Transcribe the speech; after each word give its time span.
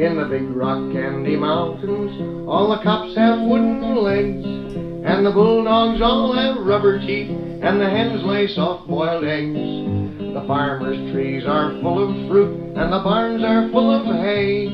In 0.00 0.16
the 0.16 0.24
big 0.24 0.48
rock 0.56 0.92
candy 0.92 1.36
mountains, 1.36 2.48
all 2.48 2.70
the 2.70 2.82
cops 2.82 3.14
have 3.16 3.38
wooden 3.42 3.96
legs, 3.96 4.46
and 5.04 5.26
the 5.26 5.30
bulldogs 5.30 6.00
all 6.00 6.32
have 6.32 6.56
rubber 6.64 6.98
teeth, 6.98 7.28
and 7.28 7.78
the 7.78 7.90
hens 7.90 8.24
lay 8.24 8.46
soft 8.46 8.88
boiled 8.88 9.24
eggs. 9.24 9.52
The 9.52 10.42
farmer's 10.46 11.12
trees 11.12 11.44
are 11.44 11.78
full 11.82 12.02
of 12.02 12.30
fruit, 12.30 12.78
and 12.78 12.90
the 12.90 13.00
barns 13.00 13.44
are 13.44 13.68
full 13.72 13.90
of 13.92 14.06
hay. 14.06 14.68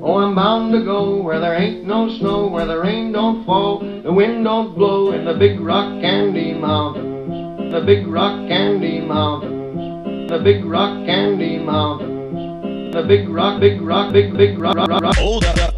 Oh, 0.00 0.18
I'm 0.18 0.36
bound 0.36 0.72
to 0.72 0.84
go 0.84 1.22
where 1.22 1.40
there 1.40 1.60
ain't 1.60 1.84
no 1.84 2.16
snow, 2.18 2.46
where 2.46 2.66
the 2.66 2.78
rain 2.78 3.10
don't 3.10 3.44
fall, 3.44 3.80
the 3.80 4.12
wind 4.12 4.44
don't 4.44 4.76
blow 4.76 5.10
in 5.10 5.24
the 5.24 5.34
big 5.34 5.58
rock 5.58 6.00
candy 6.00 6.54
mountains. 6.54 7.72
The 7.72 7.80
big 7.80 8.06
rock 8.06 8.46
candy 8.46 9.00
mountains. 9.00 10.30
The 10.30 10.38
big 10.38 10.64
rock 10.64 11.04
candy 11.04 11.58
mountains. 11.58 12.17
The 12.90 13.04
big 13.06 13.28
rock, 13.28 13.60
big 13.60 13.82
rock, 13.82 14.12
big, 14.12 14.34
big 14.34 14.58
rock, 14.58 14.74
rock, 14.76 14.88
rock. 14.88 15.16
Hold 15.16 15.44
up, 15.44 15.77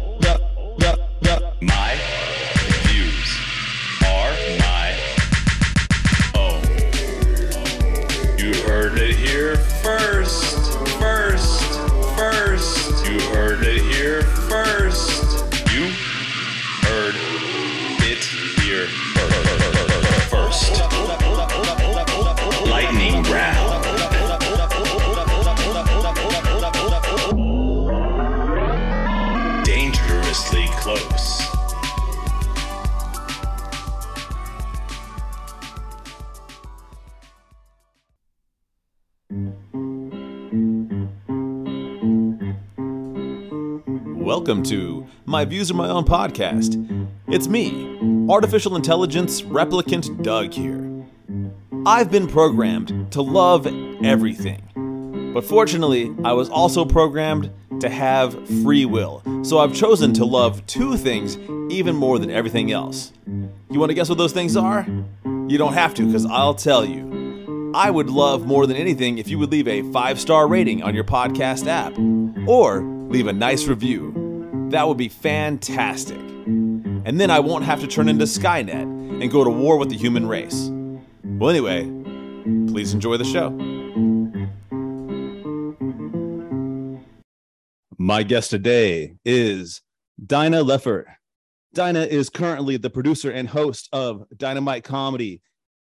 Welcome 44.51 44.69
to 44.69 45.07
My 45.25 45.45
Views 45.45 45.71
Are 45.71 45.75
My 45.75 45.87
Own 45.87 46.03
podcast. 46.03 46.75
It's 47.29 47.47
me, 47.47 47.97
artificial 48.29 48.75
intelligence 48.75 49.43
replicant 49.43 50.23
Doug 50.23 50.51
here. 50.51 51.05
I've 51.85 52.11
been 52.11 52.27
programmed 52.27 53.13
to 53.13 53.21
love 53.21 53.65
everything. 54.03 55.31
But 55.33 55.45
fortunately, 55.45 56.13
I 56.25 56.33
was 56.33 56.49
also 56.49 56.83
programmed 56.83 57.49
to 57.79 57.87
have 57.87 58.33
free 58.61 58.83
will. 58.83 59.23
So 59.45 59.59
I've 59.59 59.73
chosen 59.73 60.11
to 60.15 60.25
love 60.25 60.65
two 60.67 60.97
things 60.97 61.37
even 61.71 61.95
more 61.95 62.19
than 62.19 62.29
everything 62.29 62.73
else. 62.73 63.13
You 63.25 63.79
want 63.79 63.91
to 63.91 63.95
guess 63.95 64.09
what 64.09 64.17
those 64.17 64.33
things 64.33 64.57
are? 64.57 64.85
You 65.23 65.57
don't 65.57 65.75
have 65.75 65.93
to, 65.93 66.05
because 66.05 66.25
I'll 66.25 66.55
tell 66.55 66.83
you. 66.83 67.71
I 67.73 67.89
would 67.89 68.09
love 68.09 68.45
more 68.45 68.67
than 68.67 68.75
anything 68.75 69.17
if 69.17 69.29
you 69.29 69.39
would 69.39 69.49
leave 69.49 69.69
a 69.69 69.89
five 69.93 70.19
star 70.19 70.45
rating 70.45 70.83
on 70.83 70.93
your 70.93 71.05
podcast 71.05 71.67
app 71.67 71.97
or 72.49 72.81
leave 72.81 73.27
a 73.27 73.33
nice 73.33 73.65
review. 73.67 74.20
That 74.71 74.87
would 74.87 74.97
be 74.97 75.09
fantastic. 75.09 76.17
And 76.17 77.19
then 77.19 77.29
I 77.29 77.41
won't 77.41 77.65
have 77.65 77.81
to 77.81 77.87
turn 77.87 78.07
into 78.07 78.23
Skynet 78.23 78.83
and 79.21 79.29
go 79.29 79.43
to 79.43 79.49
war 79.49 79.77
with 79.77 79.89
the 79.89 79.97
human 79.97 80.25
race. 80.25 80.69
Well, 81.25 81.49
anyway, 81.49 81.83
please 82.71 82.93
enjoy 82.93 83.17
the 83.17 83.25
show. 83.25 83.49
My 87.97 88.23
guest 88.23 88.49
today 88.49 89.17
is 89.25 89.81
Dinah 90.25 90.63
Leffert. 90.63 91.05
Dinah 91.73 92.05
is 92.05 92.29
currently 92.29 92.77
the 92.77 92.89
producer 92.89 93.29
and 93.29 93.49
host 93.49 93.89
of 93.91 94.23
Dynamite 94.37 94.85
Comedy 94.85 95.41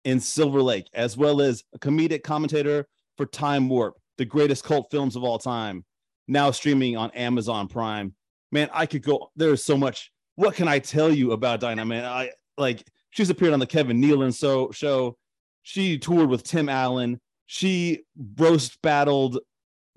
in 0.03 0.19
Silver 0.19 0.61
Lake, 0.61 0.89
as 0.93 1.15
well 1.15 1.41
as 1.41 1.63
a 1.73 1.79
comedic 1.79 2.23
commentator 2.23 2.87
for 3.15 3.25
Time 3.25 3.69
Warp, 3.69 3.95
the 4.17 4.25
greatest 4.25 4.65
cult 4.65 4.87
films 4.91 5.15
of 5.15 5.23
all 5.23 5.39
time, 5.39 5.85
now 6.27 6.51
streaming 6.51 6.97
on 6.97 7.09
Amazon 7.11 7.69
Prime. 7.69 8.13
Man, 8.55 8.69
I 8.71 8.85
could 8.85 9.03
go. 9.03 9.31
There's 9.35 9.65
so 9.65 9.75
much. 9.75 10.13
What 10.35 10.55
can 10.55 10.69
I 10.69 10.79
tell 10.79 11.11
you 11.11 11.33
about 11.33 11.59
Dinah? 11.59 11.83
Man, 11.83 12.05
I 12.05 12.31
like. 12.57 12.87
She's 13.09 13.29
appeared 13.29 13.51
on 13.51 13.59
the 13.59 13.67
Kevin 13.67 14.01
Nealon 14.01 14.33
so 14.33 14.71
show. 14.71 15.17
She 15.63 15.97
toured 15.97 16.29
with 16.29 16.43
Tim 16.43 16.69
Allen. 16.69 17.19
She 17.47 18.05
roast 18.37 18.81
battled 18.81 19.39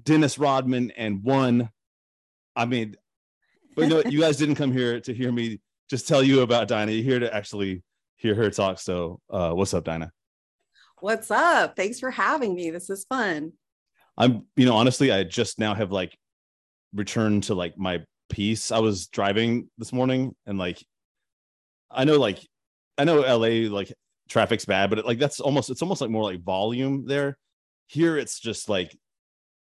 Dennis 0.02 0.40
Rodman 0.40 0.90
and 0.96 1.22
won. 1.22 1.70
I 2.56 2.66
mean, 2.66 2.96
but 3.76 3.82
you 3.82 3.90
know, 3.90 4.02
you 4.10 4.18
guys 4.18 4.36
didn't 4.36 4.56
come 4.56 4.72
here 4.72 4.98
to 5.02 5.14
hear 5.14 5.30
me 5.30 5.60
just 5.88 6.08
tell 6.08 6.24
you 6.24 6.40
about 6.40 6.66
Dinah. 6.66 6.90
You're 6.90 7.04
here 7.04 7.20
to 7.20 7.32
actually 7.32 7.84
hear 8.16 8.34
her 8.34 8.50
talk. 8.50 8.80
So, 8.80 9.20
uh, 9.30 9.52
what's 9.52 9.72
up, 9.72 9.84
Dinah? 9.84 10.10
What's 10.98 11.30
up? 11.30 11.76
Thanks 11.76 12.00
for 12.00 12.10
having 12.10 12.56
me. 12.56 12.72
This 12.72 12.90
is 12.90 13.06
fun. 13.08 13.52
I'm, 14.16 14.46
you 14.56 14.66
know, 14.66 14.74
honestly, 14.74 15.12
I 15.12 15.22
just 15.22 15.60
now 15.60 15.74
have 15.74 15.92
like 15.92 16.18
returned 16.92 17.44
to 17.44 17.54
like 17.54 17.78
my 17.78 18.02
peace. 18.28 18.70
I 18.72 18.78
was 18.78 19.06
driving 19.08 19.68
this 19.78 19.92
morning 19.92 20.34
and 20.46 20.58
like, 20.58 20.84
I 21.90 22.04
know, 22.04 22.18
like, 22.18 22.38
I 22.98 23.04
know 23.04 23.20
LA, 23.20 23.68
like, 23.74 23.92
traffic's 24.28 24.64
bad, 24.64 24.90
but 24.90 24.98
it, 25.00 25.06
like, 25.06 25.18
that's 25.18 25.40
almost, 25.40 25.70
it's 25.70 25.82
almost 25.82 26.00
like 26.00 26.10
more 26.10 26.22
like 26.24 26.42
volume 26.42 27.06
there. 27.06 27.38
Here, 27.86 28.18
it's 28.18 28.38
just 28.40 28.68
like 28.68 28.96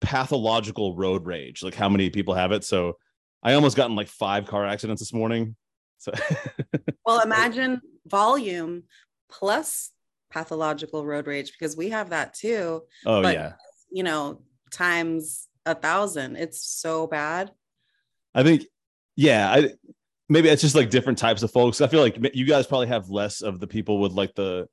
pathological 0.01 0.97
road 0.97 1.27
rage, 1.27 1.63
like 1.63 1.75
how 1.75 1.89
many 1.89 2.11
people 2.11 2.35
have 2.35 2.53
it. 2.53 2.65
So, 2.65 2.97
I 3.43 3.55
almost 3.55 3.77
got 3.77 3.89
in 3.89 3.97
like 3.97 4.09
five 4.09 4.47
car 4.47 4.67
accidents 4.67 5.01
this 5.01 5.13
morning. 5.15 5.57
So, 5.99 6.13
Well, 7.07 7.21
imagine 7.21 7.81
volume 8.07 8.83
plus 9.31 9.91
pathological 10.31 11.07
road 11.07 11.27
rage 11.27 11.53
because 11.53 11.77
we 11.77 11.89
have 11.91 12.11
that 12.11 12.35
too. 12.35 12.83
oh, 13.07 13.23
But- 13.23 13.35
yeah. 13.35 13.53
You 13.93 14.03
know, 14.05 14.43
times 14.71 15.49
a 15.67 15.75
thousand. 15.75 16.37
It's 16.37 16.63
so 16.65 17.07
bad. 17.07 17.51
I 18.35 18.43
think, 18.43 18.65
yeah, 19.17 19.51
I 19.51 19.71
maybe 20.29 20.49
it's 20.49 20.63
just 20.63 20.75
like 20.77 20.91
different 20.91 21.19
types 21.19 21.43
of 21.43 21.51
folks. 21.51 21.81
I 21.81 21.89
feel 21.89 22.01
like 22.01 22.17
you 22.35 22.45
guys 22.47 22.67
probably 22.67 22.87
have 22.89 23.09
less 23.11 23.43
of 23.43 23.61
the 23.61 23.67
people 23.67 23.99
with 24.01 24.13
like 24.13 24.35
the 24.35 24.67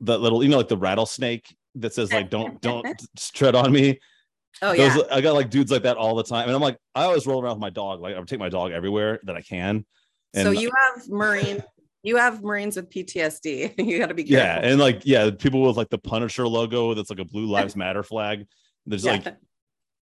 that 0.00 0.18
little, 0.20 0.42
you 0.42 0.48
know, 0.48 0.56
like 0.58 0.68
the 0.68 0.76
rattlesnake 0.76 1.54
that 1.76 1.92
says 1.94 2.12
like 2.12 2.30
don't 2.30 2.60
don't 2.62 2.86
tread 3.34 3.54
on 3.54 3.72
me. 3.72 3.98
Oh 4.62 4.74
Those- 4.76 4.96
yeah. 4.96 5.02
I 5.10 5.20
got 5.20 5.34
like 5.34 5.50
dudes 5.50 5.70
like 5.70 5.82
that 5.82 5.96
all 5.96 6.14
the 6.14 6.24
time, 6.24 6.46
and 6.46 6.54
I'm 6.54 6.62
like, 6.62 6.78
I 6.94 7.04
always 7.04 7.26
roll 7.26 7.42
around 7.42 7.54
with 7.56 7.60
my 7.60 7.70
dog. 7.70 8.00
Like 8.00 8.14
I 8.16 8.18
would 8.18 8.28
take 8.28 8.38
my 8.40 8.48
dog 8.48 8.72
everywhere 8.72 9.20
that 9.24 9.36
I 9.36 9.42
can. 9.42 9.84
And 10.34 10.44
so 10.46 10.50
you 10.50 10.70
have 10.70 11.08
Marine, 11.08 11.62
you 12.02 12.16
have 12.16 12.42
Marines 12.42 12.76
with 12.76 12.88
PTSD. 12.90 13.74
you 13.78 13.98
gotta 13.98 14.14
be 14.14 14.24
careful. 14.24 14.44
yeah, 14.46 14.60
and 14.70 14.80
like 14.80 15.02
yeah, 15.04 15.30
people 15.30 15.62
with 15.62 15.76
like 15.76 15.90
the 15.90 15.98
Punisher 15.98 16.48
logo 16.48 16.94
that's 16.94 17.10
like 17.10 17.18
a 17.18 17.24
Blue 17.24 17.46
Lives 17.46 17.76
Matter 17.76 18.02
flag. 18.02 18.46
There's 18.86 19.04
Yeah. 19.06 19.12
like 19.12 19.36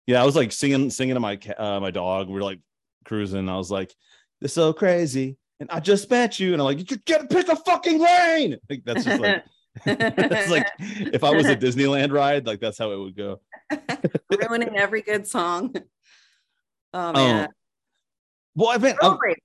yeah, 0.07 0.21
I 0.21 0.25
was 0.25 0.35
like 0.35 0.51
singing 0.51 0.89
singing 0.89 1.15
to 1.15 1.19
my 1.19 1.39
uh, 1.57 1.79
my 1.79 1.91
dog. 1.91 2.27
We 2.27 2.33
were 2.33 2.43
like 2.43 2.59
cruising. 3.05 3.49
I 3.49 3.57
was 3.57 3.71
like, 3.71 3.93
"This 4.39 4.51
is 4.51 4.55
so 4.55 4.73
crazy," 4.73 5.37
and 5.59 5.69
I 5.71 5.79
just 5.79 6.09
met 6.09 6.39
you, 6.39 6.53
and 6.53 6.61
I'm 6.61 6.65
like, 6.65 6.89
"You 6.89 6.97
gotta 7.05 7.27
pick 7.27 7.47
a 7.47 7.55
fucking 7.55 7.99
lane." 7.99 8.57
Like 8.69 8.83
that's 8.85 9.05
just 9.05 9.21
like 9.21 9.43
that's 9.85 10.49
like 10.49 10.67
if 10.79 11.23
I 11.23 11.31
was 11.31 11.47
a 11.47 11.55
Disneyland 11.55 12.11
ride, 12.11 12.45
like 12.45 12.59
that's 12.59 12.77
how 12.77 12.91
it 12.91 12.97
would 12.97 13.15
go. 13.15 13.39
ruining 14.49 14.77
every 14.77 15.01
good 15.01 15.27
song. 15.27 15.73
Oh 16.93 17.13
man. 17.13 17.49
Well, 18.55 18.69
I've 18.69 18.81
been. 18.81 18.97
Road 19.01 19.19
rage. 19.21 19.37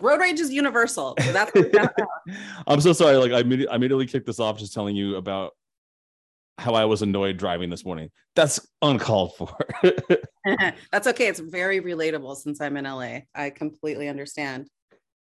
Road 0.00 0.20
rage 0.20 0.40
is 0.40 0.52
universal. 0.52 1.16
So 1.20 1.32
that's 1.32 1.54
what 1.54 1.64
we 1.64 1.70
got. 1.70 1.94
I'm 2.66 2.80
so 2.80 2.92
sorry. 2.92 3.16
Like 3.16 3.32
I 3.32 3.40
immediately, 3.40 3.72
I 3.72 3.76
immediately 3.76 4.06
kicked 4.06 4.26
this 4.26 4.40
off 4.40 4.58
just 4.58 4.74
telling 4.74 4.96
you 4.96 5.16
about 5.16 5.54
how 6.58 6.74
I 6.74 6.84
was 6.84 7.02
annoyed 7.02 7.36
driving 7.36 7.70
this 7.70 7.84
morning. 7.84 8.10
That's 8.34 8.60
uncalled 8.82 9.36
for. 9.36 9.56
That's 10.92 11.06
okay. 11.06 11.28
It's 11.28 11.40
very 11.40 11.80
relatable 11.80 12.36
since 12.36 12.60
I'm 12.60 12.76
in 12.76 12.84
LA. 12.84 13.20
I 13.34 13.50
completely 13.50 14.08
understand. 14.08 14.68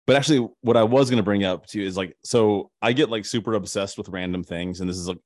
but 0.07 0.17
actually, 0.17 0.49
what 0.61 0.77
I 0.77 0.85
was 0.85 1.11
going 1.11 1.19
to 1.19 1.25
bring 1.25 1.45
up 1.45 1.67
to 1.69 1.81
you 1.81 1.87
is 1.87 1.97
like, 1.97 2.17
so 2.25 2.71
I 2.81 2.93
get 2.93 3.11
like 3.11 3.25
super 3.25 3.55
obsessed 3.55 3.99
with 3.99 4.09
random 4.09 4.45
things, 4.45 4.81
and 4.81 4.89
this 4.89 4.97
is 4.97 5.09
a, 5.09 5.17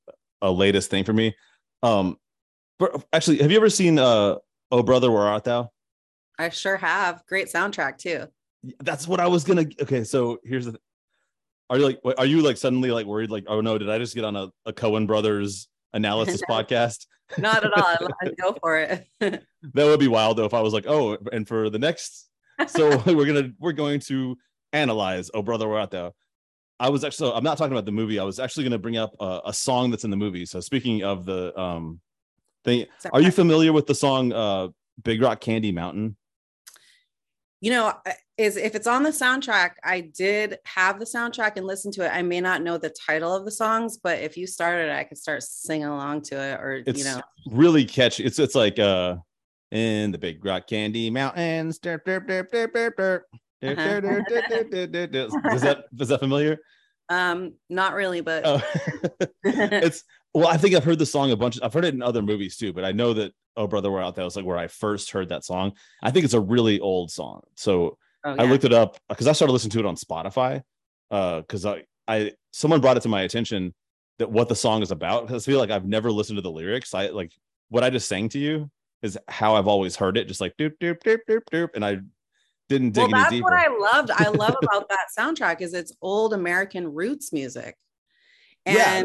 a 0.40 0.50
latest 0.50 0.90
thing 0.90 1.04
for 1.04 1.12
me. 1.12 1.34
Um, 1.82 2.16
but 2.78 3.04
actually, 3.12 3.38
have 3.38 3.50
you 3.50 3.56
ever 3.56 3.70
seen 3.70 3.98
uh, 3.98 4.36
"Oh 4.70 4.82
Brother, 4.82 5.10
Where 5.10 5.22
Art 5.22 5.44
Thou"? 5.44 5.70
I 6.38 6.48
sure 6.50 6.76
have. 6.76 7.24
Great 7.26 7.48
soundtrack 7.48 7.98
too. 7.98 8.26
That's 8.80 9.06
what 9.06 9.20
I 9.20 9.26
was 9.26 9.44
gonna. 9.44 9.66
Okay, 9.80 10.04
so 10.04 10.38
here's 10.44 10.66
the. 10.66 10.78
Are 11.70 11.76
you 11.76 11.84
like? 11.84 12.00
Are 12.16 12.26
you 12.26 12.40
like 12.40 12.56
suddenly 12.56 12.90
like 12.90 13.06
worried? 13.06 13.30
Like, 13.30 13.44
oh 13.46 13.60
no, 13.60 13.78
did 13.78 13.90
I 13.90 13.98
just 13.98 14.14
get 14.14 14.24
on 14.24 14.36
a, 14.36 14.48
a 14.64 14.72
Coen 14.72 15.06
Brothers 15.06 15.68
analysis 15.92 16.42
podcast? 16.48 17.06
Not 17.36 17.64
at 17.64 17.72
all. 17.72 18.08
I'd- 18.22 18.34
go 18.40 18.56
for 18.60 18.78
it. 18.78 19.06
That 19.74 19.86
would 19.86 19.98
be 19.98 20.06
wild 20.08 20.36
though 20.38 20.44
if 20.44 20.54
I 20.54 20.60
was 20.60 20.72
like, 20.72 20.86
oh, 20.86 21.18
and 21.32 21.46
for 21.46 21.68
the 21.68 21.80
next, 21.80 22.28
so 22.68 22.96
we're 23.06 23.26
gonna 23.26 23.50
we're 23.58 23.72
going 23.72 23.98
to 24.02 24.36
analyze. 24.72 25.32
Oh, 25.34 25.42
brother, 25.42 25.68
we're 25.68 25.80
out 25.80 25.90
there. 25.90 26.12
I 26.78 26.90
was 26.90 27.02
actually. 27.02 27.30
So 27.30 27.34
I'm 27.34 27.42
not 27.42 27.58
talking 27.58 27.72
about 27.72 27.84
the 27.84 27.90
movie. 27.92 28.20
I 28.20 28.24
was 28.24 28.38
actually 28.38 28.62
going 28.64 28.72
to 28.72 28.78
bring 28.78 28.96
up 28.96 29.16
a, 29.18 29.40
a 29.46 29.52
song 29.52 29.90
that's 29.90 30.04
in 30.04 30.10
the 30.10 30.16
movie. 30.16 30.46
So 30.46 30.60
speaking 30.60 31.02
of 31.02 31.24
the 31.24 31.58
um 31.60 32.00
thing, 32.64 32.86
are 33.12 33.20
you 33.20 33.32
familiar 33.32 33.72
with 33.72 33.88
the 33.88 33.96
song 33.96 34.32
uh 34.32 34.68
"Big 35.02 35.20
Rock 35.20 35.40
Candy 35.40 35.72
Mountain"? 35.72 36.16
you 37.60 37.72
know, 37.72 37.92
is 38.38 38.56
if 38.56 38.74
it's 38.76 38.86
on 38.86 39.02
the 39.02 39.10
soundtrack, 39.10 39.72
I 39.82 40.00
did 40.00 40.58
have 40.64 41.00
the 41.00 41.04
soundtrack 41.04 41.56
and 41.56 41.66
listen 41.66 41.90
to 41.92 42.04
it. 42.04 42.10
I 42.14 42.22
may 42.22 42.40
not 42.40 42.62
know 42.62 42.78
the 42.78 42.90
title 42.90 43.34
of 43.34 43.44
the 43.44 43.50
songs, 43.50 43.98
but 43.98 44.20
if 44.20 44.36
you 44.36 44.46
started, 44.46 44.90
I 44.90 45.02
could 45.04 45.18
start 45.18 45.42
singing 45.42 45.86
along 45.88 46.22
to 46.22 46.36
it, 46.40 46.60
or 46.60 46.82
It's 46.86 47.00
you 47.00 47.04
know, 47.04 47.20
really 47.50 47.84
catchy. 47.84 48.24
It's 48.24 48.38
it's 48.38 48.54
like 48.54 48.78
uh 48.78 49.16
in 49.72 50.12
the 50.12 50.18
big 50.18 50.44
rock 50.44 50.68
candy 50.68 51.10
mountains. 51.10 51.78
derp, 51.80 52.04
derp, 52.04 52.26
derp, 52.26 52.50
derp, 52.50 52.72
derp, 52.72 52.94
derp. 52.94 53.22
Is 55.54 55.62
that 55.62 55.84
is 56.00 56.08
that 56.08 56.20
familiar? 56.20 56.58
um, 57.10 57.54
not 57.68 57.94
really, 57.94 58.20
but 58.20 58.42
Oh. 58.46 58.62
it's 59.44 60.04
well, 60.32 60.46
I 60.46 60.58
think 60.58 60.74
I've 60.74 60.84
heard 60.84 60.98
the 61.00 61.06
song 61.06 61.32
a 61.32 61.36
bunch. 61.36 61.58
I've 61.60 61.72
heard 61.72 61.86
it 61.86 61.94
in 61.94 62.02
other 62.02 62.22
movies 62.22 62.56
too, 62.56 62.72
but 62.72 62.84
I 62.84 62.92
know 62.92 63.14
that 63.14 63.32
Oh 63.56 63.66
Brother 63.66 63.90
We're 63.90 64.02
Out 64.02 64.14
There 64.14 64.24
was 64.24 64.36
like 64.36 64.44
where 64.44 64.58
I 64.58 64.68
first 64.68 65.10
heard 65.10 65.30
that 65.30 65.44
song. 65.44 65.72
I 66.02 66.12
think 66.12 66.24
it's 66.24 66.34
a 66.34 66.40
really 66.40 66.78
old 66.78 67.10
song. 67.10 67.40
So 67.56 67.98
oh, 68.38 68.42
I 68.42 68.46
looked 68.46 68.64
it 68.64 68.72
up 68.72 68.98
because 69.08 69.26
I 69.26 69.32
started 69.32 69.52
listening 69.52 69.72
to 69.72 69.80
it 69.80 69.86
on 69.86 69.96
Spotify. 69.96 70.62
Uh, 71.10 71.40
because 71.40 71.64
I 71.64 71.84
I 72.06 72.32
someone 72.52 72.80
brought 72.80 72.96
it 72.96 73.02
to 73.04 73.08
my 73.08 73.22
attention 73.22 73.74
that 74.18 74.30
what 74.30 74.48
the 74.48 74.56
song 74.56 74.82
is 74.82 74.90
about. 74.90 75.26
Because 75.26 75.46
I 75.46 75.50
feel 75.50 75.58
like 75.58 75.70
I've 75.70 75.86
never 75.86 76.10
listened 76.10 76.36
to 76.36 76.42
the 76.42 76.50
lyrics. 76.50 76.94
I 76.94 77.08
like 77.08 77.32
what 77.68 77.84
I 77.84 77.90
just 77.90 78.08
sang 78.08 78.28
to 78.30 78.38
you 78.38 78.70
is 79.02 79.16
how 79.28 79.54
I've 79.56 79.68
always 79.68 79.96
heard 79.96 80.16
it, 80.16 80.28
just 80.28 80.40
like 80.40 80.56
doop 80.56 80.72
doop 80.82 80.98
doop 81.04 81.20
doop 81.28 81.42
doop, 81.52 81.68
and 81.74 81.84
I 81.84 81.98
didn't 82.68 82.90
dig 82.90 83.10
well, 83.10 83.22
that's 83.22 83.30
deeper. 83.30 83.44
what 83.44 83.54
I 83.54 83.68
loved. 83.68 84.10
I 84.10 84.28
love 84.28 84.54
about 84.62 84.88
that 84.90 85.06
soundtrack 85.18 85.60
is 85.60 85.72
it's 85.74 85.92
old 86.02 86.34
American 86.34 86.92
roots 86.92 87.32
music. 87.32 87.76
Yeah. 88.66 89.04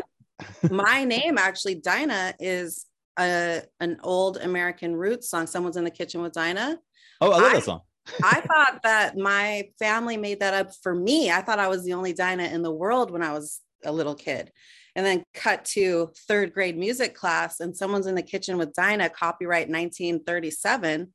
And 0.61 0.71
my 0.71 1.05
name 1.05 1.37
actually, 1.37 1.75
Dinah, 1.75 2.33
is 2.39 2.85
a 3.19 3.61
an 3.79 3.99
old 4.03 4.37
American 4.37 4.95
roots 4.95 5.29
song. 5.29 5.47
Someone's 5.47 5.77
in 5.77 5.83
the 5.83 5.91
kitchen 5.91 6.21
with 6.21 6.33
Dinah. 6.33 6.79
oh, 7.21 7.31
I 7.31 7.35
love 7.35 7.43
I- 7.43 7.53
that 7.55 7.63
song. 7.63 7.81
I 8.23 8.41
thought 8.41 8.81
that 8.83 9.17
my 9.17 9.69
family 9.79 10.17
made 10.17 10.39
that 10.41 10.53
up 10.53 10.71
for 10.81 10.93
me. 10.93 11.31
I 11.31 11.41
thought 11.41 11.59
I 11.59 11.67
was 11.67 11.83
the 11.83 11.93
only 11.93 12.13
Dinah 12.13 12.43
in 12.43 12.61
the 12.61 12.71
world 12.71 13.11
when 13.11 13.23
I 13.23 13.31
was 13.31 13.61
a 13.85 13.91
little 13.91 14.15
kid. 14.15 14.51
And 14.95 15.05
then 15.05 15.23
cut 15.33 15.65
to 15.65 16.11
third 16.27 16.53
grade 16.53 16.77
music 16.77 17.15
class, 17.15 17.59
and 17.59 17.75
someone's 17.75 18.05
in 18.05 18.15
the 18.15 18.21
kitchen 18.21 18.57
with 18.57 18.73
Dinah, 18.73 19.09
copyright 19.09 19.67
1937, 19.67 21.11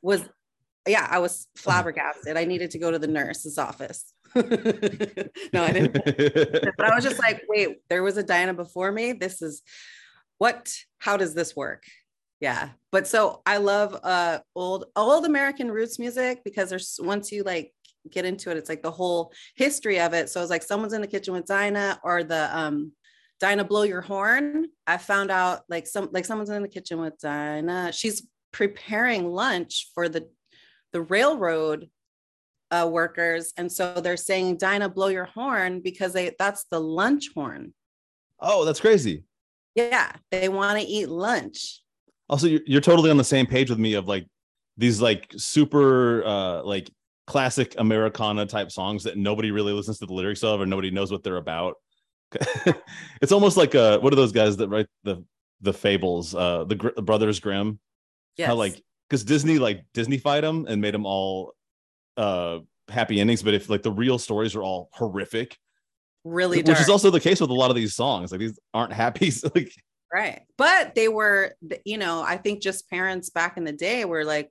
was 0.00 0.28
yeah, 0.86 1.08
I 1.10 1.18
was 1.18 1.48
flabbergasted. 1.56 2.36
I 2.36 2.44
needed 2.44 2.72
to 2.72 2.78
go 2.78 2.90
to 2.90 2.98
the 2.98 3.06
nurse's 3.06 3.58
office. 3.58 4.12
no, 4.34 4.42
I 4.44 5.72
didn't. 5.72 5.94
But 6.76 6.86
I 6.86 6.94
was 6.94 7.04
just 7.04 7.18
like, 7.18 7.42
wait, 7.48 7.78
there 7.88 8.02
was 8.02 8.16
a 8.16 8.22
Dinah 8.22 8.54
before 8.54 8.92
me. 8.92 9.12
This 9.12 9.40
is 9.40 9.62
what, 10.38 10.72
how 10.98 11.16
does 11.16 11.34
this 11.34 11.56
work? 11.56 11.84
Yeah. 12.44 12.68
But 12.92 13.06
so 13.06 13.40
I 13.46 13.56
love 13.56 13.98
uh 14.04 14.40
old 14.54 14.84
old 14.96 15.24
American 15.24 15.70
roots 15.70 15.98
music 15.98 16.42
because 16.44 16.68
there's 16.68 17.00
once 17.02 17.32
you 17.32 17.42
like 17.42 17.72
get 18.10 18.26
into 18.26 18.50
it, 18.50 18.58
it's 18.58 18.68
like 18.68 18.82
the 18.82 18.90
whole 18.90 19.32
history 19.56 19.98
of 19.98 20.12
it. 20.12 20.28
So 20.28 20.42
it's 20.42 20.50
like 20.50 20.62
someone's 20.62 20.92
in 20.92 21.00
the 21.00 21.06
kitchen 21.06 21.32
with 21.32 21.46
Dinah 21.46 22.00
or 22.04 22.22
the 22.22 22.54
um 22.54 22.92
Dinah 23.40 23.64
blow 23.64 23.84
your 23.84 24.02
horn. 24.02 24.66
I 24.86 24.98
found 24.98 25.30
out 25.30 25.62
like 25.70 25.86
some 25.86 26.10
like 26.12 26.26
someone's 26.26 26.50
in 26.50 26.60
the 26.60 26.68
kitchen 26.68 27.00
with 27.00 27.18
Dinah. 27.18 27.92
She's 27.92 28.26
preparing 28.52 29.32
lunch 29.32 29.90
for 29.94 30.10
the 30.10 30.28
the 30.92 31.00
railroad 31.00 31.88
uh, 32.70 32.90
workers, 32.92 33.54
and 33.56 33.72
so 33.72 34.02
they're 34.02 34.18
saying 34.18 34.58
Dinah 34.58 34.90
blow 34.90 35.08
your 35.08 35.24
horn 35.24 35.80
because 35.80 36.12
they 36.12 36.36
that's 36.38 36.66
the 36.70 36.78
lunch 36.78 37.30
horn. 37.34 37.72
oh, 38.38 38.66
that's 38.66 38.80
crazy. 38.80 39.24
Yeah, 39.74 40.12
they 40.30 40.50
want 40.50 40.78
to 40.78 40.86
eat 40.86 41.08
lunch. 41.08 41.80
Also, 42.28 42.46
you're, 42.46 42.60
you're 42.66 42.80
totally 42.80 43.10
on 43.10 43.16
the 43.16 43.24
same 43.24 43.46
page 43.46 43.70
with 43.70 43.78
me 43.78 43.94
of 43.94 44.08
like 44.08 44.26
these 44.76 45.00
like 45.00 45.32
super 45.36 46.24
uh 46.24 46.62
like 46.62 46.90
classic 47.26 47.74
Americana 47.78 48.46
type 48.46 48.70
songs 48.70 49.04
that 49.04 49.16
nobody 49.16 49.50
really 49.50 49.72
listens 49.72 49.98
to 49.98 50.06
the 50.06 50.12
lyrics 50.12 50.42
of 50.42 50.60
or 50.60 50.66
nobody 50.66 50.90
knows 50.90 51.10
what 51.10 51.22
they're 51.22 51.36
about. 51.36 51.76
it's 53.22 53.32
almost 53.32 53.56
like 53.56 53.74
uh 53.74 53.98
what 54.00 54.12
are 54.12 54.16
those 54.16 54.32
guys 54.32 54.56
that 54.56 54.68
write 54.68 54.86
the 55.04 55.24
the 55.60 55.72
fables 55.72 56.34
uh 56.34 56.64
the, 56.64 56.74
Gr- 56.74 56.88
the 56.96 57.02
brothers 57.02 57.38
Grimm 57.40 57.78
yeah 58.36 58.52
like 58.52 58.82
because 59.08 59.24
Disney 59.24 59.58
like 59.58 59.84
Disney 59.94 60.18
fight 60.18 60.40
them 60.40 60.66
and 60.68 60.80
made 60.80 60.94
them 60.94 61.06
all 61.06 61.52
uh 62.16 62.58
happy 62.88 63.20
endings 63.20 63.42
but 63.42 63.54
if 63.54 63.70
like 63.70 63.82
the 63.82 63.92
real 63.92 64.18
stories 64.18 64.54
are 64.54 64.62
all 64.62 64.88
horrific 64.92 65.56
really 66.24 66.58
which 66.58 66.66
dark. 66.66 66.80
is 66.80 66.88
also 66.88 67.10
the 67.10 67.20
case 67.20 67.40
with 67.40 67.50
a 67.50 67.54
lot 67.54 67.70
of 67.70 67.76
these 67.76 67.94
songs 67.94 68.32
like 68.32 68.40
these 68.40 68.58
aren't 68.72 68.92
happy 68.92 69.32
like 69.54 69.72
right. 70.12 70.42
But 70.56 70.94
they 70.94 71.08
were, 71.08 71.54
you 71.84 71.98
know, 71.98 72.22
I 72.22 72.36
think 72.36 72.62
just 72.62 72.88
parents 72.88 73.30
back 73.30 73.56
in 73.56 73.64
the 73.64 73.72
day 73.72 74.04
were 74.04 74.24
like, 74.24 74.50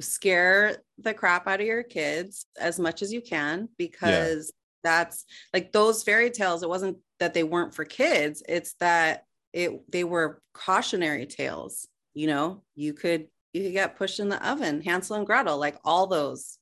scare 0.00 0.78
the 0.98 1.14
crap 1.14 1.46
out 1.46 1.60
of 1.60 1.66
your 1.66 1.82
kids 1.82 2.46
as 2.58 2.78
much 2.80 3.02
as 3.02 3.12
you 3.12 3.20
can 3.20 3.68
because 3.78 4.52
that's 4.82 5.24
like 5.54 5.70
those 5.72 6.02
fairy 6.02 6.30
tales. 6.30 6.62
It 6.62 6.68
wasn't 6.68 6.98
that 7.20 7.34
they 7.34 7.44
weren't 7.44 7.74
for 7.74 7.84
kids; 7.84 8.42
it's 8.48 8.74
that 8.80 9.24
it 9.52 9.70
they 9.90 10.02
were 10.04 10.40
cautionary 10.54 11.26
tales. 11.26 11.86
You 12.14 12.26
know, 12.26 12.62
you 12.74 12.94
could 12.94 13.28
you 13.52 13.62
could 13.62 13.72
get 13.72 13.96
pushed 13.96 14.18
in 14.18 14.28
the 14.28 14.44
oven. 14.48 14.80
Hansel 14.80 15.16
and 15.16 15.26
Gretel, 15.26 15.58
like 15.58 15.76
all 15.84 16.06
those, 16.08 16.58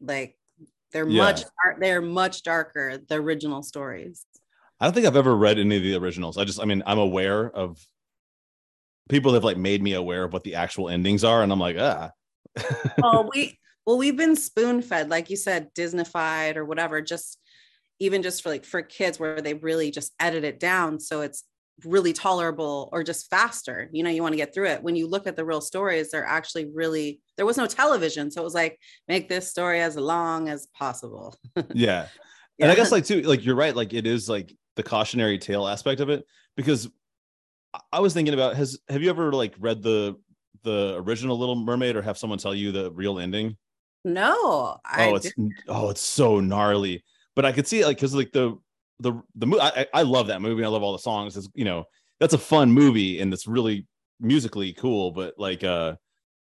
like 0.00 0.38
they're 0.92 1.06
Yeah. 1.06 1.24
much 1.24 1.42
they're 1.78 2.00
much 2.00 2.42
darker. 2.42 2.98
The 3.06 3.16
original 3.16 3.62
stories. 3.62 4.24
I 4.80 4.86
don't 4.86 4.94
think 4.94 5.06
I've 5.06 5.16
ever 5.16 5.36
read 5.36 5.58
any 5.58 5.76
of 5.76 5.82
the 5.82 5.96
originals. 5.96 6.38
I 6.38 6.44
just, 6.44 6.60
I 6.60 6.64
mean, 6.64 6.82
I'm 6.86 6.98
aware 6.98 7.50
of 7.50 7.84
people 9.08 9.34
have 9.34 9.44
like 9.44 9.56
made 9.56 9.82
me 9.82 9.94
aware 9.94 10.24
of 10.24 10.32
what 10.32 10.44
the 10.44 10.54
actual 10.54 10.88
endings 10.88 11.24
are, 11.24 11.42
and 11.42 11.50
I'm 11.50 11.60
like, 11.60 11.76
ah, 11.78 12.10
well 13.02 13.28
we 13.32 13.58
well 13.86 13.98
we've 13.98 14.16
been 14.16 14.36
spoon 14.36 14.82
fed 14.82 15.08
like 15.10 15.30
you 15.30 15.36
said 15.36 15.72
disneyfied 15.74 16.56
or 16.56 16.64
whatever 16.64 17.00
just 17.00 17.38
even 18.00 18.22
just 18.22 18.42
for 18.42 18.48
like 18.48 18.64
for 18.64 18.82
kids 18.82 19.18
where 19.18 19.40
they 19.40 19.54
really 19.54 19.90
just 19.90 20.12
edit 20.20 20.44
it 20.44 20.60
down 20.60 21.00
so 21.00 21.20
it's 21.20 21.44
really 21.84 22.12
tolerable 22.12 22.88
or 22.90 23.04
just 23.04 23.30
faster. 23.30 23.88
You 23.92 24.02
know 24.02 24.10
you 24.10 24.22
want 24.22 24.32
to 24.32 24.36
get 24.36 24.52
through 24.52 24.68
it. 24.68 24.82
When 24.82 24.96
you 24.96 25.06
look 25.06 25.28
at 25.28 25.36
the 25.36 25.44
real 25.44 25.60
stories 25.60 26.10
they're 26.10 26.24
actually 26.24 26.66
really 26.72 27.20
there 27.36 27.46
was 27.46 27.56
no 27.56 27.66
television 27.66 28.30
so 28.30 28.40
it 28.40 28.44
was 28.44 28.54
like 28.54 28.78
make 29.06 29.28
this 29.28 29.48
story 29.48 29.80
as 29.80 29.96
long 29.96 30.48
as 30.48 30.66
possible. 30.76 31.36
Yeah. 31.74 32.08
And 32.60 32.72
I 32.72 32.74
guess 32.74 32.90
like 32.90 33.04
too, 33.04 33.22
like 33.22 33.44
you're 33.44 33.54
right, 33.54 33.76
like 33.76 33.94
it 33.94 34.04
is 34.04 34.28
like 34.28 34.52
the 34.78 34.82
cautionary 34.84 35.36
tale 35.38 35.66
aspect 35.66 36.00
of 36.00 36.08
it 36.08 36.24
because 36.56 36.88
I- 37.92 37.98
was 38.00 38.14
thinking 38.14 38.32
about 38.32 38.54
has 38.54 38.78
have 38.88 39.02
you 39.02 39.10
ever 39.10 39.32
like 39.32 39.54
read 39.58 39.82
the 39.82 40.16
the 40.62 40.94
original 41.04 41.36
Little 41.38 41.56
Mermaid 41.56 41.96
or 41.96 42.02
have 42.02 42.16
someone 42.16 42.38
tell 42.38 42.54
you 42.54 42.70
the 42.72 42.90
real 42.92 43.18
ending? 43.18 43.56
no 44.04 44.78
I 44.84 45.10
oh 45.10 45.16
it's 45.16 45.24
didn't- 45.34 45.52
oh 45.66 45.90
it's 45.90 46.00
so 46.00 46.38
gnarly. 46.40 47.02
But 47.34 47.44
i 47.44 47.52
could 47.52 47.66
see 47.66 47.80
it 47.80 47.86
like 47.86 47.96
because 47.96 48.14
like 48.14 48.30
the 48.32 48.56
the 49.00 49.12
the 49.34 49.46
movie 49.46 49.60
I, 49.60 49.68
I 49.68 49.86
I 49.94 50.02
love 50.02 50.28
that 50.28 50.40
movie 50.40 50.64
i 50.64 50.68
love 50.68 50.82
all 50.84 50.92
the 50.92 50.98
songs. 51.00 51.36
It's 51.36 51.48
you 51.54 51.64
know 51.64 51.84
that's 52.20 52.34
a 52.34 52.38
fun 52.38 52.70
movie 52.70 53.20
and 53.20 53.32
it's 53.34 53.46
really 53.48 53.84
musically 54.20 54.72
cool 54.74 55.10
but 55.10 55.34
like 55.38 55.62
uh 55.64 55.94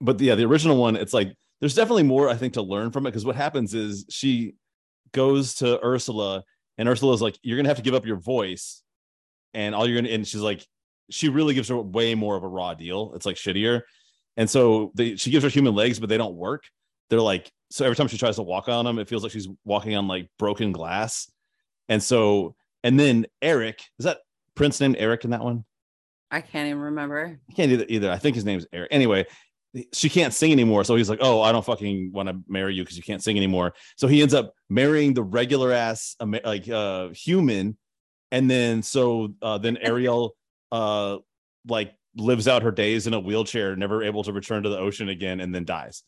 but 0.01 0.19
yeah 0.21 0.35
the 0.35 0.45
original 0.45 0.77
one 0.77 0.95
it's 0.95 1.13
like 1.13 1.33
there's 1.59 1.75
definitely 1.75 2.03
more 2.03 2.29
i 2.29 2.35
think 2.35 2.53
to 2.53 2.61
learn 2.61 2.91
from 2.91 3.05
it 3.05 3.11
because 3.11 3.25
what 3.25 3.35
happens 3.37 3.73
is 3.73 4.05
she 4.09 4.53
goes 5.13 5.53
to 5.55 5.79
ursula 5.85 6.43
and 6.77 6.89
ursula's 6.89 7.21
like 7.21 7.37
you're 7.43 7.57
gonna 7.57 7.69
have 7.69 7.77
to 7.77 7.83
give 7.83 7.93
up 7.93 8.05
your 8.05 8.17
voice. 8.17 8.81
And 9.53 9.75
all 9.75 9.87
you're 9.87 10.01
gonna 10.01 10.13
and 10.13 10.27
she's 10.27 10.41
like 10.41 10.65
she 11.09 11.29
really 11.29 11.53
gives 11.53 11.69
her 11.69 11.77
way 11.77 12.15
more 12.15 12.35
of 12.35 12.43
a 12.43 12.47
raw 12.47 12.73
deal. 12.73 13.13
It's 13.15 13.25
like 13.25 13.35
shittier. 13.35 13.81
And 14.37 14.49
so 14.49 14.91
they 14.95 15.15
she 15.15 15.31
gives 15.31 15.43
her 15.43 15.49
human 15.49 15.75
legs 15.75 15.99
but 15.99 16.09
they 16.09 16.17
don't 16.17 16.35
work. 16.35 16.63
They're 17.09 17.21
like 17.21 17.51
so 17.69 17.85
every 17.85 17.95
time 17.95 18.07
she 18.07 18.17
tries 18.17 18.35
to 18.35 18.43
walk 18.43 18.69
on 18.69 18.85
them 18.85 18.99
it 18.99 19.07
feels 19.07 19.23
like 19.23 19.31
she's 19.31 19.47
walking 19.65 19.95
on 19.95 20.07
like 20.07 20.29
broken 20.39 20.71
glass. 20.71 21.31
And 21.89 22.01
so 22.01 22.55
and 22.83 22.99
then 22.99 23.25
eric 23.41 23.83
is 23.99 24.05
that 24.05 24.19
prince 24.55 24.79
named 24.79 24.97
eric 24.99 25.23
in 25.23 25.31
that 25.31 25.43
one? 25.43 25.65
I 26.31 26.41
can't 26.41 26.67
even 26.67 26.81
remember. 26.81 27.39
I 27.49 27.53
can't 27.53 27.71
either 27.71 27.85
either. 27.87 28.11
I 28.11 28.17
think 28.17 28.35
his 28.35 28.45
name's 28.45 28.65
eric. 28.73 28.89
Anyway 28.91 29.27
she 29.91 30.09
can't 30.09 30.33
sing 30.33 30.51
anymore. 30.51 30.83
So 30.83 30.95
he's 30.95 31.09
like 31.09 31.19
oh 31.21 31.41
i 31.41 31.51
don't 31.51 31.65
fucking 31.65 32.11
want 32.11 32.29
to 32.29 32.39
marry 32.47 32.75
you 32.75 32.83
because 32.83 32.97
you 32.97 33.03
can't 33.03 33.23
sing 33.23 33.37
anymore. 33.37 33.73
So 33.97 34.07
he 34.07 34.21
ends 34.21 34.33
up 34.33 34.53
marrying 34.69 35.13
the 35.13 35.23
regular 35.23 35.71
ass 35.71 36.15
like 36.43 36.69
uh 36.69 37.09
human. 37.09 37.77
And 38.31 38.49
then 38.49 38.83
so 38.83 39.33
uh 39.41 39.57
then 39.57 39.77
ariel 39.77 40.35
uh 40.71 41.17
like 41.67 41.93
lives 42.15 42.47
out 42.47 42.63
her 42.63 42.71
days 42.71 43.07
in 43.07 43.13
a 43.13 43.19
wheelchair 43.19 43.75
never 43.75 44.03
able 44.03 44.23
to 44.23 44.33
return 44.33 44.63
to 44.63 44.69
the 44.69 44.77
ocean 44.77 45.09
again 45.09 45.39
and 45.39 45.53
then 45.53 45.65
dies. 45.65 46.03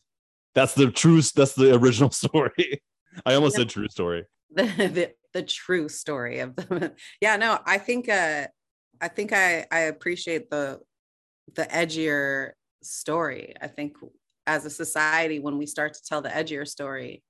That's 0.54 0.74
the 0.74 0.90
true 0.90 1.20
that's 1.22 1.54
the 1.54 1.74
original 1.74 2.10
story. 2.12 2.82
I 3.24 3.34
almost 3.34 3.56
said 3.56 3.68
true 3.68 3.88
story. 3.88 4.24
The, 4.54 4.62
the 4.64 5.12
the 5.34 5.42
true 5.42 5.88
story 5.88 6.38
of 6.38 6.56
the 6.56 6.94
yeah, 7.20 7.36
no, 7.36 7.58
I 7.66 7.78
think 7.78 8.08
uh 8.08 8.46
I 9.00 9.08
think 9.08 9.32
I 9.32 9.66
I 9.70 9.80
appreciate 9.80 10.50
the 10.50 10.80
the 11.54 11.64
edgier 11.64 12.52
story. 12.82 13.54
I 13.60 13.66
think 13.66 13.96
as 14.46 14.64
a 14.64 14.70
society, 14.70 15.38
when 15.38 15.58
we 15.58 15.66
start 15.66 15.94
to 15.94 16.02
tell 16.02 16.22
the 16.22 16.28
edgier 16.28 16.66
story, 16.66 17.22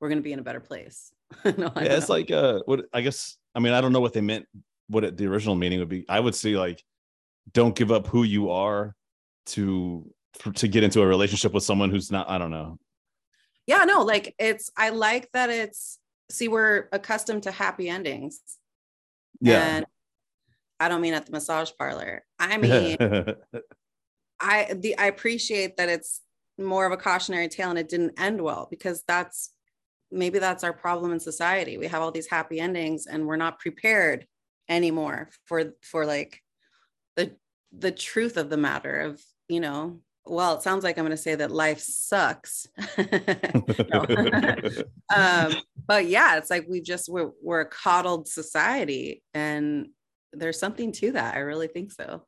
we're 0.00 0.08
gonna 0.08 0.20
be 0.20 0.32
in 0.32 0.38
a 0.38 0.42
better 0.42 0.60
place. 0.60 1.12
no, 1.44 1.72
yeah 1.76 1.82
it's 1.82 2.08
know. 2.08 2.14
like 2.14 2.30
uh 2.30 2.60
what 2.66 2.84
i 2.92 3.00
guess 3.00 3.38
i 3.56 3.58
mean 3.58 3.72
i 3.72 3.80
don't 3.80 3.92
know 3.92 3.98
what 3.98 4.12
they 4.12 4.20
meant 4.20 4.46
what 4.88 5.02
it, 5.02 5.16
the 5.16 5.26
original 5.26 5.56
meaning 5.56 5.80
would 5.80 5.88
be 5.88 6.04
i 6.08 6.20
would 6.20 6.34
say 6.34 6.54
like 6.54 6.84
don't 7.52 7.74
give 7.74 7.90
up 7.90 8.06
who 8.06 8.22
you 8.22 8.50
are 8.50 8.94
to 9.46 10.08
to 10.54 10.68
get 10.68 10.84
into 10.84 11.00
a 11.00 11.06
relationship 11.06 11.52
with 11.52 11.64
someone 11.64 11.90
who's 11.90 12.12
not 12.12 12.30
i 12.30 12.38
don't 12.38 12.52
know 12.52 12.78
yeah, 13.66 13.84
no, 13.84 14.02
like 14.02 14.34
it's 14.38 14.70
I 14.76 14.90
like 14.90 15.30
that 15.32 15.50
it's 15.50 15.98
see, 16.30 16.48
we're 16.48 16.88
accustomed 16.92 17.44
to 17.44 17.50
happy 17.50 17.88
endings. 17.88 18.40
Yeah. 19.40 19.62
And 19.62 19.86
I 20.80 20.88
don't 20.88 21.00
mean 21.00 21.14
at 21.14 21.26
the 21.26 21.32
massage 21.32 21.70
parlor. 21.78 22.24
I 22.38 22.56
mean 22.58 22.96
I 24.44 24.74
the 24.74 24.96
I 24.98 25.06
appreciate 25.06 25.76
that 25.78 25.88
it's 25.88 26.20
more 26.58 26.86
of 26.86 26.92
a 26.92 26.96
cautionary 26.96 27.48
tale 27.48 27.70
and 27.70 27.78
it 27.78 27.88
didn't 27.88 28.20
end 28.20 28.40
well 28.40 28.68
because 28.70 29.02
that's 29.08 29.50
maybe 30.12 30.38
that's 30.38 30.62
our 30.62 30.72
problem 30.72 31.12
in 31.12 31.18
society. 31.18 31.78
We 31.78 31.88
have 31.88 32.02
all 32.02 32.12
these 32.12 32.28
happy 32.28 32.60
endings 32.60 33.06
and 33.06 33.26
we're 33.26 33.36
not 33.36 33.58
prepared 33.58 34.26
anymore 34.68 35.30
for 35.46 35.72
for 35.82 36.06
like 36.06 36.42
the 37.16 37.34
the 37.76 37.90
truth 37.90 38.36
of 38.36 38.50
the 38.50 38.56
matter 38.56 39.00
of, 39.00 39.20
you 39.48 39.60
know, 39.60 40.00
well, 40.26 40.54
it 40.54 40.62
sounds 40.62 40.84
like 40.84 40.96
I'm 40.98 41.04
going 41.04 41.16
to 41.16 41.22
say 41.22 41.34
that 41.34 41.50
life 41.50 41.80
sucks. 41.80 42.66
um, 45.14 45.54
but 45.86 46.06
yeah, 46.06 46.36
it's 46.36 46.50
like 46.50 46.66
we've 46.68 46.84
just 46.84 47.08
we're 47.08 47.30
we're 47.42 47.62
a 47.62 47.68
coddled 47.68 48.28
society 48.28 49.22
and 49.32 49.88
there's 50.32 50.58
something 50.58 50.92
to 50.92 51.12
that. 51.12 51.34
I 51.34 51.38
really 51.40 51.68
think 51.68 51.92
so. 51.92 52.24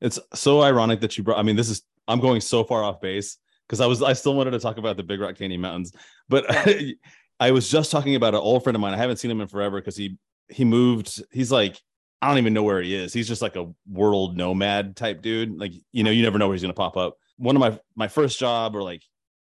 It's 0.00 0.18
so 0.34 0.62
ironic 0.62 1.00
that 1.00 1.16
you 1.18 1.24
brought. 1.24 1.38
I 1.38 1.42
mean, 1.42 1.56
this 1.56 1.68
is. 1.68 1.82
I'm 2.08 2.20
going 2.20 2.40
so 2.40 2.64
far 2.64 2.82
off 2.82 3.00
base 3.00 3.36
because 3.66 3.80
I 3.80 3.86
was. 3.86 4.02
I 4.02 4.12
still 4.14 4.34
wanted 4.34 4.52
to 4.52 4.60
talk 4.60 4.78
about 4.78 4.96
the 4.96 5.02
Big 5.02 5.20
Rock 5.20 5.36
Candy 5.36 5.56
Mountains, 5.56 5.92
but 6.28 6.44
I, 6.48 6.94
I 7.40 7.50
was 7.52 7.70
just 7.70 7.90
talking 7.90 8.16
about 8.16 8.34
an 8.34 8.40
old 8.40 8.62
friend 8.62 8.76
of 8.76 8.80
mine. 8.80 8.94
I 8.94 8.98
haven't 8.98 9.16
seen 9.18 9.30
him 9.30 9.40
in 9.40 9.48
forever 9.48 9.80
because 9.80 9.96
he 9.96 10.16
he 10.48 10.64
moved. 10.64 11.22
He's 11.30 11.52
like 11.52 11.80
I 12.22 12.28
don't 12.28 12.38
even 12.38 12.52
know 12.52 12.62
where 12.62 12.82
he 12.82 12.94
is. 12.94 13.12
He's 13.12 13.28
just 13.28 13.40
like 13.40 13.56
a 13.56 13.70
world 13.90 14.36
nomad 14.36 14.94
type 14.94 15.22
dude. 15.22 15.58
Like 15.58 15.72
you 15.92 16.04
know, 16.04 16.10
you 16.10 16.22
never 16.22 16.38
know 16.38 16.48
where 16.48 16.54
he's 16.54 16.62
gonna 16.62 16.74
pop 16.74 16.96
up. 16.96 17.16
One 17.36 17.56
of 17.56 17.60
my 17.60 17.78
my 17.96 18.08
first 18.08 18.38
job, 18.38 18.76
or 18.76 18.82
like 18.82 19.02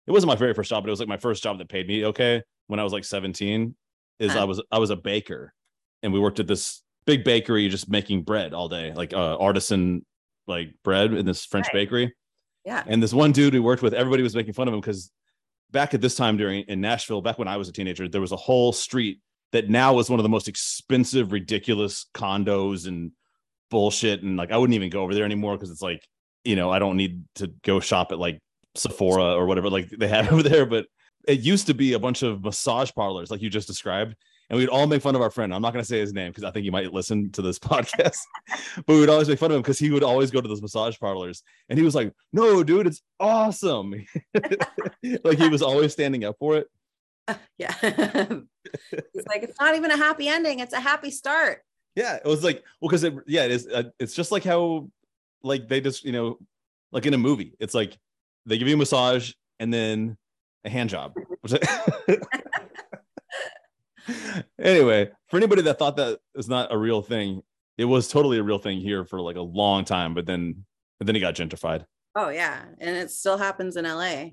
it 0.07 0.13
wasn't 0.13 0.29
my 0.29 0.37
very 0.37 0.55
first 0.55 0.71
job, 0.71 0.85
but 0.85 0.89
it 0.89 0.93
was 0.93 1.01
like 1.01 1.09
my 1.09 1.17
first 1.17 1.43
job 1.43 1.59
that 1.59 1.69
paid 1.69 1.89
me 1.89 2.07
okay 2.07 2.43
when 2.69 2.79
I 2.79 2.85
was 2.85 2.93
like 2.93 3.05
17. 3.05 3.75
Is 4.21 4.33
Huh. 4.33 4.41
I 4.41 4.45
was 4.45 4.63
I 4.71 4.79
was 4.79 4.91
a 4.91 4.97
baker, 4.97 5.53
and 6.03 6.13
we 6.13 6.21
worked 6.21 6.39
at 6.39 6.47
this 6.47 6.83
big 7.07 7.25
bakery 7.25 7.69
just 7.69 7.89
making 7.89 8.23
bread 8.23 8.55
all 8.55 8.69
day, 8.69 8.93
like 8.95 9.13
uh, 9.15 9.37
artisan 9.37 10.05
like 10.47 10.75
bread 10.83 11.13
in 11.13 11.27
this 11.27 11.45
French 11.45 11.67
Right. 11.69 11.75
bakery. 11.75 12.15
Yeah. 12.65 12.83
And 12.87 13.03
this 13.03 13.15
one 13.15 13.33
dude 13.33 13.55
we 13.55 13.61
worked 13.61 13.83
with, 13.83 13.95
everybody 13.95 14.23
was 14.23 14.35
making 14.35 14.53
fun 14.53 14.69
of 14.69 14.75
him 14.75 14.81
because 14.81 15.11
back 15.71 15.95
at 15.95 16.01
this 16.01 16.15
time 16.15 16.37
during 16.37 16.65
in 16.65 16.81
Nashville, 16.81 17.23
back 17.23 17.39
when 17.39 17.49
I 17.49 17.57
was 17.57 17.69
a 17.69 17.73
teenager, 17.73 18.09
there 18.09 18.21
was 18.21 18.33
a 18.33 18.37
whole 18.37 18.73
street 18.73 19.21
that 19.53 19.69
now 19.69 19.99
is 19.99 20.11
one 20.11 20.19
of 20.19 20.23
the 20.23 20.29
most 20.29 20.49
expensive, 20.49 21.33
ridiculous 21.33 22.07
condos 22.15 22.87
and 22.87 23.13
bullshit. 23.71 24.23
And 24.23 24.37
like 24.37 24.53
I 24.53 24.57
wouldn't 24.57 24.75
even 24.75 24.91
go 24.91 25.03
over 25.03 25.15
there 25.15 25.25
anymore 25.25 25.57
because 25.57 25.71
it's 25.71 25.83
like, 25.83 26.07
you 26.45 26.57
know, 26.57 26.71
I 26.71 26.79
don't 26.79 26.97
need 26.97 27.25
to 27.37 27.49
go 27.65 27.81
shop 27.81 28.13
at 28.13 28.19
like 28.19 28.39
Sephora 28.75 29.35
or 29.35 29.47
whatever 29.47 29.71
like 29.71 29.89
they 29.91 30.09
have 30.09 30.33
over 30.33 30.43
there. 30.43 30.67
But 30.67 30.87
it 31.27 31.41
used 31.41 31.67
to 31.67 31.75
be 31.75 31.95
a 31.95 31.99
bunch 31.99 32.23
of 32.23 32.45
massage 32.45 32.91
parlors, 32.93 33.31
like 33.31 33.43
you 33.43 33.51
just 33.51 33.67
described. 33.67 34.15
And 34.51 34.59
we'd 34.59 34.69
all 34.69 34.89
make 34.89 35.01
fun 35.01 35.15
of 35.15 35.23
our 35.23 35.31
friend. 35.31 35.55
I'm 35.55 35.63
not 35.63 35.73
going 35.73 35.83
to 35.83 35.89
say 35.89 36.01
his 36.01 36.13
name 36.13 36.33
because 36.33 36.43
I 36.43 36.51
think 36.51 36.65
he 36.65 36.71
might 36.71 36.93
listen 36.93 37.31
to 37.33 37.43
this 37.43 37.59
podcast. 37.61 38.19
but 38.85 38.95
we'd 38.95 39.09
always 39.09 39.29
make 39.29 39.39
fun 39.39 39.53
of 39.53 39.57
him 39.57 39.63
because 39.63 39.79
he 39.79 39.91
would 39.91 40.03
always 40.03 40.33
go 40.33 40.41
to 40.41 40.49
those 40.49 40.61
massage 40.61 40.99
parlors. 40.99 41.45
And 41.69 41.79
he 41.79 41.85
was 41.85 41.95
like, 41.95 42.13
no, 42.33 42.65
dude, 42.65 42.89
it's 42.89 43.01
awesome. 43.21 43.95
like 45.25 45.39
he 45.39 45.49
was 45.49 45.63
always 45.63 45.93
standing 45.93 46.25
up 46.25 46.37
for 46.39 46.57
it. 46.57 46.67
Yeah. 47.59 47.73
He's 47.81 49.27
like, 49.29 49.45
it's 49.45 49.61
not 49.61 49.77
even 49.77 49.93
a 49.93 49.97
happy 49.97 50.27
ending, 50.27 50.59
it's 50.59 50.73
a 50.73 50.81
happy 50.81 51.13
start. 51.13 51.63
Yeah, 51.95 52.17
it 52.17 52.25
was 52.25 52.43
like, 52.43 52.65
well, 52.81 52.89
because 52.89 53.05
it, 53.05 53.15
yeah, 53.29 53.45
it 53.45 53.53
is. 53.53 53.69
Uh, 53.69 53.85
it's 54.01 54.15
just 54.15 54.33
like 54.33 54.43
how, 54.43 54.89
like 55.45 55.69
they 55.69 55.81
just, 55.81 56.05
you 56.05 56.11
know, 56.11 56.39
like 56.91 57.07
in 57.07 57.15
a 57.15 57.19
movie, 57.19 57.55
it's 57.61 57.75
like 57.75 57.97
they 58.47 58.59
give 58.59 58.67
you 58.67 58.75
a 58.75 58.79
massage 58.79 59.33
and 59.61 59.73
then 59.73 60.17
a 60.65 60.71
hand 60.71 60.91
job. 60.91 61.15
Anyway, 64.61 65.11
for 65.29 65.37
anybody 65.37 65.63
that 65.63 65.79
thought 65.79 65.97
that 65.97 66.19
is 66.35 66.49
not 66.49 66.73
a 66.73 66.77
real 66.79 67.03
thing, 67.03 67.43
it 67.79 67.85
was 67.85 68.09
totally 68.09 68.39
a 68.39 68.43
real 68.43 68.59
thing 68.59 68.81
here 68.81 69.05
for 69.05 69.21
like 69.21 69.37
a 69.37 69.41
long 69.43 69.85
time, 69.85 70.15
but 70.15 70.27
then, 70.27 70.65
but 70.99 71.07
then 71.07 71.17
it 71.17 71.21
got 71.21 71.35
gentrified. 71.35 71.85
Oh 72.15 72.29
yeah. 72.29 72.65
And 72.79 72.97
it 72.97 73.11
still 73.11 73.39
happens 73.39 73.77
in 73.77 73.85
LA. 73.85 74.31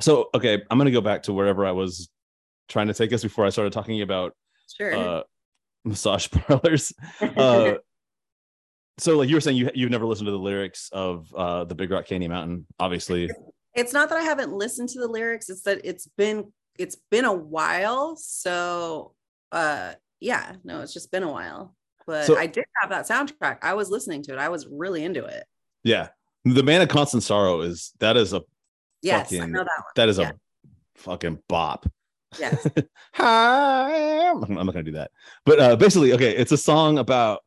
So, 0.00 0.30
okay, 0.34 0.62
I'm 0.70 0.78
gonna 0.78 0.90
go 0.90 1.00
back 1.00 1.24
to 1.24 1.32
wherever 1.32 1.66
I 1.66 1.72
was 1.72 2.08
trying 2.68 2.86
to 2.88 2.94
take 2.94 3.12
us 3.12 3.22
before 3.22 3.44
I 3.46 3.50
started 3.50 3.72
talking 3.72 4.00
about 4.02 4.34
Sure. 4.76 4.94
uh, 4.94 5.22
massage 5.84 6.28
parlors. 6.30 6.92
Uh, 7.20 7.74
so 8.98 9.16
like 9.18 9.28
you 9.28 9.34
were 9.36 9.40
saying 9.40 9.56
you 9.56 9.70
you've 9.74 9.90
never 9.90 10.06
listened 10.06 10.26
to 10.26 10.32
the 10.32 10.38
lyrics 10.38 10.88
of 10.92 11.32
uh 11.34 11.64
the 11.64 11.74
Big 11.74 11.90
Rock 11.90 12.06
Candy 12.06 12.28
Mountain, 12.28 12.66
obviously. 12.78 13.30
it's 13.74 13.92
not 13.92 14.08
that 14.08 14.18
I 14.18 14.22
haven't 14.22 14.52
listened 14.52 14.88
to 14.90 15.00
the 15.00 15.08
lyrics, 15.08 15.48
it's 15.48 15.62
that 15.62 15.80
it's 15.84 16.06
been 16.16 16.52
it's 16.80 16.96
been 17.10 17.24
a 17.26 17.32
while. 17.32 18.16
So 18.16 19.14
uh 19.52 19.92
yeah, 20.20 20.54
no, 20.64 20.80
it's 20.82 20.92
just 20.94 21.10
been 21.12 21.22
a 21.22 21.30
while. 21.30 21.74
But 22.06 22.24
So- 22.26 22.36
I 22.38 22.46
did 22.46 22.64
have 22.80 22.90
that 22.90 23.08
soundtrack. 23.08 23.58
I 23.62 23.74
was 23.74 23.90
listening 23.90 24.22
to 24.24 24.32
it. 24.32 24.38
I 24.38 24.48
was 24.48 24.66
really 24.70 25.04
into 25.04 25.24
it. 25.24 25.44
Yeah. 25.84 26.08
The 26.44 26.62
Man 26.62 26.80
of 26.82 26.88
Constant 26.88 27.22
Sorrow 27.22 27.60
is 27.60 27.92
that 28.00 28.16
is 28.16 28.32
a 28.32 28.42
Yes, 29.02 29.32
I 29.32 29.36
Fucking- 29.38 29.52
know 29.52 29.60
that 29.60 29.78
one. 29.78 29.92
that 29.96 30.08
is 30.08 30.18
Yeah. 30.18 30.30
a 30.30 30.68
fucking 30.96 31.42
bop. 31.48 31.86
Yes. 32.38 32.66
Hi, 33.14 34.28
I'm 34.30 34.40
not 34.54 34.66
gonna 34.66 34.82
do 34.82 34.92
that. 34.92 35.10
But 35.44 35.60
uh 35.60 35.76
basically, 35.76 36.12
okay, 36.14 36.34
it's 36.36 36.52
a 36.52 36.56
song 36.56 36.98
about 36.98 37.40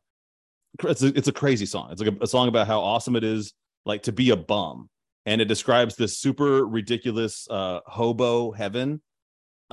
it's 0.82 1.02
a, 1.02 1.08
it's 1.08 1.28
a 1.28 1.32
crazy 1.32 1.66
song. 1.66 1.90
It's 1.92 2.00
like 2.02 2.12
a, 2.14 2.24
a 2.24 2.26
song 2.26 2.48
about 2.48 2.66
how 2.66 2.80
awesome 2.80 3.16
it 3.16 3.24
is 3.24 3.52
like 3.86 4.02
to 4.04 4.12
be 4.12 4.30
a 4.30 4.36
bum. 4.36 4.88
And 5.26 5.40
it 5.40 5.46
describes 5.46 5.96
this 5.96 6.18
super 6.18 6.66
ridiculous 6.66 7.48
uh 7.50 7.80
hobo 7.86 8.50
heaven. 8.52 9.00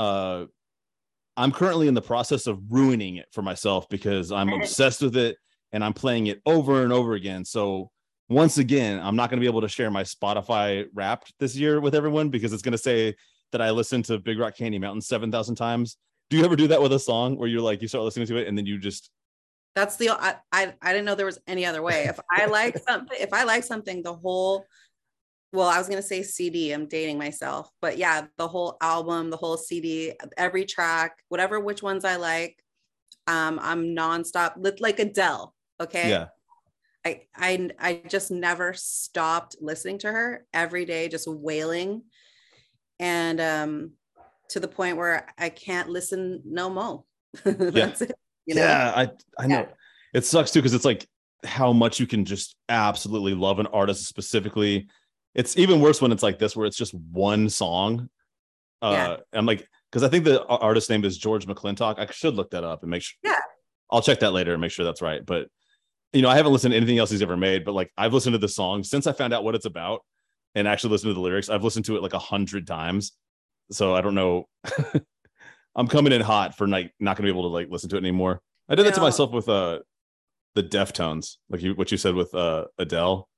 Uh 0.01 0.45
I'm 1.37 1.51
currently 1.51 1.87
in 1.87 1.93
the 1.93 2.01
process 2.01 2.45
of 2.47 2.59
ruining 2.69 3.15
it 3.15 3.27
for 3.31 3.41
myself 3.41 3.87
because 3.89 4.31
I'm 4.31 4.51
obsessed 4.51 5.01
with 5.01 5.15
it 5.15 5.37
and 5.71 5.83
I'm 5.83 5.93
playing 5.93 6.27
it 6.27 6.41
over 6.45 6.83
and 6.83 6.91
over 6.91 7.13
again. 7.13 7.45
So 7.45 7.89
once 8.29 8.57
again, 8.57 8.99
I'm 8.99 9.15
not 9.15 9.29
going 9.29 9.39
to 9.39 9.41
be 9.41 9.49
able 9.49 9.61
to 9.61 9.69
share 9.69 9.89
my 9.89 10.03
Spotify 10.03 10.85
Wrapped 10.93 11.33
this 11.39 11.55
year 11.55 11.79
with 11.79 11.95
everyone 11.95 12.29
because 12.29 12.53
it's 12.53 12.61
going 12.61 12.73
to 12.73 12.77
say 12.77 13.15
that 13.53 13.61
I 13.61 13.71
listened 13.71 14.05
to 14.05 14.19
Big 14.19 14.39
Rock 14.39 14.57
Candy 14.57 14.79
Mountain 14.79 15.01
7,000 15.01 15.55
times. 15.55 15.97
Do 16.29 16.37
you 16.37 16.45
ever 16.45 16.55
do 16.55 16.67
that 16.67 16.81
with 16.81 16.93
a 16.93 16.99
song 16.99 17.37
where 17.37 17.47
you're 17.47 17.61
like, 17.61 17.81
you 17.81 17.87
start 17.87 18.03
listening 18.03 18.27
to 18.27 18.37
it 18.37 18.47
and 18.47 18.57
then 18.57 18.65
you 18.65 18.77
just, 18.77 19.09
That's 19.75 19.95
the 19.95 20.09
I, 20.09 20.35
I 20.51 20.73
I 20.81 20.91
didn't 20.91 21.05
know 21.05 21.15
there 21.15 21.25
was 21.25 21.39
any 21.47 21.65
other 21.65 21.81
way. 21.81 22.05
If 22.05 22.19
I 22.29 22.45
like 22.45 22.77
something, 22.87 23.17
if 23.19 23.33
I 23.33 23.45
like 23.45 23.63
something, 23.63 24.03
the 24.03 24.13
whole 24.13 24.65
well, 25.53 25.67
I 25.67 25.77
was 25.77 25.87
gonna 25.87 26.01
say 26.01 26.23
CD, 26.23 26.71
I'm 26.71 26.87
dating 26.87 27.17
myself, 27.17 27.69
but 27.81 27.97
yeah, 27.97 28.27
the 28.37 28.47
whole 28.47 28.77
album, 28.81 29.29
the 29.29 29.37
whole 29.37 29.57
CD, 29.57 30.13
every 30.37 30.65
track, 30.65 31.17
whatever 31.29 31.59
which 31.59 31.83
ones 31.83 32.05
I 32.05 32.15
like, 32.15 32.57
um, 33.27 33.59
I'm 33.61 33.95
nonstop 33.95 34.53
li- 34.57 34.71
like 34.79 34.99
Adele. 34.99 35.53
Okay. 35.79 36.09
yeah, 36.09 36.27
I 37.05 37.21
I 37.35 37.69
I 37.79 38.01
just 38.07 38.31
never 38.31 38.73
stopped 38.73 39.57
listening 39.59 39.97
to 39.99 40.11
her 40.11 40.45
every 40.53 40.85
day, 40.85 41.07
just 41.07 41.27
wailing. 41.27 42.03
And 42.99 43.41
um 43.41 43.91
to 44.49 44.59
the 44.59 44.67
point 44.67 44.97
where 44.97 45.27
I 45.37 45.49
can't 45.49 45.89
listen 45.89 46.41
no 46.45 46.69
more. 46.69 47.03
That's 47.43 48.01
it. 48.01 48.13
You 48.45 48.55
know? 48.55 48.63
yeah, 48.63 48.93
I, 48.95 49.09
I 49.41 49.47
know. 49.47 49.59
Yeah. 49.61 49.67
It 50.13 50.25
sucks 50.25 50.51
too 50.51 50.59
because 50.59 50.73
it's 50.73 50.85
like 50.85 51.07
how 51.45 51.71
much 51.71 51.99
you 51.99 52.07
can 52.07 52.25
just 52.25 52.55
absolutely 52.69 53.33
love 53.33 53.59
an 53.59 53.67
artist 53.67 54.07
specifically. 54.07 54.87
It's 55.33 55.57
even 55.57 55.79
worse 55.79 56.01
when 56.01 56.11
it's 56.11 56.23
like 56.23 56.39
this, 56.39 56.55
where 56.55 56.65
it's 56.65 56.77
just 56.77 56.93
one 56.93 57.49
song. 57.49 58.09
Uh, 58.81 58.91
Yeah. 58.91 59.17
I'm 59.39 59.45
like, 59.45 59.67
because 59.91 60.03
I 60.03 60.09
think 60.09 60.25
the 60.25 60.43
artist 60.45 60.89
name 60.89 61.05
is 61.05 61.17
George 61.17 61.45
McClintock. 61.45 61.99
I 61.99 62.05
should 62.11 62.35
look 62.35 62.51
that 62.51 62.63
up 62.63 62.81
and 62.81 62.91
make 62.91 63.01
sure. 63.03 63.17
Yeah. 63.23 63.39
I'll 63.89 64.01
check 64.01 64.19
that 64.21 64.31
later 64.31 64.53
and 64.53 64.61
make 64.61 64.71
sure 64.71 64.85
that's 64.85 65.01
right. 65.01 65.25
But 65.25 65.47
you 66.13 66.21
know, 66.21 66.29
I 66.29 66.35
haven't 66.35 66.51
listened 66.51 66.71
to 66.71 66.77
anything 66.77 66.97
else 66.97 67.09
he's 67.09 67.21
ever 67.21 67.37
made, 67.37 67.63
but 67.63 67.73
like 67.73 67.91
I've 67.97 68.13
listened 68.13 68.33
to 68.33 68.37
the 68.37 68.47
song 68.47 68.83
since 68.83 69.07
I 69.07 69.13
found 69.13 69.33
out 69.33 69.43
what 69.43 69.55
it's 69.55 69.65
about 69.65 70.01
and 70.55 70.67
actually 70.67 70.91
listened 70.91 71.11
to 71.11 71.13
the 71.13 71.21
lyrics. 71.21 71.49
I've 71.49 71.63
listened 71.63 71.85
to 71.85 71.95
it 71.95 72.01
like 72.03 72.13
a 72.13 72.19
hundred 72.19 72.67
times. 72.67 73.13
So 73.71 73.95
I 73.95 74.01
don't 74.01 74.15
know. 74.15 74.47
I'm 75.75 75.87
coming 75.87 76.11
in 76.11 76.21
hot 76.21 76.57
for 76.57 76.67
like 76.67 76.93
not 76.99 77.15
gonna 77.15 77.27
be 77.27 77.31
able 77.31 77.43
to 77.43 77.53
like 77.53 77.69
listen 77.69 77.89
to 77.89 77.95
it 77.95 77.99
anymore. 77.99 78.41
I 78.67 78.75
did 78.75 78.85
that 78.85 78.95
to 78.95 79.01
myself 79.01 79.31
with 79.31 79.47
uh 79.47 79.79
the 80.55 80.63
Deftones, 80.63 81.37
like 81.49 81.61
you 81.61 81.73
what 81.75 81.91
you 81.91 81.97
said 81.97 82.15
with 82.15 82.33
uh 82.35 82.65
Adele. 82.77 83.29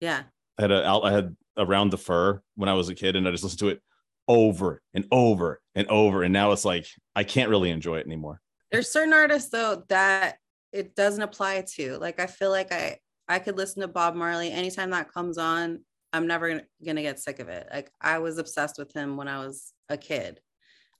Yeah. 0.00 0.22
I 0.58 0.62
had 0.62 0.72
a 0.72 0.84
I 0.86 1.12
had 1.12 1.36
around 1.58 1.90
the 1.90 1.98
fur 1.98 2.42
when 2.54 2.68
I 2.68 2.74
was 2.74 2.88
a 2.88 2.94
kid, 2.94 3.16
and 3.16 3.26
I 3.26 3.30
just 3.30 3.44
listened 3.44 3.60
to 3.60 3.68
it 3.68 3.82
over 4.28 4.82
and 4.94 5.06
over 5.10 5.60
and 5.74 5.86
over, 5.88 6.22
and 6.22 6.32
now 6.32 6.52
it's 6.52 6.64
like 6.64 6.86
I 7.14 7.24
can't 7.24 7.50
really 7.50 7.70
enjoy 7.70 7.98
it 7.98 8.06
anymore. 8.06 8.40
there's 8.72 8.90
certain 8.90 9.12
artists 9.12 9.50
though 9.50 9.84
that 9.88 10.38
it 10.72 10.94
doesn't 10.94 11.22
apply 11.22 11.62
to. 11.76 11.96
Like 11.98 12.20
i 12.20 12.26
feel 12.26 12.50
like 12.50 12.72
i 12.72 12.98
i 13.28 13.38
could 13.38 13.56
listen 13.56 13.82
to 13.82 13.88
bob 13.88 14.14
marley 14.14 14.50
anytime 14.50 14.90
that 14.90 15.12
comes 15.12 15.38
on. 15.38 15.80
I'm 16.12 16.26
never 16.26 16.48
gonna, 16.48 16.64
gonna 16.84 17.02
get 17.02 17.18
sick 17.20 17.38
of 17.38 17.48
it. 17.48 17.68
Like 17.72 17.90
i 18.00 18.18
was 18.18 18.38
obsessed 18.38 18.78
with 18.78 18.92
him 18.92 19.16
when 19.16 19.28
i 19.28 19.44
was 19.44 19.72
a 19.88 19.96
kid 19.96 20.40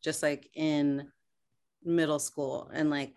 just 0.05 0.23
like 0.23 0.49
in 0.55 1.09
middle 1.85 2.19
school 2.19 2.71
and 2.73 2.91
like 2.91 3.15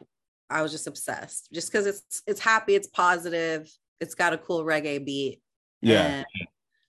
i 0.49 0.61
was 0.61 0.71
just 0.71 0.87
obsessed. 0.87 1.49
Just 1.53 1.71
because 1.71 1.85
it's 1.85 2.23
it's 2.25 2.39
happy 2.39 2.75
it's 2.75 2.87
positive 2.87 3.69
it's 3.99 4.15
got 4.15 4.33
a 4.33 4.37
cool 4.37 4.63
reggae 4.63 5.03
beat 5.05 5.41
Yeah, 5.81 6.05
and 6.05 6.25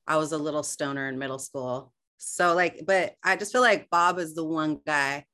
i 0.06 0.16
was 0.16 0.32
a 0.32 0.38
little 0.38 0.62
stoner 0.62 1.08
in 1.08 1.18
middle 1.18 1.38
school 1.38 1.92
So 2.18 2.54
like, 2.54 2.82
but 2.86 3.14
I 3.22 3.36
just 3.36 3.52
feel 3.52 3.60
like 3.60 3.88
Bob 3.90 4.18
is 4.18 4.34
the 4.34 4.44
one 4.44 4.80
guy, 4.86 5.24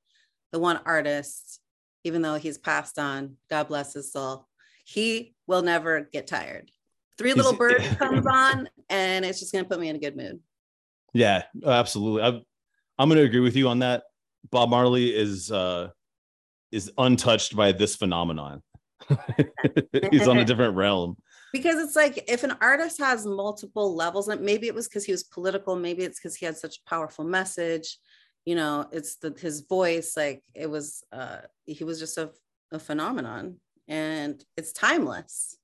the 0.53 0.59
one 0.59 0.81
artist, 0.85 1.61
even 2.05 2.23
though 2.23 2.37
he's 2.37 2.59
passed 2.59 2.99
on, 2.99 3.37
God 3.51 3.69
bless 3.69 3.95
his 3.95 4.13
soul, 4.13 4.47
he 4.85 5.35
will 5.47 5.63
never 5.63 6.09
get 6.13 6.27
tired. 6.27 6.71
Three 7.19 7.33
little 7.33 7.57
birds 7.57 7.89
comes 7.99 8.27
on 8.27 8.69
and 8.89 9.25
it's 9.25 9.41
just 9.41 9.53
gonna 9.53 9.65
put 9.65 9.81
me 9.81 9.89
in 9.89 9.97
a 9.97 9.99
good 9.99 10.17
mood. 10.17 10.41
Yeah, 11.13 11.45
absolutely. 11.65 12.23
I'm 12.23 12.43
I'm 12.99 13.09
going 13.09 13.19
to 13.19 13.25
agree 13.25 13.41
with 13.41 13.57
you 13.57 13.69
on 13.69 13.81
that. 13.81 14.05
Bob 14.51 14.71
Marley 14.71 15.15
is 15.15 15.51
uh 15.51 15.89
is 16.73 16.91
untouched 16.99 17.57
by 17.57 17.73
this 17.73 17.97
phenomenon. 17.97 18.63
He's 20.11 20.29
on 20.29 20.39
a 20.39 20.45
different 20.45 20.77
realm. 20.77 21.17
Because 21.53 21.77
it's 21.77 21.97
like 21.97 22.25
if 22.29 22.43
an 22.45 22.55
artist 22.61 22.99
has 22.99 23.25
multiple 23.27 23.95
levels 23.95 24.29
and 24.29 24.41
maybe 24.41 24.67
it 24.67 24.75
was 24.75 24.89
because 24.89 25.05
he 25.05 25.13
was 25.13 25.25
political 25.25 25.77
maybe 25.77 26.03
it's 26.03 26.19
because 26.19 26.37
he 26.37 26.47
had 26.47 26.57
such 26.57 26.79
a 26.79 26.89
powerful 26.89 27.25
message 27.25 27.99
you 28.45 28.55
know 28.55 28.87
it's 28.93 29.17
the 29.17 29.35
his 29.39 29.61
voice 29.63 30.17
like 30.17 30.43
it 30.55 30.69
was 30.71 31.05
uh 31.13 31.39
he 31.67 31.85
was 31.85 31.99
just 31.99 32.19
a, 32.19 32.31
a 32.73 32.79
phenomenon 32.79 33.57
and 33.89 34.45
it's 34.57 34.73
timeless 34.73 35.57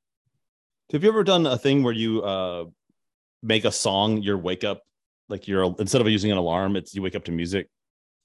Have 0.93 1.03
you 1.03 1.09
ever 1.09 1.25
done 1.25 1.47
a 1.47 1.59
thing 1.59 1.83
where 1.83 1.95
you 1.95 2.23
uh 2.23 2.65
make 3.43 3.65
a 3.65 3.73
song 3.73 4.19
your 4.23 4.39
wake 4.39 4.65
up 4.65 4.83
like 5.29 5.49
you're 5.49 5.75
instead 5.79 6.01
of 6.01 6.09
using 6.09 6.31
an 6.31 6.39
alarm, 6.39 6.77
it's 6.77 6.95
you 6.95 7.03
wake 7.03 7.15
up 7.17 7.25
to 7.25 7.33
music? 7.33 7.69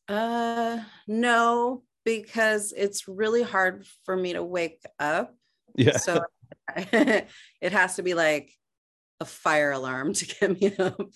uh 0.10 0.80
no 1.08 1.84
because 2.06 2.74
it's 2.76 3.08
really 3.08 3.44
hard 3.44 3.86
for 4.06 4.16
me 4.16 4.34
to 4.34 4.44
wake 4.44 4.82
up 5.00 5.36
Yeah. 5.76 5.98
so 5.98 6.24
it 6.78 7.72
has 7.72 7.96
to 7.96 8.04
be 8.04 8.14
like 8.14 8.52
a 9.20 9.26
fire 9.26 9.72
alarm 9.72 10.14
to 10.14 10.26
get 10.26 10.62
me 10.62 10.68
up 10.78 10.98
Well, 11.00 11.10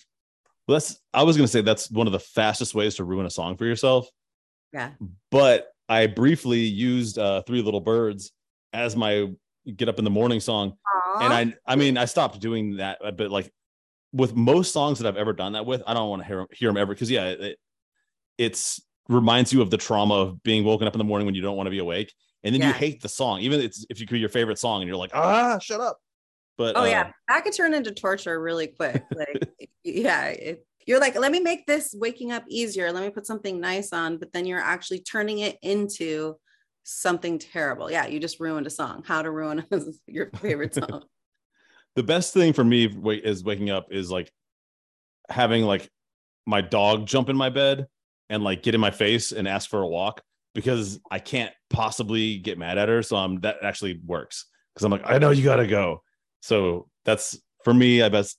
that's 0.76 1.00
I 1.12 1.22
was 1.22 1.36
gonna 1.36 1.48
say 1.48 1.60
that's 1.62 1.90
one 1.90 2.06
of 2.06 2.12
the 2.12 2.20
fastest 2.20 2.74
ways 2.74 2.96
to 2.96 3.04
ruin 3.04 3.26
a 3.26 3.30
song 3.30 3.56
for 3.56 3.64
yourself. 3.64 4.08
yeah 4.72 4.92
But 5.30 5.68
I 5.88 6.06
briefly 6.06 6.60
used 6.60 7.18
uh 7.18 7.42
Three 7.42 7.62
Little 7.62 7.80
Birds 7.80 8.32
as 8.72 8.96
my 8.96 9.30
get 9.76 9.88
up 9.88 9.98
in 9.98 10.04
the 10.04 10.10
morning 10.10 10.40
song. 10.40 10.74
And 11.20 11.32
I 11.32 11.54
I 11.66 11.76
mean 11.76 11.96
I 11.98 12.06
stopped 12.06 12.40
doing 12.40 12.76
that, 12.76 12.98
but 13.16 13.30
like 13.30 13.52
with 14.12 14.34
most 14.34 14.72
songs 14.72 14.98
that 14.98 15.08
I've 15.08 15.16
ever 15.16 15.32
done 15.32 15.52
that 15.52 15.66
with, 15.66 15.82
I 15.86 15.94
don't 15.94 16.08
want 16.10 16.22
to 16.22 16.28
hear 16.28 16.46
hear 16.52 16.68
them 16.68 16.76
ever 16.76 16.94
because 16.94 17.10
yeah, 17.10 17.26
it, 17.26 17.58
it's 18.38 18.80
reminds 19.12 19.52
you 19.52 19.62
of 19.62 19.70
the 19.70 19.76
trauma 19.76 20.14
of 20.14 20.42
being 20.42 20.64
woken 20.64 20.86
up 20.86 20.94
in 20.94 20.98
the 20.98 21.04
morning 21.04 21.26
when 21.26 21.34
you 21.34 21.42
don't 21.42 21.56
want 21.56 21.66
to 21.66 21.70
be 21.70 21.78
awake, 21.78 22.12
and 22.44 22.54
then 22.54 22.62
you 22.62 22.72
hate 22.72 23.02
the 23.02 23.08
song, 23.08 23.40
even 23.40 23.60
if 23.60 23.66
it's 23.66 23.86
if 23.88 24.00
you 24.00 24.06
could 24.06 24.18
your 24.18 24.28
favorite 24.28 24.58
song, 24.58 24.82
and 24.82 24.88
you're 24.88 24.96
like 24.96 25.14
ah 25.14 25.58
shut 25.58 25.80
up. 25.80 25.98
But 26.58 26.76
Oh 26.76 26.82
uh, 26.82 26.86
yeah, 26.86 27.10
that 27.28 27.44
could 27.44 27.54
turn 27.54 27.74
into 27.74 27.92
torture 27.92 28.40
really 28.40 28.68
quick. 28.68 29.02
Like, 29.14 29.68
yeah, 29.84 30.26
it, 30.26 30.66
you're 30.86 31.00
like, 31.00 31.18
let 31.18 31.32
me 31.32 31.40
make 31.40 31.66
this 31.66 31.94
waking 31.96 32.32
up 32.32 32.44
easier. 32.48 32.92
Let 32.92 33.02
me 33.02 33.10
put 33.10 33.26
something 33.26 33.60
nice 33.60 33.92
on, 33.92 34.18
but 34.18 34.32
then 34.32 34.46
you're 34.46 34.60
actually 34.60 35.00
turning 35.00 35.40
it 35.40 35.58
into 35.62 36.36
something 36.84 37.38
terrible. 37.38 37.90
Yeah, 37.90 38.06
you 38.06 38.18
just 38.18 38.40
ruined 38.40 38.66
a 38.66 38.70
song. 38.70 39.02
How 39.06 39.22
to 39.22 39.30
ruin 39.30 39.64
your 40.06 40.30
favorite 40.40 40.74
song? 40.74 41.04
the 41.94 42.02
best 42.02 42.34
thing 42.34 42.52
for 42.52 42.64
me 42.64 42.86
is 43.22 43.44
waking 43.44 43.70
up 43.70 43.88
is 43.90 44.10
like 44.10 44.32
having 45.28 45.64
like 45.64 45.88
my 46.46 46.60
dog 46.60 47.06
jump 47.06 47.28
in 47.28 47.36
my 47.36 47.50
bed 47.50 47.86
and 48.32 48.42
like 48.42 48.62
get 48.62 48.74
in 48.74 48.80
my 48.80 48.90
face 48.90 49.30
and 49.32 49.46
ask 49.46 49.68
for 49.68 49.82
a 49.82 49.86
walk 49.86 50.22
because 50.54 50.98
I 51.10 51.18
can't 51.18 51.52
possibly 51.68 52.38
get 52.38 52.58
mad 52.58 52.78
at 52.78 52.88
her. 52.88 53.02
So 53.02 53.16
um 53.16 53.40
that 53.40 53.58
actually 53.62 54.00
works 54.04 54.46
because 54.74 54.84
I'm 54.84 54.90
like, 54.90 55.02
I 55.04 55.18
know 55.18 55.30
you 55.30 55.44
gotta 55.44 55.66
go. 55.66 56.02
So 56.40 56.88
that's 57.04 57.38
for 57.62 57.74
me, 57.74 58.02
I 58.02 58.08
best 58.08 58.38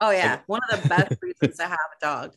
Oh 0.00 0.10
yeah, 0.10 0.40
one 0.46 0.60
of 0.70 0.82
the 0.82 0.88
best 0.88 1.12
reasons 1.22 1.56
to 1.58 1.62
have 1.64 1.78
a 1.78 2.04
dog. 2.04 2.34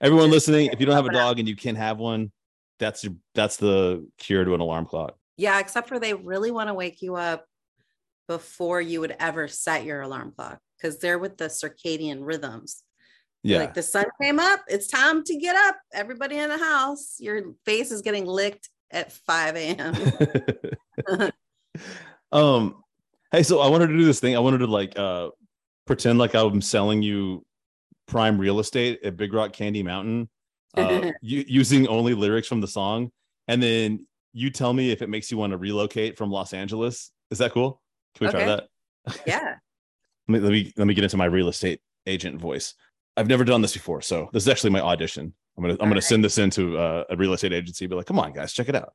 everyone 0.00 0.30
listening, 0.30 0.70
if 0.72 0.80
you 0.80 0.86
don't 0.86 0.94
have 0.94 1.06
a 1.06 1.08
out. 1.08 1.14
dog 1.14 1.38
and 1.38 1.48
you 1.48 1.56
can't 1.56 1.78
have 1.78 1.98
one, 1.98 2.30
that's 2.78 3.04
your 3.04 3.14
that's 3.34 3.56
the 3.56 4.06
cure 4.18 4.44
to 4.44 4.54
an 4.54 4.60
alarm 4.60 4.86
clock. 4.86 5.16
Yeah, 5.36 5.58
except 5.60 5.88
for 5.88 5.98
they 5.98 6.14
really 6.14 6.50
want 6.50 6.68
to 6.68 6.74
wake 6.74 7.00
you 7.02 7.16
up 7.16 7.46
before 8.28 8.80
you 8.80 9.00
would 9.00 9.16
ever 9.18 9.48
set 9.48 9.84
your 9.84 10.02
alarm 10.02 10.32
clock 10.36 10.58
because 10.78 10.98
they're 10.98 11.18
with 11.18 11.36
the 11.38 11.46
circadian 11.46 12.18
rhythms. 12.22 12.82
Yeah. 13.44 13.58
Like 13.58 13.74
the 13.74 13.82
sun 13.82 14.06
came 14.20 14.40
up, 14.40 14.60
it's 14.68 14.86
time 14.86 15.22
to 15.24 15.36
get 15.36 15.54
up. 15.54 15.76
Everybody 15.92 16.38
in 16.38 16.48
the 16.48 16.58
house, 16.58 17.16
your 17.20 17.52
face 17.66 17.90
is 17.90 18.00
getting 18.00 18.24
licked 18.26 18.70
at 18.90 19.12
5 19.12 19.56
a.m. 19.56 21.30
um 22.32 22.82
hey 23.32 23.42
so 23.42 23.60
i 23.60 23.68
wanted 23.68 23.88
to 23.88 23.96
do 23.96 24.04
this 24.04 24.20
thing 24.20 24.36
i 24.36 24.38
wanted 24.38 24.58
to 24.58 24.66
like 24.66 24.98
uh 24.98 25.28
pretend 25.86 26.18
like 26.18 26.34
i'm 26.34 26.60
selling 26.60 27.02
you 27.02 27.44
prime 28.06 28.38
real 28.38 28.60
estate 28.60 29.00
at 29.04 29.16
big 29.16 29.32
rock 29.32 29.52
candy 29.52 29.82
mountain 29.82 30.28
uh, 30.76 31.10
u- 31.22 31.44
using 31.46 31.86
only 31.88 32.14
lyrics 32.14 32.46
from 32.46 32.60
the 32.60 32.66
song 32.66 33.10
and 33.48 33.62
then 33.62 34.06
you 34.32 34.50
tell 34.50 34.72
me 34.72 34.90
if 34.90 35.02
it 35.02 35.08
makes 35.08 35.30
you 35.30 35.38
want 35.38 35.52
to 35.52 35.56
relocate 35.56 36.16
from 36.16 36.30
los 36.30 36.52
angeles 36.52 37.10
is 37.30 37.38
that 37.38 37.52
cool 37.52 37.80
can 38.14 38.26
we 38.26 38.30
try 38.30 38.44
that 38.44 38.68
yeah. 39.26 39.54
let 40.28 40.32
me, 40.32 40.40
let 40.40 40.52
me 40.52 40.72
let 40.76 40.86
me 40.86 40.94
get 40.94 41.04
into 41.04 41.16
my 41.16 41.26
real 41.26 41.48
estate 41.48 41.80
agent 42.06 42.40
voice 42.40 42.74
i've 43.16 43.28
never 43.28 43.44
done 43.44 43.60
this 43.62 43.72
before 43.72 44.00
so 44.02 44.28
this 44.32 44.42
is 44.44 44.48
actually 44.48 44.70
my 44.70 44.80
audition 44.80 45.32
i'm 45.56 45.62
gonna 45.62 45.74
i'm 45.74 45.78
gonna 45.78 45.90
Alright. 45.92 46.04
send 46.04 46.24
this 46.24 46.38
into 46.38 46.76
uh, 46.78 47.04
a 47.10 47.16
real 47.16 47.32
estate 47.32 47.52
agency 47.52 47.86
be 47.86 47.94
like 47.94 48.06
come 48.06 48.18
on 48.18 48.32
guys 48.32 48.52
check 48.52 48.68
it 48.68 48.74
out 48.74 48.92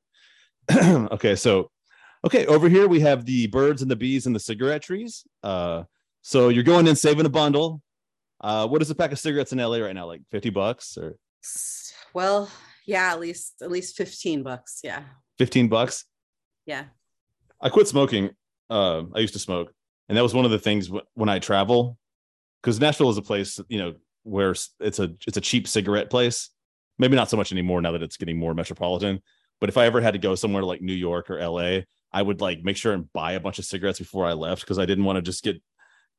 okay 1.11 1.35
so 1.35 1.71
okay 2.25 2.45
over 2.47 2.67
here 2.69 2.87
we 2.87 2.99
have 2.99 3.25
the 3.25 3.47
birds 3.47 3.81
and 3.81 3.89
the 3.89 3.95
bees 3.95 4.25
and 4.25 4.35
the 4.35 4.39
cigarette 4.39 4.81
trees 4.81 5.23
uh 5.43 5.83
so 6.21 6.49
you're 6.49 6.63
going 6.63 6.85
in 6.87 6.95
saving 6.95 7.25
a 7.25 7.29
bundle 7.29 7.81
uh 8.41 8.67
what 8.67 8.81
is 8.81 8.89
a 8.89 8.95
pack 8.95 9.11
of 9.11 9.19
cigarettes 9.19 9.51
in 9.53 9.57
la 9.59 9.77
right 9.77 9.95
now 9.95 10.05
like 10.05 10.21
50 10.31 10.49
bucks 10.49 10.97
or 10.97 11.15
Well, 12.13 12.49
yeah, 12.85 13.11
at 13.13 13.19
least 13.19 13.61
at 13.61 13.69
least 13.71 13.95
15 13.95 14.43
bucks. 14.43 14.81
Yeah. 14.83 15.03
15 15.37 15.67
bucks 15.69 16.05
Yeah. 16.65 16.85
I 17.61 17.69
quit 17.69 17.87
smoking. 17.87 18.31
Uh, 18.69 19.03
I 19.15 19.19
used 19.19 19.33
to 19.33 19.39
smoke, 19.39 19.71
and 20.07 20.17
that 20.17 20.23
was 20.23 20.33
one 20.33 20.45
of 20.45 20.51
the 20.51 20.59
things 20.59 20.87
wh- 20.87 21.05
when 21.13 21.29
I 21.29 21.39
travel, 21.39 21.97
because 22.61 22.79
Nashville 22.79 23.09
is 23.09 23.17
a 23.17 23.21
place 23.21 23.59
you 23.69 23.79
know 23.79 23.93
where 24.29 24.51
it's 24.79 24.99
a 24.99 25.11
it's 25.27 25.37
a 25.37 25.41
cheap 25.41 25.67
cigarette 25.67 26.09
place. 26.09 26.49
Maybe 26.97 27.15
not 27.15 27.29
so 27.29 27.37
much 27.37 27.51
anymore 27.51 27.81
now 27.81 27.93
that 27.93 28.03
it's 28.03 28.17
getting 28.17 28.37
more 28.37 28.53
metropolitan. 28.53 29.21
But 29.59 29.69
if 29.69 29.77
I 29.77 29.85
ever 29.85 30.01
had 30.01 30.11
to 30.11 30.19
go 30.19 30.35
somewhere 30.35 30.63
like 30.63 30.81
New 30.81 30.93
York 30.93 31.29
or 31.29 31.45
LA, 31.45 31.81
I 32.11 32.21
would 32.21 32.41
like 32.41 32.63
make 32.63 32.77
sure 32.77 32.93
and 32.93 33.11
buy 33.13 33.33
a 33.33 33.39
bunch 33.39 33.59
of 33.59 33.65
cigarettes 33.65 33.99
before 33.99 34.25
I 34.25 34.33
left 34.33 34.61
because 34.61 34.79
I 34.79 34.85
didn't 34.85 35.05
want 35.05 35.17
to 35.17 35.21
just 35.21 35.43
get 35.43 35.61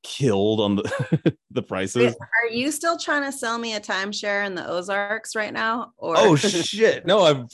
killed 0.02 0.60
on 0.60 0.76
the 0.76 1.36
the 1.50 1.62
prices. 1.62 2.14
Are 2.14 2.48
you 2.50 2.70
still 2.70 2.98
trying 2.98 3.22
to 3.22 3.32
sell 3.32 3.58
me 3.58 3.74
a 3.74 3.80
timeshare 3.80 4.46
in 4.46 4.54
the 4.54 4.66
Ozarks 4.66 5.34
right 5.34 5.52
now? 5.52 5.92
Or 5.96 6.14
Oh 6.16 6.36
shit! 6.36 7.06
No, 7.06 7.24
I'm. 7.24 7.48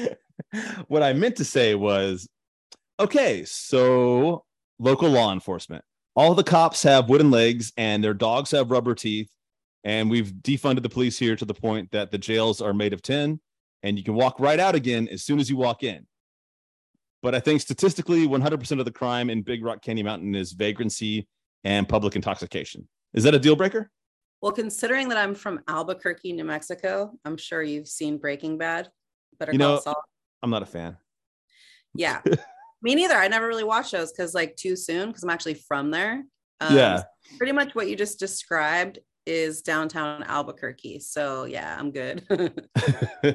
what 0.88 1.02
I 1.02 1.12
meant 1.12 1.36
to 1.36 1.44
say 1.44 1.74
was, 1.74 2.28
okay, 2.98 3.44
so 3.44 4.44
local 4.78 5.10
law 5.10 5.32
enforcement. 5.32 5.84
All 6.18 6.34
the 6.34 6.42
cops 6.42 6.82
have 6.82 7.08
wooden 7.08 7.30
legs, 7.30 7.72
and 7.76 8.02
their 8.02 8.12
dogs 8.12 8.50
have 8.50 8.72
rubber 8.72 8.92
teeth. 8.92 9.30
And 9.84 10.10
we've 10.10 10.32
defunded 10.32 10.82
the 10.82 10.88
police 10.88 11.16
here 11.16 11.36
to 11.36 11.44
the 11.44 11.54
point 11.54 11.92
that 11.92 12.10
the 12.10 12.18
jails 12.18 12.60
are 12.60 12.74
made 12.74 12.92
of 12.92 13.02
tin, 13.02 13.38
and 13.84 13.96
you 13.96 14.02
can 14.02 14.14
walk 14.14 14.40
right 14.40 14.58
out 14.58 14.74
again 14.74 15.06
as 15.12 15.22
soon 15.22 15.38
as 15.38 15.48
you 15.48 15.56
walk 15.56 15.84
in. 15.84 16.08
But 17.22 17.36
I 17.36 17.40
think 17.40 17.60
statistically, 17.60 18.26
100% 18.26 18.78
of 18.80 18.84
the 18.84 18.90
crime 18.90 19.30
in 19.30 19.42
Big 19.42 19.64
Rock 19.64 19.80
Candy 19.80 20.02
Mountain 20.02 20.34
is 20.34 20.50
vagrancy 20.54 21.28
and 21.62 21.88
public 21.88 22.16
intoxication. 22.16 22.88
Is 23.14 23.22
that 23.22 23.34
a 23.34 23.38
deal 23.38 23.54
breaker? 23.54 23.88
well, 24.40 24.50
considering 24.52 25.08
that 25.10 25.18
I'm 25.18 25.36
from 25.36 25.60
Albuquerque, 25.68 26.32
New 26.32 26.44
Mexico, 26.44 27.12
I'm 27.24 27.36
sure 27.36 27.62
you've 27.62 27.88
seen 27.88 28.18
Breaking 28.18 28.58
Bad. 28.58 28.88
Better 29.38 29.52
You 29.52 29.58
call 29.60 29.74
know- 29.74 29.80
Saul. 29.80 30.02
I'm 30.42 30.50
not 30.50 30.62
a 30.64 30.66
fan. 30.66 30.96
Yeah. 31.94 32.22
me 32.82 32.94
neither. 32.94 33.14
I 33.14 33.28
never 33.28 33.46
really 33.46 33.64
watched 33.64 33.92
those 33.92 34.12
because 34.12 34.34
like 34.34 34.56
too 34.56 34.76
soon 34.76 35.08
because 35.08 35.22
I'm 35.22 35.30
actually 35.30 35.54
from 35.54 35.90
there. 35.90 36.24
Um, 36.60 36.76
Yeah. 36.76 37.02
Pretty 37.36 37.52
much 37.52 37.74
what 37.74 37.88
you 37.88 37.96
just 37.96 38.18
described 38.18 38.98
is 39.26 39.60
downtown 39.62 40.22
Albuquerque. 40.22 41.00
So 41.00 41.44
yeah, 41.44 41.76
I'm 41.78 41.90
good. 41.90 42.24
I 42.30 43.34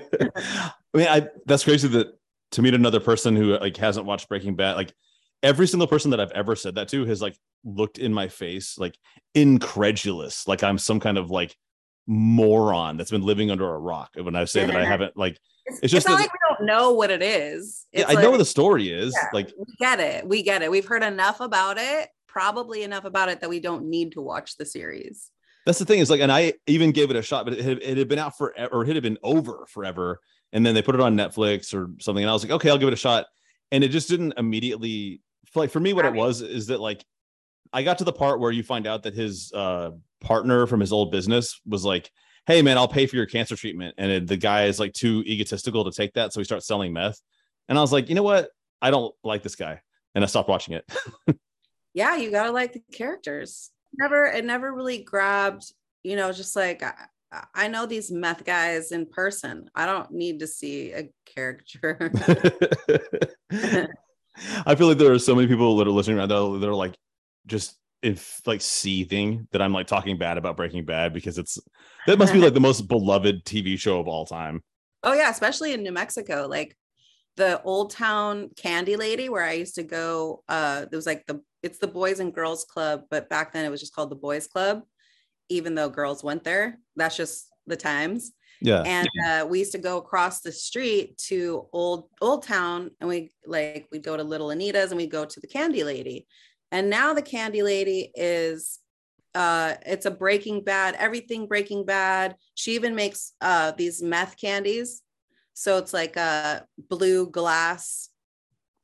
mean, 0.93 1.07
I 1.07 1.27
that's 1.45 1.63
crazy 1.63 1.87
that 1.89 2.17
to 2.51 2.61
meet 2.61 2.73
another 2.73 2.99
person 2.99 3.35
who 3.35 3.57
like 3.57 3.77
hasn't 3.77 4.05
watched 4.05 4.29
Breaking 4.29 4.55
Bad, 4.55 4.75
like 4.75 4.93
every 5.43 5.67
single 5.67 5.87
person 5.87 6.11
that 6.11 6.19
I've 6.19 6.31
ever 6.31 6.55
said 6.55 6.75
that 6.75 6.87
to 6.89 7.05
has 7.05 7.21
like 7.21 7.37
looked 7.63 7.97
in 7.97 8.13
my 8.13 8.27
face 8.27 8.77
like 8.77 8.97
incredulous, 9.35 10.47
like 10.47 10.63
I'm 10.63 10.77
some 10.77 10.99
kind 10.99 11.17
of 11.17 11.29
like 11.29 11.55
moron 12.07 12.97
that's 12.97 13.11
been 13.11 13.21
living 13.25 13.51
under 13.51 13.69
a 13.69 13.79
rock. 13.79 14.11
When 14.15 14.35
I 14.35 14.45
say 14.45 14.65
that 14.65 14.75
I 14.75 14.85
haven't 14.93 15.15
like, 15.15 15.39
it's, 15.65 15.79
It's 15.83 15.93
just 15.93 16.07
not 16.07 16.19
like 16.19 16.31
we 16.31 16.39
don't 16.49 16.65
know 16.65 16.91
what 16.91 17.11
it 17.11 17.21
is. 17.21 17.85
yeah, 17.91 18.01
It's 18.01 18.17
I 18.17 18.21
know 18.21 18.31
what 18.31 18.37
the 18.37 18.45
story 18.45 18.89
is. 18.89 19.13
Yeah. 19.15 19.29
Like, 19.33 19.51
we 19.57 19.65
get 19.79 19.99
it. 19.99 20.27
We 20.27 20.43
get 20.43 20.61
it. 20.61 20.69
We've 20.71 20.85
heard 20.85 21.03
enough 21.03 21.39
about 21.39 21.77
it, 21.77 22.09
probably 22.27 22.83
enough 22.83 23.05
about 23.05 23.29
it 23.29 23.41
that 23.41 23.49
we 23.49 23.59
don't 23.59 23.85
need 23.85 24.13
to 24.13 24.21
watch 24.21 24.57
the 24.57 24.65
series. 24.65 25.29
that's 25.65 25.79
the 25.79 25.85
thing 25.85 25.99
is 25.99 26.09
like, 26.09 26.21
and 26.21 26.31
I 26.31 26.53
even 26.67 26.91
gave 26.91 27.09
it 27.09 27.15
a 27.15 27.21
shot, 27.21 27.45
but 27.45 27.53
it 27.53 27.63
had, 27.63 27.81
it 27.81 27.97
had 27.97 28.07
been 28.07 28.19
out 28.19 28.37
for 28.37 28.53
or 28.71 28.83
it 28.83 28.93
had 28.93 29.03
been 29.03 29.17
over 29.23 29.65
forever, 29.69 30.19
and 30.51 30.65
then 30.65 30.75
they 30.75 30.81
put 30.81 30.95
it 30.95 31.01
on 31.01 31.15
Netflix 31.15 31.73
or 31.73 31.89
something, 31.99 32.23
and 32.23 32.29
I 32.29 32.33
was 32.33 32.43
like, 32.43 32.51
okay, 32.51 32.69
I'll 32.69 32.77
give 32.77 32.87
it 32.89 32.93
a 32.93 32.97
shot, 32.97 33.25
and 33.71 33.83
it 33.83 33.89
just 33.89 34.09
didn't 34.09 34.33
immediately 34.37 35.21
like 35.55 35.71
for 35.71 35.79
me. 35.79 35.93
What 35.93 36.05
it 36.05 36.13
was 36.13 36.41
is 36.41 36.67
that 36.67 36.79
like 36.79 37.05
I 37.71 37.83
got 37.83 37.99
to 37.99 38.03
the 38.03 38.13
part 38.13 38.39
where 38.39 38.51
you 38.51 38.61
find 38.63 38.85
out 38.85 39.03
that 39.03 39.13
his 39.15 39.51
uh, 39.53 39.91
partner 40.21 40.67
from 40.67 40.79
his 40.79 40.91
old 40.91 41.11
business 41.11 41.59
was 41.65 41.83
like, 41.85 42.11
"Hey, 42.45 42.61
man, 42.61 42.77
I'll 42.77 42.87
pay 42.87 43.05
for 43.05 43.15
your 43.15 43.25
cancer 43.25 43.55
treatment," 43.55 43.95
and 43.97 44.11
it, 44.11 44.27
the 44.27 44.37
guy 44.37 44.65
is 44.65 44.79
like 44.79 44.93
too 44.93 45.23
egotistical 45.25 45.85
to 45.85 45.91
take 45.91 46.13
that, 46.13 46.33
so 46.33 46.39
he 46.39 46.43
starts 46.43 46.67
selling 46.67 46.93
meth. 46.93 47.19
And 47.69 47.77
I 47.77 47.81
was 47.81 47.91
like, 47.91 48.09
you 48.09 48.15
know 48.15 48.23
what? 48.23 48.49
I 48.81 48.91
don't 48.91 49.13
like 49.23 49.43
this 49.43 49.55
guy, 49.55 49.81
and 50.15 50.23
I 50.23 50.27
stopped 50.27 50.49
watching 50.49 50.75
it. 50.75 50.91
yeah 51.93 52.15
you 52.15 52.31
gotta 52.31 52.51
like 52.51 52.73
the 52.73 52.81
characters 52.91 53.71
never 53.97 54.25
it 54.25 54.43
never 54.43 54.73
really 54.73 54.99
grabbed 54.99 55.73
you 56.03 56.15
know 56.15 56.31
just 56.31 56.55
like 56.55 56.83
I, 56.83 56.93
I 57.53 57.67
know 57.67 57.85
these 57.85 58.11
meth 58.11 58.43
guys 58.43 58.91
in 58.91 59.05
person 59.05 59.69
i 59.75 59.85
don't 59.85 60.11
need 60.11 60.39
to 60.39 60.47
see 60.47 60.91
a 60.91 61.09
character 61.25 62.11
I 64.65 64.73
feel 64.73 64.87
like 64.87 64.97
there 64.97 65.11
are 65.11 65.19
so 65.19 65.35
many 65.35 65.47
people 65.47 65.77
that 65.77 65.87
are 65.87 65.91
listening 65.91 66.17
right 66.17 66.27
now 66.27 66.57
that 66.57 66.67
are 66.67 66.73
like 66.73 66.97
just 67.45 67.77
if 68.03 68.41
like 68.45 68.61
seething 68.61 69.47
that 69.51 69.61
I'm 69.61 69.73
like 69.73 69.87
talking 69.87 70.17
bad 70.17 70.37
about 70.37 70.57
Breaking 70.57 70.85
Bad 70.85 71.13
because 71.13 71.37
it's 71.37 71.57
that 72.07 72.19
must 72.19 72.33
be 72.33 72.39
like 72.39 72.53
the 72.53 72.59
most 72.59 72.81
beloved 72.87 73.45
TV 73.45 73.79
show 73.79 73.99
of 73.99 74.07
all 74.07 74.25
time. 74.25 74.61
oh 75.03 75.13
yeah 75.13 75.29
especially 75.29 75.73
in 75.73 75.83
new 75.83 75.91
mexico 75.91 76.47
like 76.49 76.75
the 77.35 77.61
old 77.63 77.89
town 77.91 78.49
candy 78.55 78.95
lady 78.95 79.27
where 79.27 79.43
i 79.43 79.53
used 79.53 79.75
to 79.75 79.83
go 79.83 80.43
uh 80.47 80.85
there 80.89 80.97
was 80.97 81.05
like 81.07 81.25
the 81.25 81.41
it's 81.63 81.79
the 81.79 81.87
boys 81.87 82.19
and 82.19 82.33
girls 82.33 82.63
club 82.65 83.01
but 83.09 83.27
back 83.29 83.51
then 83.53 83.65
it 83.65 83.69
was 83.69 83.79
just 83.79 83.93
called 83.95 84.11
the 84.11 84.15
boys 84.15 84.47
club 84.47 84.81
even 85.49 85.75
though 85.75 85.89
girls 85.89 86.23
went 86.23 86.43
there 86.43 86.77
that's 86.95 87.17
just 87.17 87.47
the 87.67 87.75
times 87.75 88.31
Yeah. 88.61 88.83
and 88.85 89.09
uh, 89.27 89.45
we 89.49 89.59
used 89.59 89.71
to 89.73 89.77
go 89.89 89.97
across 89.97 90.41
the 90.41 90.51
street 90.51 91.17
to 91.29 91.67
old 91.73 92.07
old 92.21 92.43
town 92.43 92.91
and 92.99 93.09
we 93.09 93.31
like 93.45 93.87
we'd 93.91 94.03
go 94.03 94.15
to 94.15 94.23
little 94.23 94.51
anita's 94.51 94.91
and 94.91 94.97
we'd 94.97 95.11
go 95.11 95.25
to 95.25 95.39
the 95.39 95.47
candy 95.47 95.83
lady 95.83 96.27
and 96.73 96.89
now 96.89 97.13
the 97.13 97.21
candy 97.21 97.61
lady 97.61 98.11
is 98.15 98.79
uh 99.35 99.75
it's 99.85 100.05
a 100.05 100.11
breaking 100.11 100.63
bad 100.63 100.95
everything 100.99 101.47
breaking 101.47 101.85
bad. 101.85 102.35
She 102.55 102.75
even 102.75 102.95
makes 102.95 103.33
uh 103.39 103.71
these 103.77 104.01
meth 104.01 104.35
candies. 104.37 105.01
So 105.53 105.77
it's 105.77 105.93
like 105.93 106.17
a 106.17 106.65
blue 106.89 107.29
glass 107.29 108.09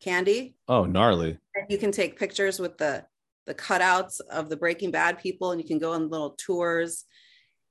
candy. 0.02 0.56
Oh, 0.67 0.86
gnarly. 0.86 1.39
and 1.56 1.65
you 1.67 1.78
can 1.78 1.91
take 1.91 2.17
pictures 2.17 2.60
with 2.60 2.78
the 2.78 3.06
the 3.47 3.56
cutouts 3.56 4.21
of 4.32 4.49
the 4.49 4.58
breaking 4.58 4.91
bad 4.91 5.17
people 5.17 5.52
and 5.52 5.60
you 5.60 5.67
can 5.67 5.80
go 5.80 5.93
on 5.93 6.10
little 6.10 6.36
tours. 6.38 7.06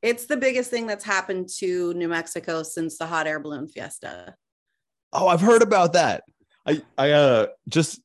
It's 0.02 0.26
the 0.26 0.36
biggest 0.36 0.70
thing 0.70 0.86
that's 0.88 1.04
happened 1.04 1.48
to 1.58 1.94
new 1.94 2.08
mexico 2.08 2.64
since 2.64 2.98
the 2.98 3.06
hot 3.06 3.28
air 3.28 3.38
balloon 3.38 3.68
fiesta. 3.68 4.34
Oh, 5.12 5.28
I've 5.28 5.40
heard 5.40 5.62
about 5.62 5.92
that. 5.92 6.24
I 6.66 6.82
I 6.96 7.10
uh 7.12 7.46
just 7.68 8.00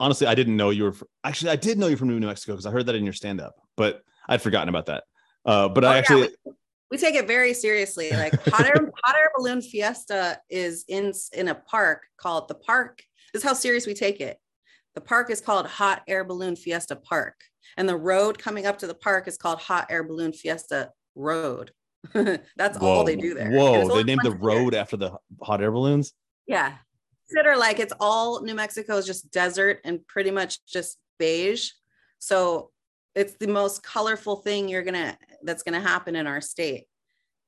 honestly 0.00 0.26
I 0.26 0.34
didn't 0.34 0.56
know 0.56 0.70
you 0.70 0.84
were 0.84 0.94
actually 1.24 1.50
I 1.52 1.56
did 1.56 1.78
know 1.78 1.86
you 1.88 1.96
from 1.96 2.08
New 2.08 2.20
Mexico 2.20 2.52
because 2.52 2.66
I 2.66 2.70
heard 2.70 2.86
that 2.86 2.94
in 2.94 3.04
your 3.04 3.12
stand 3.12 3.40
up, 3.40 3.54
but 3.76 4.02
I'd 4.28 4.42
forgotten 4.42 4.68
about 4.68 4.86
that. 4.86 5.04
Uh, 5.44 5.68
but 5.68 5.84
Oh, 5.84 5.88
I 5.88 5.92
yeah, 5.94 5.98
actually 5.98 6.28
we 6.90 6.98
take 6.98 7.14
it 7.14 7.26
very 7.26 7.52
seriously 7.54 8.10
like 8.10 8.32
hot 8.48 8.64
air 8.66 8.74
hot 9.04 9.16
air 9.16 9.30
balloon 9.36 9.60
fiesta 9.60 10.38
is 10.50 10.84
in 10.88 11.12
in 11.32 11.48
a 11.48 11.54
park 11.54 12.02
called 12.16 12.48
the 12.48 12.54
park 12.54 13.02
this 13.32 13.42
is 13.42 13.48
how 13.48 13.54
serious 13.54 13.86
we 13.86 13.94
take 13.94 14.20
it 14.20 14.38
the 14.94 15.00
park 15.00 15.30
is 15.30 15.40
called 15.40 15.66
hot 15.66 16.02
air 16.08 16.24
balloon 16.24 16.54
fiesta 16.56 16.94
park 16.96 17.34
and 17.76 17.88
the 17.88 17.96
road 17.96 18.38
coming 18.38 18.66
up 18.66 18.78
to 18.78 18.86
the 18.86 18.94
park 18.94 19.26
is 19.28 19.36
called 19.36 19.58
hot 19.58 19.86
air 19.90 20.04
balloon 20.04 20.32
fiesta 20.32 20.90
road 21.16 21.70
that's 22.12 22.78
all 22.78 23.02
they 23.04 23.16
do 23.16 23.34
there 23.34 23.50
Whoa, 23.50 23.88
they 23.88 24.04
named 24.04 24.20
the 24.22 24.30
once 24.30 24.42
a 24.42 24.46
year. 24.54 24.62
road 24.62 24.74
after 24.74 24.96
the 24.96 25.12
hot 25.42 25.60
air 25.60 25.72
balloons. 25.72 26.12
yeah 26.46 26.74
consider 27.28 27.56
like 27.56 27.78
it's 27.78 27.92
all 28.00 28.42
new 28.42 28.54
mexico 28.54 28.96
is 28.96 29.06
just 29.06 29.30
desert 29.30 29.80
and 29.84 30.06
pretty 30.06 30.30
much 30.30 30.64
just 30.66 30.98
beige. 31.18 31.70
So 32.18 32.70
it's 33.14 33.34
the 33.34 33.46
most 33.46 33.82
colorful 33.82 34.36
thing 34.36 34.68
you're 34.68 34.82
gonna 34.82 35.16
that's 35.42 35.62
gonna 35.62 35.80
happen 35.80 36.16
in 36.16 36.26
our 36.26 36.40
state. 36.40 36.84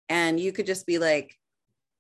And 0.09 0.41
you 0.41 0.53
could 0.53 0.67
just 0.67 0.87
be 0.87 0.99
like 0.99 1.37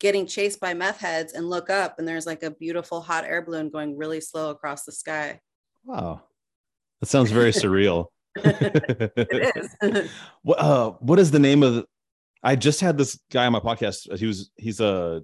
getting 0.01 0.27
chased 0.27 0.61
by 0.61 0.75
meth 0.75 1.01
heads 1.01 1.33
and 1.33 1.51
look 1.51 1.71
up 1.71 1.99
and 1.99 2.07
there's 2.07 2.27
like 2.27 2.43
a 2.43 2.51
beautiful 2.51 3.01
hot 3.01 3.25
air 3.25 3.43
balloon 3.43 3.69
going 3.69 3.97
really 3.97 4.21
slow 4.21 4.51
across 4.51 4.85
the 4.85 4.93
sky. 4.93 5.41
Wow, 5.85 6.23
that 7.01 7.07
sounds 7.07 7.31
very 7.31 7.51
surreal. 7.53 8.07
it 8.37 9.53
is. 9.83 10.11
What 10.43 10.61
uh 10.61 10.91
what 11.01 11.19
is 11.19 11.31
the 11.31 11.38
name 11.38 11.62
of 11.62 11.75
the, 11.75 11.85
I 12.43 12.57
just 12.57 12.81
had 12.81 12.97
this 12.97 13.19
guy 13.33 13.47
on 13.47 13.53
my 13.53 13.61
podcast. 13.61 14.17
He 14.19 14.27
was 14.27 14.51
he's 14.57 14.81
a 14.81 15.23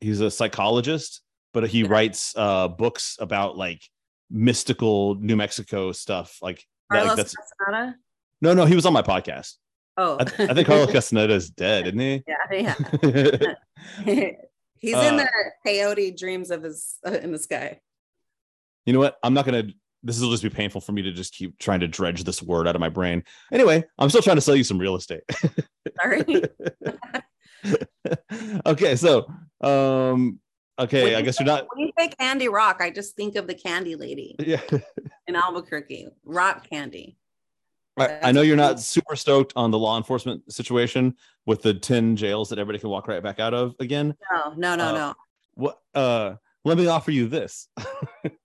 he's 0.00 0.20
a 0.20 0.30
psychologist, 0.30 1.22
but 1.52 1.68
he 1.68 1.80
Yeah. 1.80 1.88
writes 1.88 2.34
uh 2.36 2.68
books 2.68 3.16
about 3.20 3.56
like 3.56 3.82
mystical 4.30 5.14
New 5.16 5.36
Mexico 5.36 5.92
stuff. 5.92 6.38
Like, 6.42 6.64
that- 6.90 6.96
like 6.96 7.02
carlos 7.06 7.16
that's 7.16 7.34
Castaneda? 7.34 7.96
no 8.40 8.54
no 8.54 8.64
he 8.64 8.74
was 8.74 8.86
on 8.86 8.92
my 8.92 9.02
podcast. 9.02 9.54
oh 9.96 10.16
I, 10.18 10.22
I 10.50 10.54
think 10.54 10.66
Carlos 10.66 10.90
Castaneda 10.96 11.34
is 11.34 11.50
dead, 11.50 11.86
isn't 11.86 11.98
he? 11.98 12.22
yeah 12.26 12.74
yeah 13.04 13.54
he's 14.80 14.94
in 14.96 15.14
Uh, 15.20 15.24
the 15.24 15.28
peyote 15.66 16.16
dreams 16.18 16.50
of 16.50 16.62
his 16.62 16.96
uh, 17.06 17.10
in 17.12 17.32
the 17.32 17.38
sky 17.38 17.80
you 18.86 18.94
know 18.94 18.98
what? 18.98 19.18
I'm 19.22 19.34
not 19.34 19.44
gonna. 19.44 19.64
This 20.02 20.18
will 20.20 20.30
just 20.30 20.42
be 20.42 20.48
painful 20.48 20.80
for 20.80 20.92
me 20.92 21.02
to 21.02 21.12
just 21.12 21.34
keep 21.34 21.58
trying 21.58 21.80
to 21.80 21.86
dredge 21.86 22.24
this 22.24 22.42
word 22.42 22.66
out 22.66 22.74
of 22.74 22.80
my 22.80 22.88
brain. 22.88 23.22
Anyway, 23.52 23.84
I'm 23.98 24.08
still 24.08 24.22
trying 24.22 24.36
to 24.38 24.40
sell 24.40 24.56
you 24.56 24.64
some 24.64 24.78
real 24.78 24.96
estate. 24.96 25.20
sorry 26.00 26.24
okay, 28.66 28.96
so 28.96 29.26
um, 29.60 30.40
okay, 30.78 31.14
I 31.14 31.22
guess 31.22 31.38
you're 31.40 31.46
not. 31.46 31.66
When 31.74 31.86
you 31.86 31.92
say 31.98 32.08
Candy 32.08 32.48
Rock, 32.48 32.78
I 32.80 32.90
just 32.90 33.16
think 33.16 33.36
of 33.36 33.46
the 33.46 33.54
candy 33.54 33.96
lady 33.96 34.36
Yeah, 34.38 34.60
in 35.26 35.36
Albuquerque, 35.36 36.08
rock 36.24 36.68
candy. 36.68 37.16
I, 37.98 38.18
I 38.22 38.32
know 38.32 38.40
you're 38.42 38.56
not 38.56 38.80
super 38.80 39.14
stoked 39.16 39.52
on 39.56 39.70
the 39.70 39.78
law 39.78 39.96
enforcement 39.98 40.50
situation 40.50 41.14
with 41.44 41.60
the 41.62 41.74
ten 41.74 42.16
jails 42.16 42.48
that 42.48 42.58
everybody 42.58 42.78
can 42.78 42.88
walk 42.88 43.08
right 43.08 43.22
back 43.22 43.40
out 43.40 43.52
of 43.52 43.74
again. 43.80 44.14
No, 44.32 44.54
no, 44.56 44.76
no, 44.76 44.84
Uh, 44.88 44.92
no. 44.92 45.14
What? 45.54 45.80
Uh, 45.94 46.34
let 46.64 46.78
me 46.78 46.86
offer 46.86 47.10
you 47.10 47.26
this. 47.28 47.68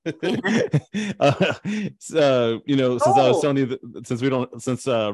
uh, 1.19 1.53
so, 1.99 2.61
you 2.65 2.75
know, 2.75 2.97
since 2.97 3.17
I 3.17 3.27
was 3.27 3.37
Oh. 3.37 3.41
telling 3.41 3.57
you, 3.57 3.65
that, 3.65 4.07
since 4.07 4.21
we 4.21 4.29
don't, 4.29 4.61
since 4.61 4.87
uh, 4.87 5.13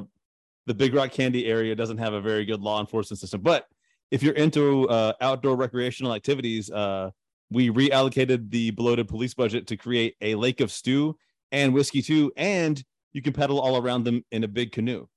the 0.65 0.73
Big 0.73 0.93
Rock 0.93 1.11
Candy 1.11 1.45
area 1.47 1.75
doesn't 1.75 1.97
have 1.97 2.13
a 2.13 2.21
very 2.21 2.45
good 2.45 2.61
law 2.61 2.79
enforcement 2.79 3.19
system, 3.19 3.41
but 3.41 3.67
if 4.11 4.21
you're 4.21 4.35
into 4.35 4.87
uh, 4.89 5.13
outdoor 5.21 5.55
recreational 5.55 6.13
activities, 6.13 6.69
uh, 6.69 7.09
we 7.49 7.69
reallocated 7.69 8.49
the 8.49 8.71
bloated 8.71 9.07
police 9.07 9.33
budget 9.33 9.67
to 9.67 9.77
create 9.77 10.15
a 10.21 10.35
lake 10.35 10.61
of 10.61 10.71
stew 10.71 11.17
and 11.51 11.73
whiskey 11.73 12.01
too, 12.01 12.31
and 12.37 12.83
you 13.13 13.21
can 13.21 13.33
pedal 13.33 13.59
all 13.59 13.77
around 13.77 14.03
them 14.03 14.23
in 14.31 14.43
a 14.43 14.47
big 14.47 14.71
canoe. 14.71 15.07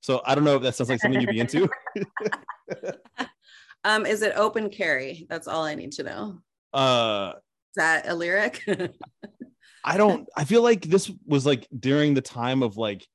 So 0.00 0.22
I 0.24 0.34
don't 0.34 0.44
know 0.44 0.56
if 0.56 0.62
that 0.62 0.74
sounds 0.74 0.90
like 0.90 1.00
something 1.00 1.20
you'd 1.20 1.30
be 1.30 1.40
into. 1.40 1.68
Um, 3.84 4.06
is 4.06 4.22
it 4.22 4.32
open 4.36 4.70
carry? 4.70 5.26
That's 5.28 5.48
all 5.48 5.64
I 5.64 5.74
need 5.74 5.92
to 5.92 6.02
know. 6.02 6.40
Uh, 6.72 7.32
Is 7.36 7.76
that 7.76 8.08
a 8.08 8.14
lyric? 8.14 8.64
I 9.84 9.96
don't 9.96 10.28
I 10.36 10.44
feel 10.44 10.62
like 10.62 10.82
this 10.82 11.10
was 11.24 11.46
like 11.46 11.66
during 11.78 12.14
the 12.14 12.20
time 12.20 12.62
of 12.62 12.76
like 12.76 13.06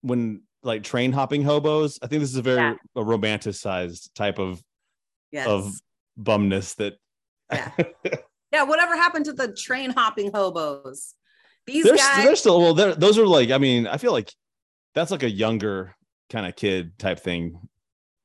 when 0.00 0.42
like 0.64 0.82
train 0.82 1.12
hopping 1.12 1.42
hobos. 1.42 1.98
I 2.02 2.06
think 2.06 2.20
this 2.20 2.30
is 2.30 2.36
a 2.36 2.42
very 2.42 2.58
Yeah. 2.60 2.74
a 2.96 3.00
romanticized 3.00 4.12
type 4.14 4.38
of 4.38 4.62
yes. 5.30 5.46
of 5.46 5.72
bumness 6.20 6.76
that 6.76 6.94
Yeah. 7.52 7.70
yeah. 8.52 8.62
Whatever 8.64 8.96
happened 8.96 9.26
to 9.26 9.32
the 9.32 9.52
train 9.52 9.90
hopping 9.90 10.32
hobos? 10.32 11.14
These 11.66 11.84
they're, 11.84 11.96
guys. 11.96 12.24
they're 12.24 12.36
still 12.36 12.60
well 12.60 12.74
they're, 12.74 12.94
those 12.94 13.18
are 13.18 13.26
like 13.26 13.50
I 13.50 13.58
mean 13.58 13.86
I 13.86 13.96
feel 13.96 14.12
like 14.12 14.32
that's 14.94 15.10
like 15.10 15.22
a 15.22 15.30
younger 15.30 15.94
kind 16.30 16.46
of 16.46 16.56
kid 16.56 16.98
type 16.98 17.20
thing. 17.20 17.58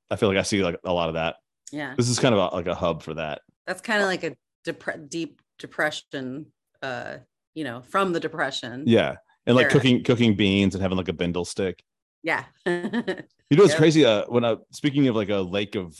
I 0.10 0.16
feel 0.16 0.30
like 0.30 0.38
I 0.38 0.44
see 0.44 0.64
like 0.64 0.80
a 0.84 0.94
lot 0.94 1.10
of 1.10 1.16
that. 1.16 1.36
yeah. 1.72 1.94
This 1.98 2.10
is 2.10 2.20
kind 2.20 2.34
of 2.34 2.52
a, 2.52 2.56
like 2.56 2.68
a 2.68 2.76
hub 2.76 3.04
for 3.04 3.14
that. 3.16 3.42
That's 3.68 3.82
kind 3.82 4.02
of 4.02 4.08
like 4.08 4.24
a 4.24 4.36
depre- 4.66 5.10
deep 5.10 5.42
depression. 5.58 6.48
Uh, 6.82 7.18
you 7.56 7.64
know, 7.66 7.82
from 7.82 8.14
the 8.14 8.20
depression. 8.20 8.84
Yeah. 8.86 9.16
And 9.46 9.56
like 9.56 9.70
cooking 9.70 10.04
cooking 10.04 10.36
beans 10.36 10.76
and 10.76 10.82
having 10.82 10.98
like 10.98 11.10
a 11.10 11.14
bindle 11.14 11.44
stick. 11.44 11.84
Yeah. 12.24 12.44
You 13.50 13.58
know 13.58 13.64
it's 13.64 13.74
crazy? 13.74 14.06
Uh, 14.06 14.26
when 14.28 14.46
I 14.46 14.58
speaking 14.72 15.08
of 15.08 15.16
like 15.16 15.30
a 15.30 15.38
lake 15.38 15.74
of 15.74 16.00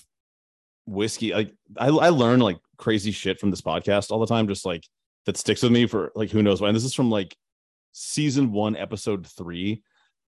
whiskey, 0.86 1.34
like 1.34 1.52
I, 1.78 1.88
I 1.88 2.10
learn 2.10 2.42
like 2.42 2.58
crazy 2.78 3.12
shit 3.12 3.40
from 3.40 3.50
this 3.50 3.62
podcast 3.62 4.12
all 4.12 4.20
the 4.20 4.28
time, 4.28 4.48
just 4.48 4.68
like 4.68 4.84
that 5.26 5.36
sticks 5.36 5.64
with 5.64 5.72
me 5.72 5.88
for 5.88 6.12
like 6.14 6.30
who 6.30 6.44
knows 6.44 6.62
why. 6.62 6.68
And 6.68 6.76
this 6.76 6.84
is 6.84 6.94
from 6.94 7.10
like 7.10 7.36
season 7.92 8.52
one, 8.52 8.76
episode 8.76 9.26
three, 9.26 9.82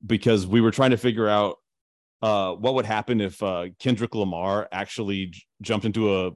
because 0.04 0.46
we 0.46 0.60
were 0.60 0.70
trying 0.70 0.90
to 0.90 0.98
figure 0.98 1.26
out 1.26 1.56
uh 2.20 2.52
what 2.52 2.74
would 2.74 2.84
happen 2.84 3.22
if 3.22 3.42
uh 3.42 3.68
Kendrick 3.78 4.14
Lamar 4.14 4.68
actually 4.70 5.26
j- 5.26 5.42
jumped 5.62 5.86
into 5.86 6.14
a 6.14 6.26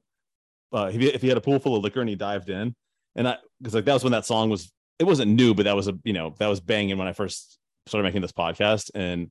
uh 0.73 0.87
if 0.87 0.95
he, 0.95 1.09
if 1.09 1.21
he 1.21 1.29
had 1.29 1.37
a 1.37 1.43
pool 1.43 1.59
full 1.59 1.77
of 1.77 1.83
liquor 1.83 2.01
and 2.01 2.09
he 2.09 2.17
dived 2.17 2.49
in. 2.49 2.75
And 3.17 3.29
I 3.29 3.37
because 3.61 3.75
like 3.75 3.85
that 3.85 3.95
was 3.95 4.03
when 4.03 4.13
that 4.13 4.25
song 4.25 4.49
was 4.49 4.73
it 4.99 5.05
wasn't 5.05 5.33
new, 5.33 5.53
but 5.53 5.65
that 5.65 5.77
was 5.77 5.89
a 5.89 5.99
you 6.05 6.15
know, 6.15 6.35
that 6.39 6.47
was 6.47 6.61
banging 6.61 6.97
when 6.97 7.09
I 7.09 7.13
first 7.13 7.59
started 7.87 8.05
making 8.05 8.23
this 8.23 8.33
podcast. 8.33 8.91
And 8.95 9.31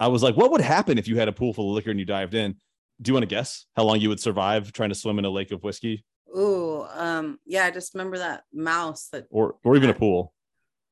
I 0.00 0.08
was 0.08 0.22
like, 0.22 0.34
what 0.34 0.50
would 0.50 0.62
happen 0.62 0.96
if 0.98 1.06
you 1.06 1.18
had 1.18 1.28
a 1.28 1.32
pool 1.32 1.52
full 1.52 1.70
of 1.70 1.74
liquor 1.74 1.90
and 1.90 2.00
you 2.00 2.06
dived 2.06 2.34
in? 2.34 2.56
Do 3.02 3.10
you 3.10 3.14
want 3.14 3.22
to 3.22 3.28
guess 3.28 3.66
how 3.76 3.84
long 3.84 4.00
you 4.00 4.08
would 4.08 4.20
survive 4.20 4.72
trying 4.72 4.88
to 4.88 4.94
swim 4.94 5.18
in 5.18 5.24
a 5.24 5.30
lake 5.30 5.52
of 5.52 5.62
whiskey 5.62 6.04
Ooh, 6.36 6.86
um, 6.94 7.38
yeah, 7.44 7.64
I 7.64 7.70
just 7.70 7.94
remember 7.94 8.18
that 8.18 8.44
mouse 8.52 9.08
that 9.12 9.26
or 9.30 9.56
or 9.64 9.76
even 9.76 9.90
a 9.90 9.94
pool? 9.94 10.32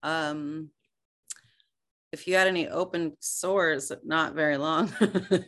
um 0.02 0.70
if 2.12 2.26
you 2.26 2.34
had 2.34 2.46
any 2.46 2.68
open 2.68 3.14
sores, 3.20 3.92
not 4.04 4.34
very 4.34 4.56
long. 4.56 4.92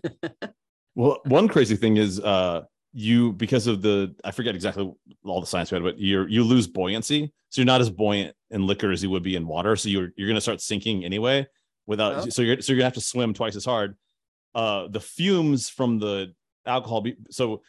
Well, 0.96 1.20
one 1.24 1.48
crazy 1.48 1.76
thing 1.76 1.96
is 1.96 2.20
uh 2.20 2.62
you 2.92 3.32
because 3.32 3.68
of 3.68 3.80
the 3.80 4.14
I 4.24 4.32
forget 4.32 4.54
exactly 4.54 4.92
all 5.24 5.40
the 5.40 5.46
science 5.46 5.70
we 5.70 5.76
had, 5.76 5.84
but 5.84 5.98
you're 5.98 6.28
you 6.28 6.42
lose 6.42 6.66
buoyancy. 6.66 7.32
So 7.48 7.60
you're 7.60 7.66
not 7.66 7.80
as 7.80 7.88
buoyant 7.88 8.34
in 8.50 8.66
liquor 8.66 8.90
as 8.90 9.02
you 9.02 9.08
would 9.10 9.22
be 9.22 9.36
in 9.36 9.46
water. 9.46 9.76
So 9.76 9.88
you're 9.88 10.10
you're 10.16 10.28
gonna 10.28 10.40
start 10.40 10.60
sinking 10.60 11.04
anyway 11.04 11.46
without 11.90 12.12
Oh. 12.26 12.28
so 12.30 12.40
you're 12.42 12.60
so 12.62 12.72
you're 12.72 12.78
gonna 12.78 12.86
have 12.86 12.94
to 12.94 13.00
swim 13.00 13.34
twice 13.34 13.56
as 13.56 13.64
hard. 13.64 13.96
Uh 14.54 14.88
the 14.88 15.00
fumes 15.00 15.68
from 15.68 15.98
the 15.98 16.32
alcohol 16.66 17.00
be, 17.02 17.16
so 17.30 17.62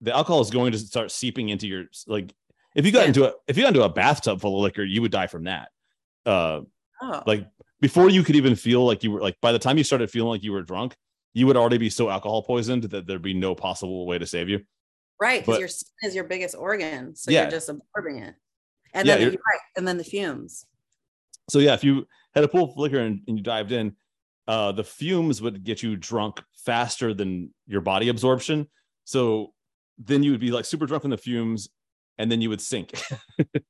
the 0.00 0.14
alcohol 0.14 0.40
is 0.40 0.50
going 0.50 0.72
to 0.72 0.78
start 0.78 1.10
seeping 1.10 1.48
into 1.48 1.66
your 1.66 1.84
like 2.06 2.32
if 2.76 2.86
you 2.86 2.92
got 2.92 3.02
Yeah. 3.02 3.08
into 3.08 3.24
a 3.28 3.32
if 3.48 3.56
you 3.56 3.62
got 3.64 3.68
into 3.74 3.82
a 3.82 3.88
bathtub 3.88 4.40
full 4.40 4.56
of 4.56 4.62
liquor, 4.62 4.84
you 4.84 5.00
would 5.02 5.10
die 5.12 5.26
from 5.26 5.44
that. 5.44 5.68
Uh 6.24 6.60
oh, 7.02 7.22
like 7.26 7.46
before 7.80 8.08
you 8.10 8.22
could 8.22 8.36
even 8.36 8.54
feel 8.54 8.84
like 8.86 9.02
you 9.02 9.10
were 9.10 9.20
like 9.20 9.36
by 9.40 9.50
the 9.52 9.58
time 9.58 9.76
you 9.78 9.84
started 9.84 10.10
feeling 10.10 10.28
like 10.30 10.42
you 10.44 10.52
were 10.52 10.62
drunk, 10.62 10.94
you 11.34 11.46
would 11.46 11.56
already 11.56 11.78
be 11.78 11.90
so 11.90 12.08
alcohol 12.10 12.42
poisoned 12.42 12.84
that 12.84 13.06
there'd 13.06 13.22
be 13.22 13.34
no 13.34 13.54
possible 13.54 14.06
way 14.06 14.18
to 14.18 14.26
save 14.26 14.48
you. 14.48 14.60
right. 15.20 15.40
Because 15.46 15.60
your 15.60 15.68
skin 15.68 16.08
is 16.08 16.14
your 16.16 16.24
biggest 16.24 16.54
organ. 16.56 17.14
So 17.14 17.30
Yeah. 17.30 17.42
you're 17.42 17.50
just 17.52 17.68
absorbing 17.68 18.18
it. 18.22 18.34
And 18.94 19.06
Yeah, 19.06 19.14
then 19.14 19.20
you're- 19.22 19.32
you're 19.34 19.42
right. 19.52 19.60
And 19.76 19.86
then 19.86 19.96
the 19.98 20.04
fumes. 20.04 20.66
So 21.48 21.58
yeah, 21.60 21.74
if 21.74 21.84
you 21.84 22.06
had 22.34 22.44
a 22.44 22.48
pool 22.48 22.70
of 22.70 22.76
liquor 22.76 22.98
and, 22.98 23.22
and 23.26 23.36
you 23.38 23.42
dived 23.42 23.72
in, 23.72 23.96
uh, 24.48 24.72
the 24.72 24.84
fumes 24.84 25.40
would 25.40 25.64
get 25.64 25.82
you 25.82 25.96
drunk 25.96 26.42
faster 26.54 27.14
than 27.14 27.52
your 27.66 27.80
body 27.80 28.08
absorption. 28.08 28.68
So 29.04 29.52
then 29.98 30.22
you 30.22 30.30
would 30.32 30.40
be 30.40 30.50
like 30.50 30.64
super 30.64 30.86
drunk 30.86 31.02
from 31.02 31.10
the 31.10 31.16
fumes, 31.16 31.68
and 32.18 32.30
then 32.30 32.40
you 32.40 32.48
would 32.48 32.60
sink. 32.60 33.00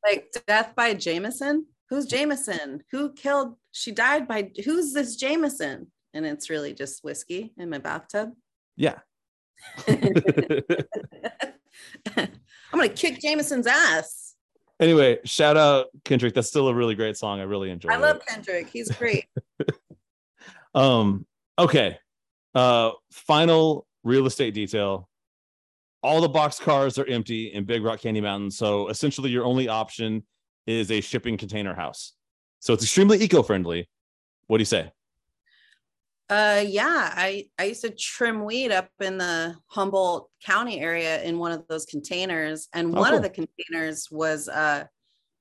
Like 0.04 0.26
death 0.46 0.74
by 0.74 0.94
Jameson. 0.94 1.66
Who's 1.88 2.06
Jameson? 2.06 2.82
Who 2.90 3.12
killed? 3.12 3.54
She 3.70 3.92
died 3.92 4.26
by 4.26 4.50
who's 4.64 4.92
this 4.92 5.16
Jameson? 5.16 5.90
And 6.12 6.26
it's 6.26 6.50
really 6.50 6.74
just 6.74 7.04
whiskey 7.04 7.52
in 7.56 7.70
my 7.70 7.78
bathtub. 7.78 8.32
yeah. 8.76 8.98
I'm 12.16 12.28
gonna 12.72 12.88
kick 12.88 13.20
Jameson's 13.20 13.66
ass. 13.66 14.21
Anyway, 14.82 15.18
shout 15.24 15.56
out 15.56 15.86
Kendrick. 16.04 16.34
That's 16.34 16.48
still 16.48 16.68
a 16.68 16.74
really 16.74 16.94
great 16.94 17.16
song. 17.16 17.40
I 17.40 17.44
really 17.44 17.70
enjoy 17.70 17.90
I 17.90 17.96
it. 17.96 18.00
love 18.00 18.20
Kendrick. 18.26 18.68
He's 18.68 18.90
great. 18.90 19.26
Um, 20.74 21.26
okay. 21.58 21.98
Uh, 22.54 22.92
final 23.10 23.86
real 24.04 24.26
estate 24.26 24.54
detail. 24.54 25.06
All 26.02 26.20
the 26.20 26.28
box 26.28 26.58
cars 26.58 26.98
are 26.98 27.06
empty 27.06 27.52
in 27.52 27.64
Big 27.64 27.84
Rock 27.84 28.00
Candy 28.00 28.20
Mountain. 28.20 28.50
So 28.50 28.88
essentially, 28.88 29.30
your 29.30 29.44
only 29.44 29.68
option 29.68 30.24
is 30.66 30.90
a 30.90 31.02
shipping 31.02 31.36
container 31.36 31.74
house. 31.74 32.14
So 32.60 32.72
it's 32.72 32.82
extremely 32.82 33.20
eco-friendly. 33.22 33.86
What 34.46 34.56
do 34.56 34.62
you 34.62 34.66
say? 34.66 34.90
Uh 36.32 36.64
yeah, 36.66 37.12
I 37.14 37.44
I 37.58 37.64
used 37.64 37.82
to 37.82 37.90
trim 37.90 38.44
weed 38.46 38.72
up 38.72 38.88
in 39.00 39.18
the 39.18 39.54
Humboldt 39.66 40.30
County 40.42 40.80
area 40.80 41.22
in 41.22 41.38
one 41.38 41.52
of 41.52 41.68
those 41.68 41.84
containers 41.84 42.68
and 42.72 42.88
Oh, 42.96 43.00
one 43.00 43.08
cool. 43.10 43.16
of 43.18 43.22
the 43.22 43.28
containers 43.28 44.08
was 44.10 44.48
uh 44.48 44.84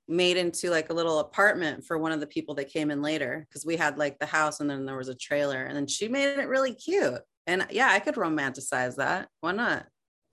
made 0.10 0.36
into 0.36 0.70
like 0.70 0.90
a 0.90 0.94
little 0.94 1.20
apartment 1.20 1.86
for 1.86 1.98
one 1.98 2.12
of 2.12 2.20
the 2.20 2.28
people 2.28 2.54
that 2.56 2.68
came 2.68 2.92
in 2.92 3.02
later 3.02 3.48
because 3.48 3.66
we 3.66 3.78
had 3.78 3.98
like 3.98 4.20
the 4.20 4.26
house 4.26 4.60
and 4.60 4.70
then 4.70 4.86
there 4.86 4.98
was 4.98 5.08
a 5.08 5.16
trailer 5.16 5.64
and 5.64 5.78
then 5.78 5.88
she 5.88 6.10
made 6.10 6.38
it 6.38 6.50
really 6.50 6.74
cute. 6.74 7.22
And 7.48 7.66
yeah, 7.70 7.88
I 7.90 8.00
could 8.00 8.16
romanticize 8.16 8.98
that. 8.98 9.30
Why 9.40 9.54
not? 9.54 9.86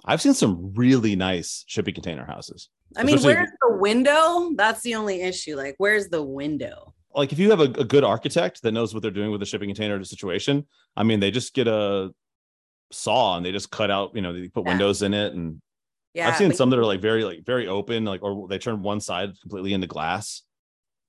I've 0.04 0.20
seen 0.20 0.34
some 0.34 0.74
really 0.74 1.14
nice 1.14 1.64
shipping 1.68 1.94
container 1.94 2.26
houses. 2.26 2.68
I 2.96 3.04
mean, 3.04 3.14
Especially 3.16 3.34
where's 3.36 3.50
the 3.62 3.76
window? 3.76 4.50
That's 4.56 4.80
the 4.80 4.96
only 4.96 5.22
issue. 5.22 5.54
Like, 5.56 5.76
where's 5.78 6.08
the 6.08 6.22
window? 6.22 6.94
Like 7.18 7.32
if 7.32 7.38
you 7.38 7.50
have 7.50 7.60
a, 7.60 7.64
a 7.64 7.84
good 7.84 8.04
architect 8.04 8.62
that 8.62 8.72
knows 8.72 8.94
what 8.94 9.02
they're 9.02 9.10
doing 9.10 9.30
with 9.30 9.40
the 9.40 9.46
shipping 9.46 9.68
container 9.68 10.02
situation, 10.04 10.66
I 10.96 11.02
mean, 11.02 11.20
they 11.20 11.30
just 11.30 11.52
get 11.54 11.68
a 11.68 12.10
saw 12.90 13.36
and 13.36 13.44
they 13.44 13.52
just 13.52 13.70
cut 13.70 13.90
out, 13.90 14.12
you 14.14 14.22
know, 14.22 14.32
they 14.32 14.48
put 14.48 14.64
Yeah. 14.64 14.70
windows 14.70 15.02
in 15.02 15.12
it 15.14 15.34
and 15.34 15.60
Yeah. 16.14 16.28
I've 16.28 16.36
seen 16.36 16.52
some 16.54 16.70
that 16.70 16.78
are 16.78 16.84
like 16.86 17.00
very 17.02 17.24
like 17.24 17.44
very 17.44 17.66
open, 17.68 18.04
like 18.04 18.22
or 18.22 18.48
they 18.48 18.58
turn 18.58 18.82
one 18.82 19.00
side 19.00 19.30
completely 19.42 19.74
into 19.74 19.86
glass. 19.86 20.42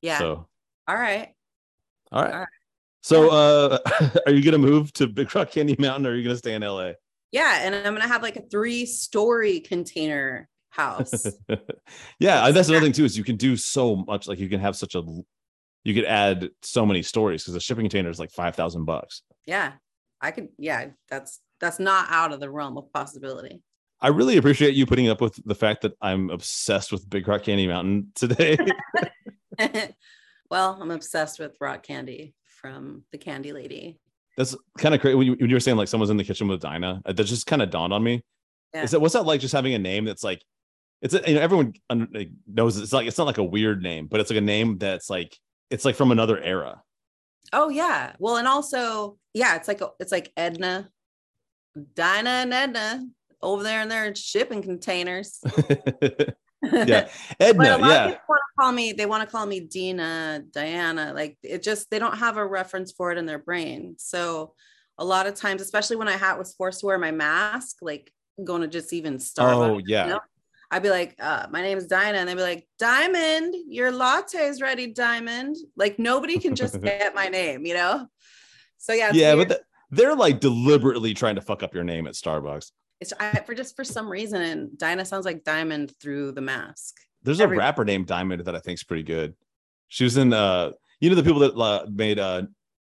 Yeah. 0.01 0.17
So 0.19 0.47
All 0.87 0.95
right. 0.95 1.29
all 2.11 2.23
right. 2.23 2.33
All 2.33 2.39
right. 2.39 2.47
So 3.01 3.29
uh 3.29 3.77
are 4.25 4.33
you 4.33 4.43
gonna 4.43 4.57
move 4.57 4.91
to 4.93 5.07
Big 5.07 5.33
Rock 5.33 5.51
Candy 5.51 5.75
Mountain 5.79 6.05
or 6.05 6.11
are 6.11 6.15
you 6.15 6.23
gonna 6.23 6.35
stay 6.35 6.53
in 6.53 6.63
LA? 6.63 6.91
Yeah. 7.31 7.59
And 7.61 7.75
I'm 7.75 7.93
going 7.93 8.01
to 8.01 8.07
have 8.07 8.23
like 8.23 8.37
a 8.37 8.41
three 8.41 8.87
story 8.87 9.59
container 9.59 10.49
house. 10.71 11.27
yeah, 12.19 12.47
and 12.47 12.55
that's 12.55 12.69
another 12.69 12.85
thing 12.85 12.91
too, 12.93 13.05
is 13.05 13.15
you 13.15 13.23
can 13.23 13.35
do 13.35 13.55
so 13.55 13.97
much, 13.97 14.27
like 14.27 14.39
you 14.39 14.49
can 14.49 14.59
have 14.59 14.75
such 14.75 14.95
a 14.95 15.03
you 15.83 15.93
could 15.93 16.05
add 16.05 16.49
so 16.61 16.85
many 16.85 17.01
stories 17.01 17.43
because 17.43 17.53
the 17.53 17.59
shipping 17.59 17.85
container 17.85 18.09
is 18.09 18.19
like 18.19 18.31
five 18.31 18.55
thousand 18.55 18.85
bucks. 18.85 19.23
yeah. 19.45 19.73
I 20.21 20.31
could, 20.31 20.49
yeah, 20.57 20.87
that's, 21.09 21.39
that's 21.61 21.79
not 21.79 22.07
out 22.09 22.33
of 22.33 22.39
the 22.39 22.49
realm 22.49 22.77
of 22.77 22.91
possibility. 22.91 23.61
I 24.01 24.09
really 24.09 24.37
appreciate 24.37 24.75
you 24.75 24.85
putting 24.85 25.09
up 25.09 25.21
with 25.21 25.39
the 25.45 25.55
fact 25.55 25.81
that 25.81 25.93
I'm 26.01 26.29
obsessed 26.29 26.91
with 26.91 27.09
Big 27.09 27.27
Rock 27.27 27.43
Candy 27.43 27.67
Mountain 27.67 28.11
today. 28.15 28.57
well, 30.49 30.77
I'm 30.81 30.91
obsessed 30.91 31.39
with 31.39 31.57
rock 31.59 31.83
candy 31.83 32.33
from 32.43 33.03
the 33.11 33.17
candy 33.17 33.51
lady. 33.51 33.99
That's 34.37 34.55
kind 34.77 34.95
of 34.95 35.01
crazy. 35.01 35.15
When 35.15 35.27
you, 35.27 35.33
when 35.33 35.49
you 35.49 35.55
were 35.55 35.59
saying 35.59 35.77
like 35.77 35.89
someone's 35.89 36.11
in 36.11 36.17
the 36.17 36.23
kitchen 36.23 36.47
with 36.47 36.61
Dinah, 36.61 37.01
uh, 37.05 37.13
that 37.13 37.23
just 37.23 37.45
kind 37.45 37.61
of 37.61 37.69
dawned 37.69 37.91
on 37.91 38.03
me. 38.03 38.23
Yeah. 38.73 38.83
Is 38.83 38.91
that 38.91 39.01
what's 39.01 39.13
that 39.13 39.25
like? 39.25 39.41
Just 39.41 39.53
having 39.53 39.73
a 39.73 39.79
name 39.79 40.05
that's 40.05 40.23
like, 40.23 40.41
it's 41.01 41.13
a, 41.13 41.21
you 41.27 41.35
know 41.35 41.41
everyone 41.41 41.73
knows 42.45 42.77
it's 42.77 42.93
like 42.93 43.07
it's 43.07 43.17
not 43.17 43.27
like 43.27 43.37
a 43.37 43.43
weird 43.43 43.81
name, 43.81 44.07
but 44.07 44.19
it's 44.19 44.29
like 44.29 44.37
a 44.37 44.41
name 44.41 44.77
that's 44.77 45.09
like 45.09 45.37
it's 45.69 45.85
like 45.85 45.95
from 45.95 46.11
another 46.11 46.39
era. 46.39 46.81
Oh 47.53 47.69
yeah. 47.69 48.13
Well, 48.19 48.37
and 48.37 48.47
also, 48.47 49.17
yeah, 49.33 49.55
it's 49.55 49.67
like 49.67 49.81
it's 49.99 50.11
like 50.11 50.31
Edna, 50.37 50.89
Dinah 51.95 52.29
and 52.29 52.53
Edna 52.53 53.05
over 53.41 53.63
there 53.63 53.81
in 53.81 53.89
their 53.89 54.13
shipping 54.15 54.61
containers. 54.61 55.39
yeah, 56.63 57.09
But 57.39 57.41
a 57.41 57.45
Edna. 57.45 57.63
lot 57.63 57.81
of 57.81 57.87
Yeah, 57.87 58.07
people 58.07 58.21
want 58.27 58.41
to 58.41 58.61
call 58.61 58.71
me, 58.71 58.91
they 58.91 59.05
want 59.05 59.23
to 59.23 59.31
call 59.31 59.45
me 59.45 59.61
Dina, 59.61 60.43
Diana. 60.51 61.13
Like 61.13 61.37
it 61.43 61.63
just, 61.63 61.89
they 61.89 61.99
don't 61.99 62.17
have 62.17 62.37
a 62.37 62.45
reference 62.45 62.91
for 62.91 63.11
it 63.11 63.17
in 63.17 63.25
their 63.25 63.39
brain. 63.39 63.95
So 63.97 64.53
a 64.97 65.05
lot 65.05 65.27
of 65.27 65.35
times, 65.35 65.61
especially 65.61 65.95
when 65.95 66.09
I 66.09 66.17
had 66.17 66.35
was 66.37 66.53
forced 66.53 66.81
to 66.81 66.85
wear 66.87 66.97
my 66.97 67.11
mask, 67.11 67.77
like 67.81 68.11
going 68.43 68.61
to 68.61 68.67
just 68.67 68.93
even 68.93 69.17
Starbucks, 69.17 69.69
oh 69.69 69.81
yeah. 69.85 70.05
know? 70.07 70.19
I'd 70.71 70.83
be 70.83 70.89
like, 70.89 71.15
uh, 71.19 71.47
my 71.49 71.61
name 71.61 71.77
is 71.77 71.87
Dinah. 71.87 72.17
And 72.17 72.29
they'd 72.29 72.35
be 72.35 72.41
like, 72.41 72.67
Diamond, 72.77 73.55
your 73.67 73.91
latte's 73.91 74.61
ready, 74.61 74.87
Diamond. 74.87 75.55
Like 75.75 75.97
nobody 75.97 76.37
can 76.37 76.55
just 76.55 76.79
get 76.83 77.15
my 77.15 77.27
name, 77.27 77.65
you 77.65 77.73
know? 77.73 78.07
So 78.77 78.93
yeah, 78.93 79.11
yeah, 79.13 79.33
weird. 79.33 79.47
but 79.49 79.53
th- 79.55 79.65
they're 79.91 80.15
like 80.15 80.39
deliberately 80.39 81.13
trying 81.13 81.35
to 81.35 81.41
fuck 81.41 81.63
up 81.63 81.73
your 81.73 81.83
name 81.83 82.07
at 82.07 82.13
Starbucks. 82.13 82.71
it's 83.01 83.13
I, 83.19 83.39
for 83.39 83.53
just 83.53 83.75
for 83.75 83.83
some 83.83 84.09
reason, 84.09 84.41
and 84.41 84.77
Dinah 84.77 85.05
sounds 85.05 85.25
like 85.25 85.43
Diamond 85.43 85.93
through 85.99 86.33
the 86.33 86.41
mask. 86.41 86.95
There's 87.23 87.39
a 87.39 87.47
rapper 87.47 87.83
named 87.83 88.07
Diamond 88.07 88.45
that 88.45 88.55
I 88.55 88.59
think's 88.59 88.83
pretty 88.83 89.03
good. 89.03 89.35
She 89.89 90.03
was 90.03 90.17
in 90.17 90.31
uh 90.31 90.71
you 91.01 91.09
know 91.09 91.15
the 91.15 91.23
people 91.23 91.39
that 91.39 91.55
uh, 91.55 91.85
made 91.91 92.19
uh 92.19 92.43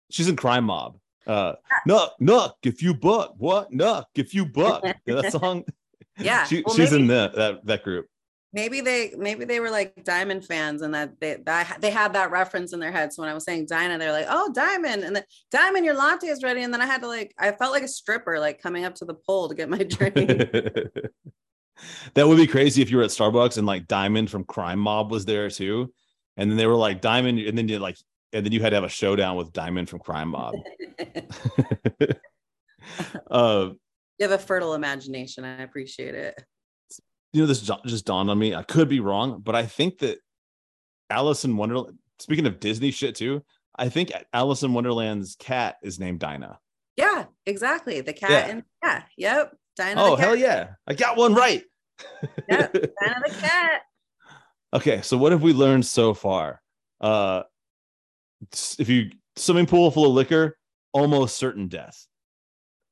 she's 0.09 0.29
in 0.29 0.35
Crime 0.35 0.63
Mob. 0.63 0.97
Uh 1.27 1.53
Knuck, 1.87 2.11
Knuck, 2.19 2.53
if 2.63 2.81
you 2.81 2.93
buck, 2.93 3.35
what? 3.37 3.71
Knuck, 3.71 4.05
if 4.15 4.33
you 4.33 4.45
buck. 4.45 4.83
Yeah, 5.05 5.21
that 5.21 5.31
song. 5.31 5.65
Yeah, 6.17 6.43
She, 6.45 6.62
well, 6.65 6.76
she's 6.76 6.93
in 6.93 7.08
maybe- 7.08 7.13
that, 7.15 7.36
that 7.36 7.65
that 7.65 7.84
group. 7.84 8.06
maybe 8.54 8.82
they 8.82 9.13
maybe 9.17 9.45
they 9.45 9.60
were 9.60 9.71
like 9.71 10.04
diamond 10.04 10.45
fans 10.45 10.84
and 10.84 10.93
that 10.93 11.19
they 11.19 11.38
that 11.45 11.78
they 11.82 11.89
had 11.89 12.13
that 12.13 12.30
reference 12.30 12.71
in 12.71 12.80
their 12.80 12.91
head 12.91 13.12
so 13.12 13.23
when 13.23 13.30
i 13.32 13.34
was 13.34 13.43
saying 13.43 13.65
dinah 13.65 13.97
they're 13.97 14.12
like 14.12 14.28
oh 14.30 14.47
diamond 14.54 15.04
and 15.04 15.15
then 15.15 15.23
diamond 15.49 15.84
your 15.84 15.95
latte 15.95 16.28
is 16.28 16.43
ready 16.43 16.62
and 16.62 16.71
then 16.71 16.80
i 16.80 16.86
had 16.86 17.02
to 17.02 17.08
like 17.08 17.34
i 17.39 17.52
felt 17.52 17.71
like 17.71 17.82
a 17.82 17.88
stripper 17.88 18.39
like 18.39 18.62
coming 18.62 18.86
up 18.86 18.93
to 18.93 19.06
the 19.06 19.15
pole 19.15 19.49
to 19.49 19.56
get 19.56 19.69
my 19.69 19.80
drink 19.80 20.15
that 22.13 22.28
would 22.28 22.38
be 22.38 22.45
crazy 22.45 22.82
if 22.84 22.91
you 22.91 22.97
were 22.97 23.04
at 23.04 23.10
Starbucks 23.10 23.58
and 23.58 23.65
like 23.65 23.88
Diamond 23.88 24.30
from 24.30 24.43
Crime 24.43 24.78
Mob 24.80 25.10
was 25.12 25.26
there 25.26 25.49
too. 25.49 25.91
And 26.38 26.49
then 26.49 26.56
they 26.58 26.67
were 26.67 26.76
like 26.76 27.02
Diamond, 27.02 27.39
and 27.39 27.58
then 27.58 27.67
you 27.67 27.80
like 27.80 27.97
and 28.32 28.45
then 28.45 28.54
you 28.54 28.62
had 28.62 28.69
to 28.69 28.76
have 28.76 28.84
a 28.84 28.89
showdown 28.89 29.36
with 29.36 29.52
Diamond 29.52 29.89
from 29.89 29.99
Crime 29.99 30.30
Mob. 30.30 30.54
uh 33.32 33.69
you 34.19 34.28
have 34.28 34.39
a 34.39 34.43
fertile 34.43 34.73
imagination 34.73 35.43
i 35.45 35.62
appreciate 35.62 36.15
it 36.15 36.43
you 37.36 37.41
know, 37.41 37.47
this 37.47 37.62
just 37.88 38.06
dawned 38.06 38.30
on 38.30 38.38
me. 38.38 38.54
I 38.54 38.62
could 38.62 38.88
be 38.88 38.99
wrong, 38.99 39.41
but 39.43 39.56
I 39.56 39.65
think 39.65 39.97
that 39.99 40.19
Alice 41.10 41.45
in 41.45 41.58
Wonderland, 41.58 41.97
speaking 42.19 42.45
of 42.45 42.60
Disney 42.60 42.91
shit 42.91 43.15
too, 43.15 43.43
I 43.76 43.89
think 43.89 44.12
Alice 44.34 44.62
in 44.62 44.71
Wonderland's 44.71 45.36
cat 45.36 45.78
is 45.82 45.99
named 45.99 46.19
Dinah. 46.19 46.60
yeah 46.95 47.26
exactly 47.47 48.02
the 48.02 48.13
cat 48.13 48.30
Yeah. 48.30 48.45
and 48.52 48.63
yeah 48.84 49.04
yep 49.17 49.56
dinah 49.76 49.99
Oh, 49.99 50.10
the 50.12 50.17
cat 50.17 50.26
hell 50.26 50.36
yeah. 50.36 50.67
I 50.86 50.93
got 50.93 51.17
one 51.17 51.34
right. 51.34 51.63
Yeah. 52.47 52.67
dinah 52.71 53.21
the 53.26 53.36
cat 53.39 53.82
okay, 54.76 55.02
so 55.02 55.17
what 55.17 55.32
have 55.32 55.41
we 55.41 55.54
learned 55.54 55.88
so 55.88 56.13
far? 56.13 56.62
Uh 57.02 57.41
if 58.78 58.88
you 58.89 59.10
swimming 59.38 59.65
pool 59.65 59.89
full 59.89 60.06
of 60.06 60.12
liquor, 60.13 60.56
almost 60.91 61.36
certain 61.38 61.67
death. 61.67 62.06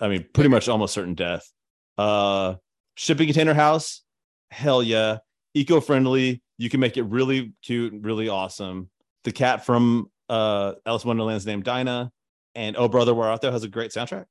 I 0.01 0.09
mean, 0.09 0.25
pretty 0.33 0.49
much 0.49 0.67
almost 0.67 0.93
certain 0.93 1.13
death. 1.13 1.49
Uh 1.97 2.55
shipping 2.95 3.27
container 3.27 3.53
house, 3.53 4.03
hell 4.51 4.83
yeah. 4.83 5.19
Eco-friendly. 5.53 6.41
You 6.57 6.69
can 6.69 6.79
make 6.79 6.95
it 6.95 7.03
really 7.03 7.53
cute, 7.61 7.91
and 7.91 8.05
really 8.05 8.29
awesome. 8.29 8.89
The 9.23 9.31
cat 9.31 9.65
from 9.65 10.09
uh, 10.29 10.73
Alice 10.85 11.03
in 11.03 11.09
Wonderland's 11.09 11.45
named 11.45 11.63
Dinah, 11.63 12.11
and 12.55 12.77
Oh 12.77 12.87
Brother, 12.87 13.13
Where 13.13 13.27
Art 13.27 13.41
Thou 13.41 13.51
has 13.51 13.63
a 13.63 13.67
great 13.67 13.91
soundtrack. 13.91 14.25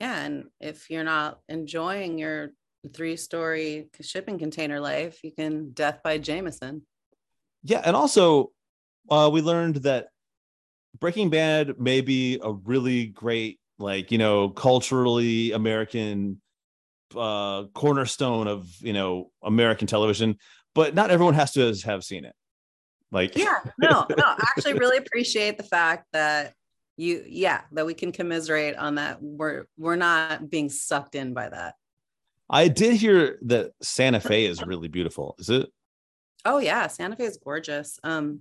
Yeah, 0.00 0.22
and 0.22 0.44
if 0.60 0.88
you're 0.88 1.04
not 1.04 1.40
enjoying 1.48 2.18
your 2.18 2.52
three-story 2.94 3.90
shipping 4.00 4.38
container 4.38 4.80
life, 4.80 5.22
you 5.22 5.32
can 5.32 5.72
Death 5.72 6.00
by 6.02 6.18
Jameson. 6.18 6.82
Yeah, 7.62 7.82
and 7.84 7.94
also 7.96 8.52
uh, 9.10 9.28
we 9.30 9.42
learned 9.42 9.76
that 9.76 10.06
Breaking 10.98 11.28
Bad 11.28 11.78
may 11.78 12.00
be 12.00 12.38
a 12.42 12.52
really 12.52 13.06
great, 13.06 13.58
like 13.78 14.10
you 14.10 14.18
know, 14.18 14.48
culturally 14.48 15.52
American 15.52 16.40
uh, 17.16 17.64
cornerstone 17.74 18.48
of 18.48 18.68
you 18.80 18.92
know 18.92 19.30
American 19.42 19.86
television, 19.86 20.38
but 20.74 20.94
not 20.94 21.10
everyone 21.10 21.34
has 21.34 21.52
to 21.52 21.74
have 21.84 22.04
seen 22.04 22.24
it. 22.24 22.34
Like, 23.10 23.36
Yeah, 23.36 23.58
no, 23.78 24.06
no, 24.16 24.24
I 24.24 24.44
actually 24.56 24.74
really 24.74 24.98
appreciate 24.98 25.56
the 25.56 25.64
fact 25.64 26.06
that 26.12 26.54
you, 26.96 27.24
yeah, 27.26 27.62
that 27.72 27.86
we 27.86 27.94
can 27.94 28.12
commiserate 28.12 28.76
on 28.76 28.96
that. 28.96 29.22
We're 29.22 29.66
we're 29.76 29.96
not 29.96 30.50
being 30.50 30.68
sucked 30.68 31.14
in 31.14 31.32
by 31.32 31.48
that. 31.48 31.74
I 32.50 32.68
did 32.68 32.94
hear 32.94 33.38
that 33.42 33.72
Santa 33.82 34.20
Fe 34.20 34.46
is 34.46 34.62
really 34.62 34.88
beautiful. 34.88 35.36
Is 35.38 35.50
it? 35.50 35.70
Oh 36.44 36.58
yeah, 36.58 36.86
Santa 36.86 37.16
Fe 37.16 37.24
is 37.24 37.38
gorgeous. 37.42 37.98
Um, 38.02 38.40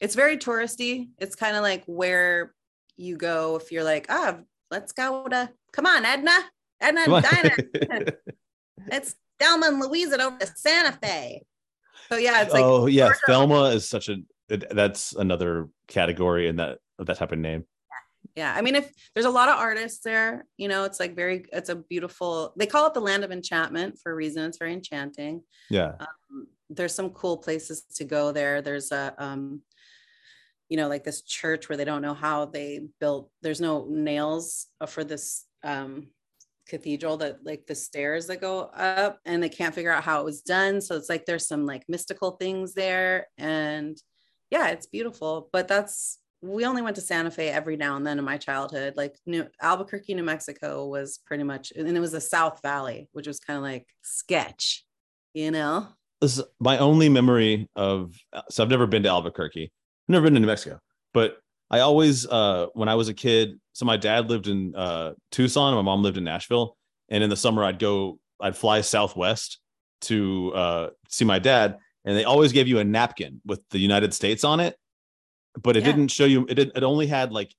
it's 0.00 0.14
very 0.14 0.36
touristy. 0.36 1.08
It's 1.18 1.34
kind 1.34 1.56
of 1.56 1.62
like 1.62 1.84
where 1.86 2.54
you 2.96 3.16
go 3.16 3.56
if 3.56 3.72
you're 3.72 3.84
like, 3.84 4.06
ah, 4.08 4.38
let's 4.70 4.92
go 4.92 5.26
to 5.28 5.50
come 5.72 5.86
on, 5.86 6.04
Edna, 6.04 6.32
Edna 6.80 7.04
Come. 7.04 7.22
Diner. 7.22 7.56
it's 8.92 9.14
Thelma 9.38 9.66
and 9.66 9.80
Louise 9.80 10.12
and 10.12 10.22
over 10.22 10.38
to 10.38 10.46
Santa 10.46 10.92
Fe. 10.92 11.44
So 12.08 12.16
yeah, 12.16 12.42
it's 12.42 12.52
like 12.52 12.64
oh 12.64 12.86
yeah, 12.86 13.06
Georgia. 13.06 13.20
Thelma 13.26 13.64
is 13.70 13.88
such 13.88 14.08
a 14.08 14.16
that's 14.48 15.12
another 15.12 15.68
category 15.88 16.48
in 16.48 16.56
that 16.56 16.78
of 16.98 17.06
that 17.06 17.16
type 17.18 17.32
of 17.32 17.38
name. 17.38 17.64
yeah. 18.36 18.54
I 18.54 18.62
mean, 18.62 18.74
if 18.74 18.92
there's 19.14 19.26
a 19.26 19.30
lot 19.30 19.48
of 19.48 19.58
artists 19.58 20.00
there, 20.02 20.44
you 20.56 20.68
know, 20.68 20.84
it's 20.84 21.00
like 21.00 21.14
very, 21.14 21.44
it's 21.52 21.68
a 21.68 21.76
beautiful. 21.76 22.52
They 22.56 22.66
call 22.66 22.86
it 22.86 22.94
the 22.94 23.00
land 23.00 23.24
of 23.24 23.32
enchantment 23.32 23.98
for 24.02 24.12
a 24.12 24.14
reason. 24.14 24.44
It's 24.44 24.58
very 24.58 24.72
enchanting. 24.72 25.42
Yeah. 25.70 25.92
um, 26.00 26.46
there's 26.70 26.94
some 26.94 27.10
cool 27.10 27.38
places 27.38 27.84
to 27.94 28.04
go 28.04 28.32
there. 28.32 28.62
There's 28.62 28.92
a, 28.92 29.14
um, 29.18 29.62
you 30.68 30.76
know, 30.76 30.88
like 30.88 31.04
this 31.04 31.22
church 31.22 31.68
where 31.68 31.76
they 31.76 31.84
don't 31.84 32.02
know 32.02 32.14
how 32.14 32.46
they 32.46 32.80
built. 33.00 33.30
There's 33.42 33.60
no 33.60 33.86
nails 33.88 34.66
for 34.88 35.04
this 35.04 35.44
um, 35.62 36.08
cathedral 36.68 37.16
that 37.18 37.44
like 37.44 37.66
the 37.66 37.74
stairs 37.74 38.26
that 38.26 38.40
go 38.40 38.60
up, 38.60 39.20
and 39.24 39.42
they 39.42 39.48
can't 39.48 39.74
figure 39.74 39.92
out 39.92 40.04
how 40.04 40.20
it 40.20 40.24
was 40.24 40.42
done. 40.42 40.80
So 40.80 40.96
it's 40.96 41.08
like 41.08 41.24
there's 41.24 41.46
some 41.46 41.66
like 41.66 41.84
mystical 41.88 42.32
things 42.32 42.74
there, 42.74 43.28
and 43.38 43.96
yeah, 44.50 44.68
it's 44.68 44.86
beautiful. 44.86 45.48
But 45.52 45.68
that's 45.68 46.18
we 46.42 46.64
only 46.64 46.82
went 46.82 46.96
to 46.96 47.02
Santa 47.02 47.30
Fe 47.30 47.48
every 47.48 47.76
now 47.76 47.96
and 47.96 48.06
then 48.06 48.18
in 48.18 48.24
my 48.24 48.36
childhood. 48.36 48.94
Like 48.96 49.16
New 49.26 49.46
Albuquerque, 49.60 50.14
New 50.14 50.22
Mexico 50.22 50.86
was 50.86 51.18
pretty 51.24 51.44
much, 51.44 51.72
and 51.74 51.96
it 51.96 52.00
was 52.00 52.12
the 52.12 52.20
South 52.20 52.60
Valley, 52.62 53.08
which 53.12 53.26
was 53.26 53.40
kind 53.40 53.56
of 53.56 53.62
like 53.62 53.86
sketch, 54.02 54.84
you 55.34 55.50
know. 55.50 55.88
This 56.20 56.38
is 56.38 56.44
my 56.58 56.78
only 56.78 57.08
memory 57.08 57.68
of 57.76 58.14
so 58.50 58.62
I've 58.62 58.70
never 58.70 58.86
been 58.86 59.02
to 59.04 59.08
Albuquerque. 59.08 59.70
I've 60.08 60.12
never 60.12 60.24
been 60.24 60.34
to 60.34 60.40
New 60.40 60.46
Mexico, 60.46 60.78
but 61.12 61.38
I 61.70 61.80
always 61.80 62.26
uh 62.26 62.66
when 62.74 62.88
I 62.88 62.94
was 62.94 63.08
a 63.08 63.14
kid, 63.14 63.58
so 63.72 63.84
my 63.84 63.96
dad 63.96 64.30
lived 64.30 64.46
in 64.46 64.74
uh 64.74 65.14
Tucson 65.32 65.68
and 65.72 65.76
my 65.76 65.82
mom 65.82 66.02
lived 66.02 66.16
in 66.16 66.24
Nashville. 66.24 66.76
And 67.08 67.22
in 67.24 67.30
the 67.30 67.36
summer 67.36 67.64
I'd 67.64 67.78
go, 67.78 68.18
I'd 68.40 68.56
fly 68.56 68.80
southwest 68.82 69.58
to 70.02 70.52
uh 70.54 70.90
see 71.08 71.24
my 71.24 71.38
dad, 71.40 71.78
and 72.04 72.16
they 72.16 72.24
always 72.24 72.52
gave 72.52 72.68
you 72.68 72.78
a 72.78 72.84
napkin 72.84 73.40
with 73.44 73.60
the 73.70 73.78
United 73.78 74.14
States 74.14 74.44
on 74.44 74.60
it, 74.60 74.76
but 75.60 75.76
it 75.76 75.80
Yeah. 75.80 75.86
didn't 75.92 76.08
show 76.08 76.24
you 76.24 76.46
it 76.48 76.54
did 76.54 76.70
it 76.76 76.82
only 76.84 77.08
had 77.08 77.32
like 77.32 77.52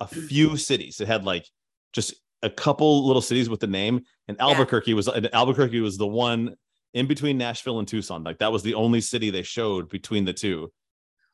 a 0.00 0.06
few 0.06 0.56
cities. 0.56 1.00
It 1.00 1.08
had 1.08 1.24
like 1.24 1.46
just 1.92 2.14
a 2.42 2.48
couple 2.50 3.06
little 3.06 3.22
cities 3.22 3.50
with 3.50 3.60
the 3.60 3.66
name, 3.66 4.00
and 4.28 4.40
Albuquerque 4.40 4.94
was 4.94 5.08
and 5.08 5.28
Albuquerque 5.34 5.80
was 5.80 5.98
the 5.98 6.06
one 6.06 6.56
in 6.94 7.06
between 7.06 7.36
Nashville 7.36 7.78
and 7.80 7.86
Tucson. 7.88 8.24
Like 8.24 8.38
that 8.38 8.50
was 8.50 8.62
the 8.62 8.74
only 8.74 9.00
city 9.02 9.28
they 9.30 9.42
showed 9.42 9.90
between 9.90 10.24
the 10.24 10.32
two. 10.32 10.72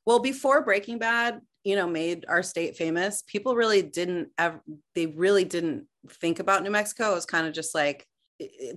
Well, 0.09 0.21
before 0.21 0.65
Breaking 0.65 0.97
Bad, 0.97 1.43
you 1.65 1.77
know, 1.77 1.87
made 1.87 2.25
our 2.29 2.43
state 2.43 2.79
famous, 2.79 3.23
people 3.27 3.55
really 3.55 3.83
didn't 3.83 4.31
ever, 4.39 4.59
they 4.95 5.05
really 5.05 5.45
didn't 5.45 5.85
think 6.09 6.39
about 6.39 6.63
New 6.63 6.71
Mexico. 6.71 7.13
It 7.13 7.17
was 7.17 7.27
kind 7.27 7.47
of 7.47 7.53
just 7.53 7.75
like 7.75 8.07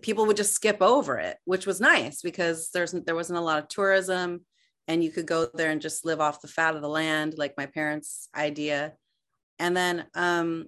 people 0.01 0.25
would 0.25 0.35
just 0.35 0.51
skip 0.51 0.81
over 0.81 1.19
it, 1.19 1.37
which 1.45 1.65
was 1.65 1.79
nice 1.79 2.21
because 2.21 2.69
there's 2.73 2.91
there 2.91 3.15
wasn't 3.15 3.39
a 3.39 3.41
lot 3.41 3.59
of 3.59 3.69
tourism 3.69 4.41
and 4.89 5.01
you 5.01 5.09
could 5.09 5.25
go 5.25 5.47
there 5.53 5.71
and 5.71 5.79
just 5.79 6.03
live 6.03 6.19
off 6.19 6.41
the 6.41 6.49
fat 6.49 6.75
of 6.75 6.81
the 6.81 6.89
land, 6.89 7.37
like 7.37 7.53
my 7.55 7.65
parents' 7.65 8.27
idea. 8.35 8.95
And 9.57 9.77
then 9.77 10.07
um 10.15 10.65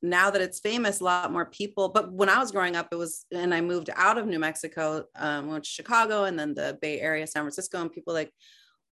now 0.00 0.30
that 0.30 0.40
it's 0.40 0.60
famous, 0.60 1.00
a 1.00 1.04
lot 1.04 1.30
more 1.30 1.44
people. 1.44 1.90
But 1.90 2.10
when 2.10 2.30
I 2.30 2.38
was 2.38 2.52
growing 2.52 2.74
up, 2.74 2.88
it 2.90 2.96
was, 2.96 3.26
and 3.32 3.52
I 3.52 3.60
moved 3.60 3.90
out 3.94 4.16
of 4.16 4.26
New 4.26 4.38
Mexico, 4.38 5.04
um, 5.16 5.48
went 5.48 5.64
to 5.64 5.70
Chicago 5.70 6.24
and 6.24 6.38
then 6.38 6.54
the 6.54 6.78
Bay 6.80 7.00
Area, 7.00 7.26
San 7.26 7.42
Francisco, 7.42 7.82
and 7.82 7.92
people 7.92 8.14
like, 8.14 8.32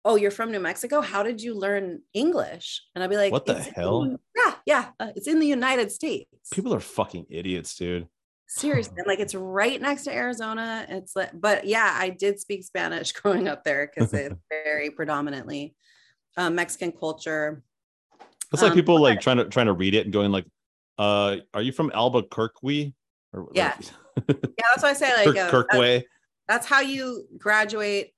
oh, 0.04 0.16
you're 0.16 0.30
from 0.30 0.50
New 0.50 0.60
Mexico? 0.60 1.00
How 1.00 1.22
did 1.22 1.40
you 1.40 1.54
learn 1.54 2.00
English? 2.12 2.82
And 2.94 3.02
I'd 3.02 3.10
be 3.10 3.16
like, 3.16 3.32
What 3.32 3.46
the 3.46 3.56
"It's 3.56 3.68
in 3.68 3.74
hell?" 3.74 4.18
yeah, 4.36 4.54
yeah, 4.66 4.88
uh, 5.00 5.12
it's 5.16 5.28
in 5.28 5.38
the 5.38 5.46
United 5.46 5.92
States. 5.92 6.28
People 6.52 6.74
are 6.74 6.80
fucking 6.80 7.26
idiots, 7.30 7.76
dude. 7.76 8.08
Seriously, 8.48 9.02
like 9.06 9.18
it's 9.20 9.34
right 9.34 9.80
next 9.80 10.04
to 10.04 10.12
Arizona. 10.14 10.84
It's 10.88 11.16
like, 11.16 11.30
but 11.32 11.66
yeah, 11.66 11.96
I 11.98 12.10
did 12.10 12.38
speak 12.38 12.64
Spanish 12.64 13.12
growing 13.12 13.48
up 13.48 13.64
there 13.64 13.90
because 13.92 14.12
it's 14.14 14.34
very 14.50 14.90
predominantly 14.90 15.74
uh, 16.36 16.50
Mexican 16.50 16.92
culture. 16.92 17.62
It's 18.52 18.60
like 18.60 18.72
Um, 18.72 18.76
people 18.76 19.00
like 19.00 19.20
trying 19.20 19.38
to 19.38 19.46
trying 19.46 19.66
to 19.66 19.72
read 19.72 19.94
it 19.94 20.04
and 20.04 20.12
going 20.12 20.30
like, 20.30 20.44
uh, 20.98 21.36
are 21.54 21.62
you 21.62 21.72
from 21.72 21.90
Albuquerque? 21.94 22.94
Or 23.32 23.44
like, 23.44 23.56
Yeah. 23.56 23.76
Yeah, 24.28 24.66
that's 24.74 24.82
why 24.82 24.90
I 24.90 24.92
say 24.92 25.24
like 25.24 25.50
Kirk, 25.50 25.68
uh, 25.72 25.80
that's, 25.80 26.04
that's 26.48 26.66
how 26.66 26.80
you 26.80 27.26
graduate 27.38 28.12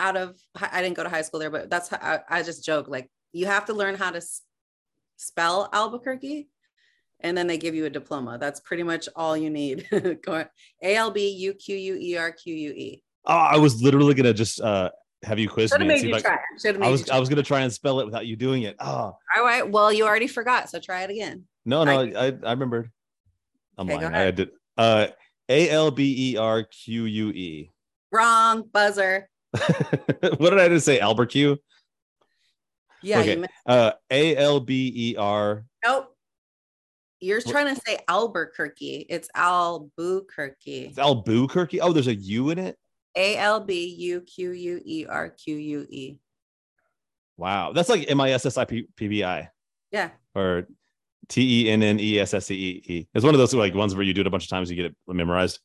out 0.00 0.16
of. 0.16 0.36
I 0.60 0.82
didn't 0.82 0.96
go 0.96 1.02
to 1.04 1.08
high 1.08 1.22
school 1.22 1.38
there, 1.40 1.50
but 1.50 1.70
that's 1.70 1.88
how 1.88 1.98
I, 2.00 2.20
I 2.38 2.42
just 2.42 2.64
joke 2.64 2.88
like 2.88 3.08
you 3.32 3.46
have 3.46 3.66
to 3.66 3.74
learn 3.74 3.94
how 3.94 4.10
to 4.10 4.16
s- 4.16 4.42
spell 5.16 5.68
Albuquerque, 5.72 6.48
and 7.20 7.36
then 7.36 7.46
they 7.46 7.58
give 7.58 7.74
you 7.74 7.84
a 7.84 7.90
diploma. 7.90 8.38
That's 8.38 8.60
pretty 8.60 8.82
much 8.82 9.08
all 9.14 9.36
you 9.36 9.50
need. 9.50 9.86
Go 10.24 10.44
A 10.82 10.96
L 10.96 11.10
B 11.10 11.28
U 11.28 11.52
Q 11.54 11.76
U 11.76 11.96
E 12.00 12.16
R 12.16 12.32
Q 12.32 12.54
U 12.54 12.70
E. 12.70 13.02
Oh, 13.26 13.34
I 13.36 13.58
was 13.58 13.82
literally 13.82 14.14
gonna 14.14 14.32
just 14.34 14.60
uh 14.60 14.90
have 15.22 15.38
you 15.38 15.48
quiz 15.50 15.70
Should 15.70 15.80
have 15.82 15.88
me. 15.88 15.94
made 15.94 16.02
you 16.08 16.14
I, 16.16 16.20
try. 16.20 16.38
Made 16.64 16.82
I 16.82 16.88
was. 16.88 17.08
I 17.10 17.18
was 17.18 17.28
gonna 17.28 17.42
try 17.42 17.60
and 17.60 17.72
spell 17.72 18.00
it 18.00 18.06
without 18.06 18.26
you 18.26 18.36
doing 18.36 18.62
it. 18.62 18.76
Oh 18.80 19.14
All 19.36 19.44
right. 19.44 19.68
Well, 19.70 19.92
you 19.92 20.06
already 20.06 20.26
forgot, 20.26 20.70
so 20.70 20.80
try 20.80 21.02
it 21.02 21.10
again. 21.10 21.44
no, 21.66 21.84
no, 21.84 22.00
I- 22.00 22.26
I 22.28 22.32
I, 22.44 22.50
remembered. 22.52 22.90
I'm 23.76 23.88
Okay, 23.90 23.96
lying. 24.06 24.14
I 24.14 24.30
did 24.30 24.50
uh 24.78 25.08
A 25.50 25.68
L 25.70 25.90
B 25.90 26.32
E 26.32 26.36
R 26.38 26.64
Q 26.64 27.04
U 27.04 27.28
E. 27.28 27.70
Wrong 28.10 28.62
buzzer. 28.72 29.28
what 30.38 30.50
did 30.50 30.58
I 30.60 30.68
just 30.68 30.86
say? 30.86 31.00
Albuquerque? 31.00 31.56
Yeah. 33.02 33.20
Okay. 33.20 33.44
Uh 33.66 33.92
A 34.10 34.36
L 34.36 34.60
B 34.60 34.92
E 34.94 35.16
R. 35.16 35.64
Nope. 35.84 36.14
You're 37.20 37.40
trying 37.40 37.74
to 37.74 37.80
say 37.86 37.98
Albuquerque. 38.08 39.06
It's 39.08 39.28
Albuquerque. 39.34 40.86
It's 40.86 40.98
Albuquerque. 40.98 41.80
Oh, 41.80 41.92
there's 41.92 42.06
a 42.06 42.14
U 42.14 42.50
in 42.50 42.58
it. 42.58 42.76
A 43.16 43.36
L 43.36 43.60
B 43.60 43.86
U 43.86 44.20
Q 44.22 44.52
U 44.52 44.80
E 44.84 45.06
R 45.08 45.30
Q 45.30 45.56
U 45.56 45.86
E. 45.90 46.18
Wow, 47.36 47.72
that's 47.72 47.88
like 47.88 48.10
M 48.10 48.20
I 48.20 48.30
S 48.32 48.46
S 48.46 48.56
I 48.58 48.64
P 48.64 48.86
B 48.96 49.24
I 49.24 49.50
Yeah. 49.90 50.10
or 50.34 50.66
T 51.28 51.66
E 51.66 51.70
N 51.70 51.82
N 51.82 51.98
E 51.98 52.18
S 52.18 52.34
S 52.34 52.50
E 52.50 52.54
E 52.54 52.82
E. 52.92 53.08
It's 53.14 53.24
one 53.24 53.34
of 53.34 53.38
those 53.38 53.54
like 53.54 53.74
ones 53.74 53.94
where 53.94 54.04
you 54.04 54.14
do 54.14 54.20
it 54.20 54.26
a 54.26 54.30
bunch 54.30 54.44
of 54.44 54.50
times, 54.50 54.70
you 54.70 54.76
get 54.76 54.86
it 54.86 54.96
memorized. 55.08 55.58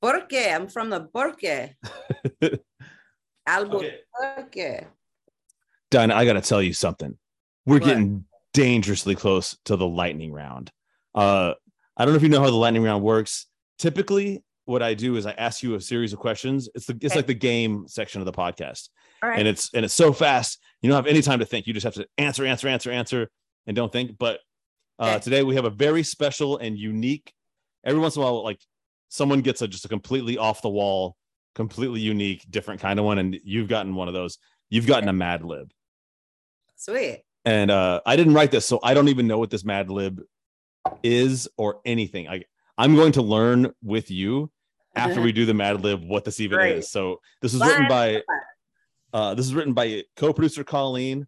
Burque. 0.00 0.34
I'm 0.34 0.68
from 0.68 0.90
the 0.90 1.00
Burque. 1.00 1.40
Albuquerque. 3.46 4.86
Dinah, 5.90 6.14
I 6.14 6.24
got 6.24 6.34
to 6.34 6.40
tell 6.40 6.62
you 6.62 6.72
something. 6.72 7.16
We're 7.66 7.74
What? 7.78 7.84
getting 7.84 8.24
dangerously 8.54 9.14
close 9.14 9.56
to 9.64 9.76
the 9.76 9.86
lightning 9.86 10.32
round. 10.32 10.70
Uh, 11.14 11.54
I 11.96 12.04
don't 12.04 12.12
know 12.14 12.16
if 12.16 12.22
you 12.22 12.28
know 12.28 12.40
how 12.40 12.46
the 12.50 12.56
lightning 12.56 12.82
round 12.82 13.02
works. 13.02 13.46
Typically, 13.78 14.42
what 14.64 14.82
I 14.82 14.94
do 14.94 15.16
is 15.16 15.26
I 15.26 15.32
ask 15.32 15.62
you 15.62 15.74
a 15.74 15.80
series 15.80 16.12
of 16.12 16.18
questions. 16.18 16.68
It's 16.74 16.86
the 16.86 16.94
it's 16.94 17.12
Okay. 17.12 17.18
like 17.18 17.26
the 17.26 17.34
game 17.34 17.86
section 17.88 18.20
of 18.20 18.26
the 18.26 18.32
podcast, 18.32 18.88
All 19.22 19.28
right. 19.28 19.38
and 19.38 19.46
it's 19.48 19.70
and 19.74 19.84
it's 19.84 19.94
so 19.94 20.12
fast. 20.12 20.58
You 20.80 20.88
don't 20.88 20.96
have 20.96 21.06
any 21.06 21.20
time 21.20 21.40
to 21.40 21.44
think. 21.46 21.66
You 21.66 21.74
just 21.74 21.84
have 21.84 21.94
to 21.94 22.06
answer, 22.18 22.44
answer, 22.46 22.68
answer, 22.68 22.90
answer, 22.90 23.30
and 23.66 23.76
don't 23.76 23.92
think. 23.92 24.16
But 24.18 24.40
uh, 24.98 25.04
Okay. 25.16 25.20
today 25.20 25.42
we 25.42 25.56
have 25.56 25.64
a 25.64 25.70
very 25.70 26.02
special 26.02 26.58
and 26.58 26.78
unique. 26.78 27.32
Every 27.84 28.00
once 28.00 28.16
in 28.16 28.22
a 28.22 28.24
while, 28.24 28.42
like 28.44 28.60
someone 29.08 29.40
gets 29.40 29.60
a 29.62 29.68
just 29.68 29.84
a 29.84 29.88
completely 29.88 30.38
off 30.38 30.62
the 30.62 30.70
wall, 30.70 31.16
completely 31.54 32.00
unique, 32.00 32.44
different 32.50 32.80
kind 32.80 32.98
of 32.98 33.04
one, 33.04 33.18
and 33.18 33.38
you've 33.44 33.68
gotten 33.68 33.94
one 33.94 34.08
of 34.08 34.14
those. 34.14 34.38
You've 34.70 34.86
gotten 34.86 35.08
a 35.08 35.12
Mad 35.12 35.44
Lib 35.44 35.70
Sweet. 36.76 37.22
and 37.44 37.70
uh 37.70 38.00
i 38.06 38.16
didn't 38.16 38.34
write 38.34 38.50
this 38.50 38.66
so 38.66 38.80
i 38.82 38.94
don't 38.94 39.08
even 39.08 39.26
know 39.28 39.38
what 39.38 39.50
this 39.50 39.64
mad 39.64 39.88
lib 39.90 40.20
is 41.02 41.46
or 41.56 41.80
anything 41.84 42.26
i 42.28 42.42
i'm 42.76 42.96
going 42.96 43.12
to 43.12 43.22
learn 43.22 43.72
with 43.84 44.10
you 44.10 44.50
after 44.96 45.20
we 45.20 45.30
do 45.30 45.46
the 45.46 45.54
mad 45.54 45.80
lib 45.80 46.02
what 46.02 46.24
this 46.24 46.40
even 46.40 46.58
Great. 46.58 46.78
is 46.78 46.90
so 46.90 47.20
this 47.40 47.52
was 47.52 47.62
written 47.62 47.86
by 47.86 48.22
uh 49.12 49.34
this 49.34 49.46
is 49.46 49.54
written 49.54 49.74
by 49.74 50.02
co-producer 50.16 50.64
colleen 50.64 51.26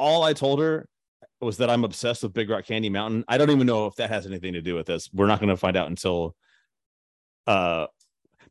all 0.00 0.22
I 0.22 0.32
told 0.32 0.60
her 0.60 0.88
was 1.42 1.58
that 1.58 1.68
I'm 1.68 1.84
obsessed 1.84 2.22
with 2.22 2.32
Big 2.32 2.48
Rock 2.48 2.64
Candy 2.64 2.88
Mountain. 2.88 3.22
I 3.28 3.36
don't 3.36 3.50
even 3.50 3.66
know 3.66 3.86
if 3.86 3.96
that 3.96 4.08
has 4.08 4.26
anything 4.26 4.54
to 4.54 4.62
do 4.62 4.74
with 4.74 4.86
this. 4.86 5.10
We're 5.12 5.26
not 5.26 5.40
going 5.40 5.50
to 5.50 5.58
find 5.58 5.76
out 5.76 5.88
until. 5.88 6.34
Uh, 7.46 7.86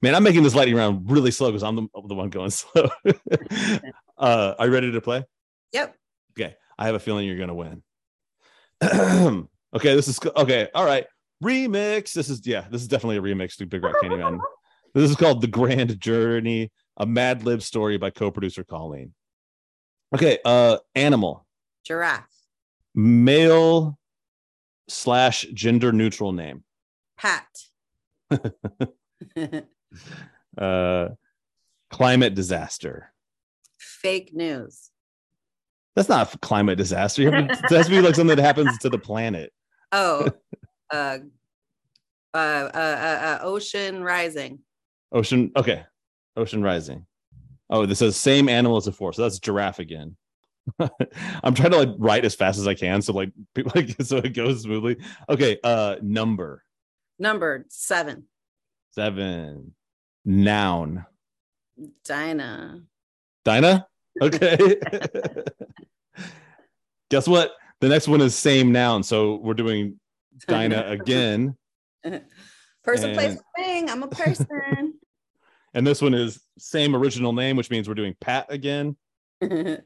man, 0.01 0.15
I'm 0.15 0.23
making 0.23 0.43
this 0.43 0.55
lightning 0.55 0.75
round 0.75 1.09
really 1.09 1.31
slow 1.31 1.49
because 1.49 1.63
I'm 1.63 1.75
the, 1.75 1.87
the 2.07 2.15
one 2.15 2.29
going 2.29 2.49
slow. 2.51 2.89
uh, 4.17 4.53
are 4.57 4.67
you 4.67 4.73
ready 4.73 4.91
to 4.91 5.01
play? 5.01 5.23
Yep. 5.73 5.95
Okay, 6.37 6.55
I 6.77 6.85
have 6.85 6.95
a 6.95 6.99
feeling 6.99 7.27
you're 7.27 7.37
going 7.37 7.49
to 7.49 7.55
win. 7.55 7.83
okay, 9.75 9.95
this 9.95 10.07
is 10.07 10.19
okay. 10.35 10.69
All 10.73 10.85
right, 10.85 11.05
remix. 11.43 12.13
This 12.13 12.29
is 12.29 12.45
yeah, 12.45 12.65
this 12.71 12.81
is 12.81 12.87
definitely 12.87 13.17
a 13.17 13.21
remix 13.21 13.57
to 13.57 13.65
Big 13.65 13.83
Rock 13.83 13.95
Candy 14.01 14.17
Mountain. 14.17 14.41
This 14.95 15.11
is 15.11 15.15
called 15.15 15.41
The 15.41 15.47
Grand 15.47 15.99
Journey, 16.01 16.71
a 16.97 17.05
Mad 17.05 17.43
Lib 17.43 17.61
story 17.61 17.99
by 17.99 18.09
co-producer 18.09 18.63
Colleen. 18.63 19.13
Okay, 20.15 20.39
uh, 20.43 20.77
animal, 20.95 21.45
Giraffe. 21.85 22.27
male 22.95 23.99
slash 24.87 25.45
gender 25.53 25.91
neutral 25.91 26.33
name. 26.33 26.63
Pat. 27.19 27.45
Uh, 30.57 31.09
climate 31.89 32.33
disaster. 32.35 33.13
Fake 33.77 34.31
news. 34.33 34.89
That's 35.95 36.09
not 36.09 36.41
climate 36.41 36.77
disaster. 36.77 37.21
It 37.33 37.55
has 37.69 37.85
to 37.85 37.91
be 37.91 38.01
like 38.01 38.15
something 38.15 38.35
that 38.35 38.43
happens 38.43 38.77
to 38.79 38.89
the 38.89 38.97
planet. 38.97 39.53
Oh, 39.91 40.27
uh, 40.91 41.17
uh, 42.33 42.37
uh, 42.37 42.37
uh, 42.73 43.19
uh, 43.23 43.39
ocean 43.41 44.03
rising. 44.03 44.59
Ocean. 45.11 45.51
Okay. 45.55 45.83
Ocean 46.35 46.61
rising. 46.61 47.05
Oh, 47.69 47.85
this 47.85 47.99
says 47.99 48.17
same 48.17 48.49
animal 48.49 48.77
as 48.77 48.85
before. 48.85 49.13
So 49.13 49.21
that's 49.21 49.39
giraffe 49.39 49.79
again. 49.79 50.17
I'm 51.43 51.53
trying 51.55 51.71
to 51.71 51.77
like 51.77 51.89
write 51.97 52.25
as 52.25 52.35
fast 52.35 52.59
as 52.59 52.67
I 52.67 52.73
can. 52.73 53.01
So 53.01 53.13
like 53.13 53.31
people 53.55 53.71
like 53.75 53.95
so 54.01 54.17
it 54.17 54.33
goes 54.33 54.63
smoothly. 54.63 54.97
Okay. 55.29 55.57
Uh 55.63 55.95
number 56.01 56.63
Number 57.17 57.65
seven. 57.69 58.25
seven. 58.91 59.73
Noun. 60.25 61.05
Dinah. 62.05 62.81
Dinah? 63.45 63.87
Okay. 64.21 64.57
Guess 67.09 67.27
what? 67.27 67.53
The 67.81 67.89
next 67.89 68.07
one 68.07 68.21
is 68.21 68.35
same 68.35 68.71
noun. 68.71 69.03
So 69.03 69.35
we're 69.37 69.53
doing 69.53 69.99
Dinah 70.47 70.85
again. 70.89 71.55
Person, 72.83 73.13
place, 73.13 73.31
And- 73.31 73.39
thing. 73.57 73.89
I'm 73.89 74.03
a 74.03 74.07
person. 74.07 74.93
And 75.75 75.85
this 75.85 76.01
one 76.01 76.15
is 76.15 76.41
same 76.57 76.95
original 76.95 77.31
name, 77.31 77.55
which 77.55 77.69
means 77.69 77.87
we're 77.87 77.93
doing 77.93 78.15
Pat 78.19 78.47
again. 78.49 78.97
There's 79.39 79.77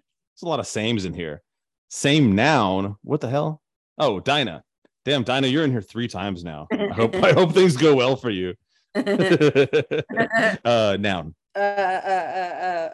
a 0.42 0.46
lot 0.48 0.62
of 0.62 0.66
sames 0.66 1.04
in 1.04 1.14
here. 1.14 1.42
Same 1.90 2.36
noun. 2.36 2.96
What 3.04 3.20
the 3.20 3.30
hell? 3.30 3.62
Oh, 3.98 4.22
Dinah. 4.22 4.64
Damn, 5.04 5.24
Dinah, 5.24 5.48
you're 5.48 5.66
in 5.66 5.72
here 5.72 5.82
three 5.82 6.08
times 6.08 6.46
now. 6.46 6.68
I 6.72 6.88
hope 6.94 7.14
I 7.16 7.34
hope 7.34 7.52
things 7.52 7.76
go 7.76 7.96
well 7.96 8.16
for 8.16 8.30
you. 8.30 8.54
Uh, 8.96 10.56
uh 10.66 10.98
noun. 11.00 11.36
uh, 11.56 11.60
uh, 11.60 11.60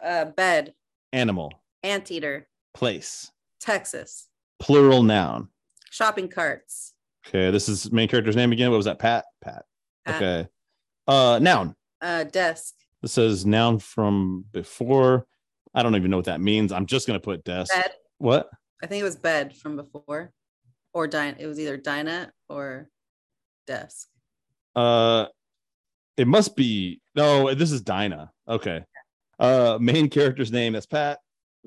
uh, 0.02 0.06
uh, 0.06 0.24
bed. 0.26 0.74
Animal. 1.12 1.52
Anteater. 1.82 2.48
Place. 2.74 3.30
Texas. 3.60 4.28
Plural 4.58 5.02
noun. 5.02 5.48
Shopping 5.90 6.28
carts. 6.28 6.94
Okay, 7.26 7.50
this 7.50 7.68
is 7.68 7.90
main 7.92 8.08
character's 8.08 8.36
name 8.36 8.52
again. 8.52 8.70
What 8.70 8.76
was 8.76 8.86
that? 8.86 8.98
Pat? 8.98 9.24
Pat. 9.42 9.64
Okay. 10.08 10.48
Uh 11.06 11.38
noun. 11.40 11.74
Uh, 12.00 12.24
desk. 12.24 12.74
This 13.02 13.12
says 13.12 13.44
noun 13.44 13.78
from 13.78 14.44
before. 14.52 15.26
I 15.74 15.82
don't 15.82 15.96
even 15.96 16.10
know 16.10 16.16
what 16.16 16.26
that 16.26 16.40
means. 16.40 16.72
I'm 16.72 16.86
just 16.86 17.06
gonna 17.06 17.20
put 17.20 17.44
desk. 17.44 17.72
Bed. 17.74 17.92
What? 18.18 18.48
I 18.82 18.86
think 18.86 19.00
it 19.00 19.04
was 19.04 19.16
bed 19.16 19.54
from 19.54 19.76
before, 19.76 20.32
or 20.94 21.06
Dinah. 21.06 21.36
It 21.38 21.46
was 21.46 21.60
either 21.60 21.76
Dinah 21.76 22.32
or 22.48 22.88
desk. 23.66 24.08
Uh 24.74 25.26
it 26.20 26.26
must 26.26 26.54
be 26.54 27.00
no, 27.16 27.54
this 27.54 27.72
is 27.72 27.80
Dinah. 27.80 28.30
Okay. 28.46 28.84
Uh 29.38 29.78
main 29.80 30.10
character's 30.10 30.52
name 30.52 30.74
is 30.74 30.84
Pat. 30.86 31.18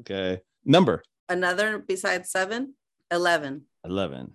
Okay. 0.01 0.41
Number 0.63 1.03
Another 1.27 1.79
besides 1.79 2.29
seven, 2.29 2.75
11. 3.09 3.63
11. 3.83 4.31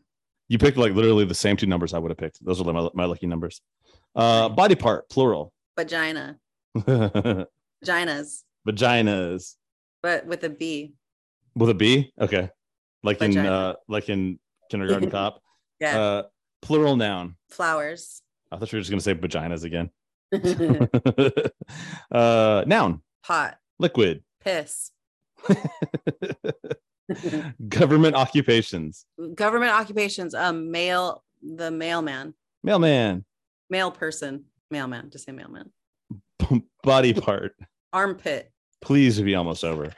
You 0.49 0.59
picked 0.59 0.77
like 0.77 0.93
literally 0.93 1.25
the 1.25 1.35
same 1.35 1.57
two 1.57 1.67
numbers 1.67 1.95
I 1.95 1.99
would 2.01 2.11
have 2.11 2.19
picked. 2.19 2.45
Those 2.45 2.61
are 2.61 2.73
my, 2.73 2.89
my 2.95 3.05
lucky 3.05 3.29
numbers. 3.29 3.61
Uh 4.17 4.49
body 4.49 4.75
part, 4.75 5.09
plural. 5.09 5.53
Vagina. 5.77 6.37
Vaginas, 6.77 8.43
Vaginas. 8.67 9.55
but 10.03 10.27
with 10.27 10.43
a 10.43 10.51
B. 10.51 10.95
With 11.55 11.71
a 11.71 11.75
B? 11.75 12.13
Okay. 12.21 12.51
Like 13.05 13.23
in 13.23 13.39
uh 13.39 13.75
like 13.87 14.09
in 14.09 14.41
kindergarten 14.69 15.11
cop. 15.17 15.41
Yeah. 15.81 16.01
Uh 16.01 16.23
plural 16.61 16.97
noun. 16.97 17.37
Flowers. 17.51 18.21
I 18.51 18.57
thought 18.57 18.73
you 18.73 18.79
were 18.79 18.81
just 18.81 18.91
gonna 18.91 19.01
say 19.01 19.15
vaginas 19.15 19.63
again. 19.63 19.91
uh 22.13 22.65
noun, 22.67 23.01
Pot. 23.25 23.57
liquid, 23.79 24.23
Piss. 24.45 24.91
government 27.69 28.15
occupations, 28.15 29.07
Government 29.35 29.73
occupations. 29.73 30.35
Um, 30.35 30.71
male. 30.71 31.25
The 31.43 31.71
mailman. 31.71 32.35
mailman, 32.65 33.25
Mail 33.71 33.91
person. 33.93 34.45
Mailman. 34.71 35.11
Just 35.11 35.25
say 35.27 35.33
mailman. 35.33 35.71
body 36.83 37.15
part. 37.15 37.55
Armpit. 37.93 38.51
Please 38.81 39.21
be 39.21 39.35
almost 39.37 39.63
over. 39.65 39.93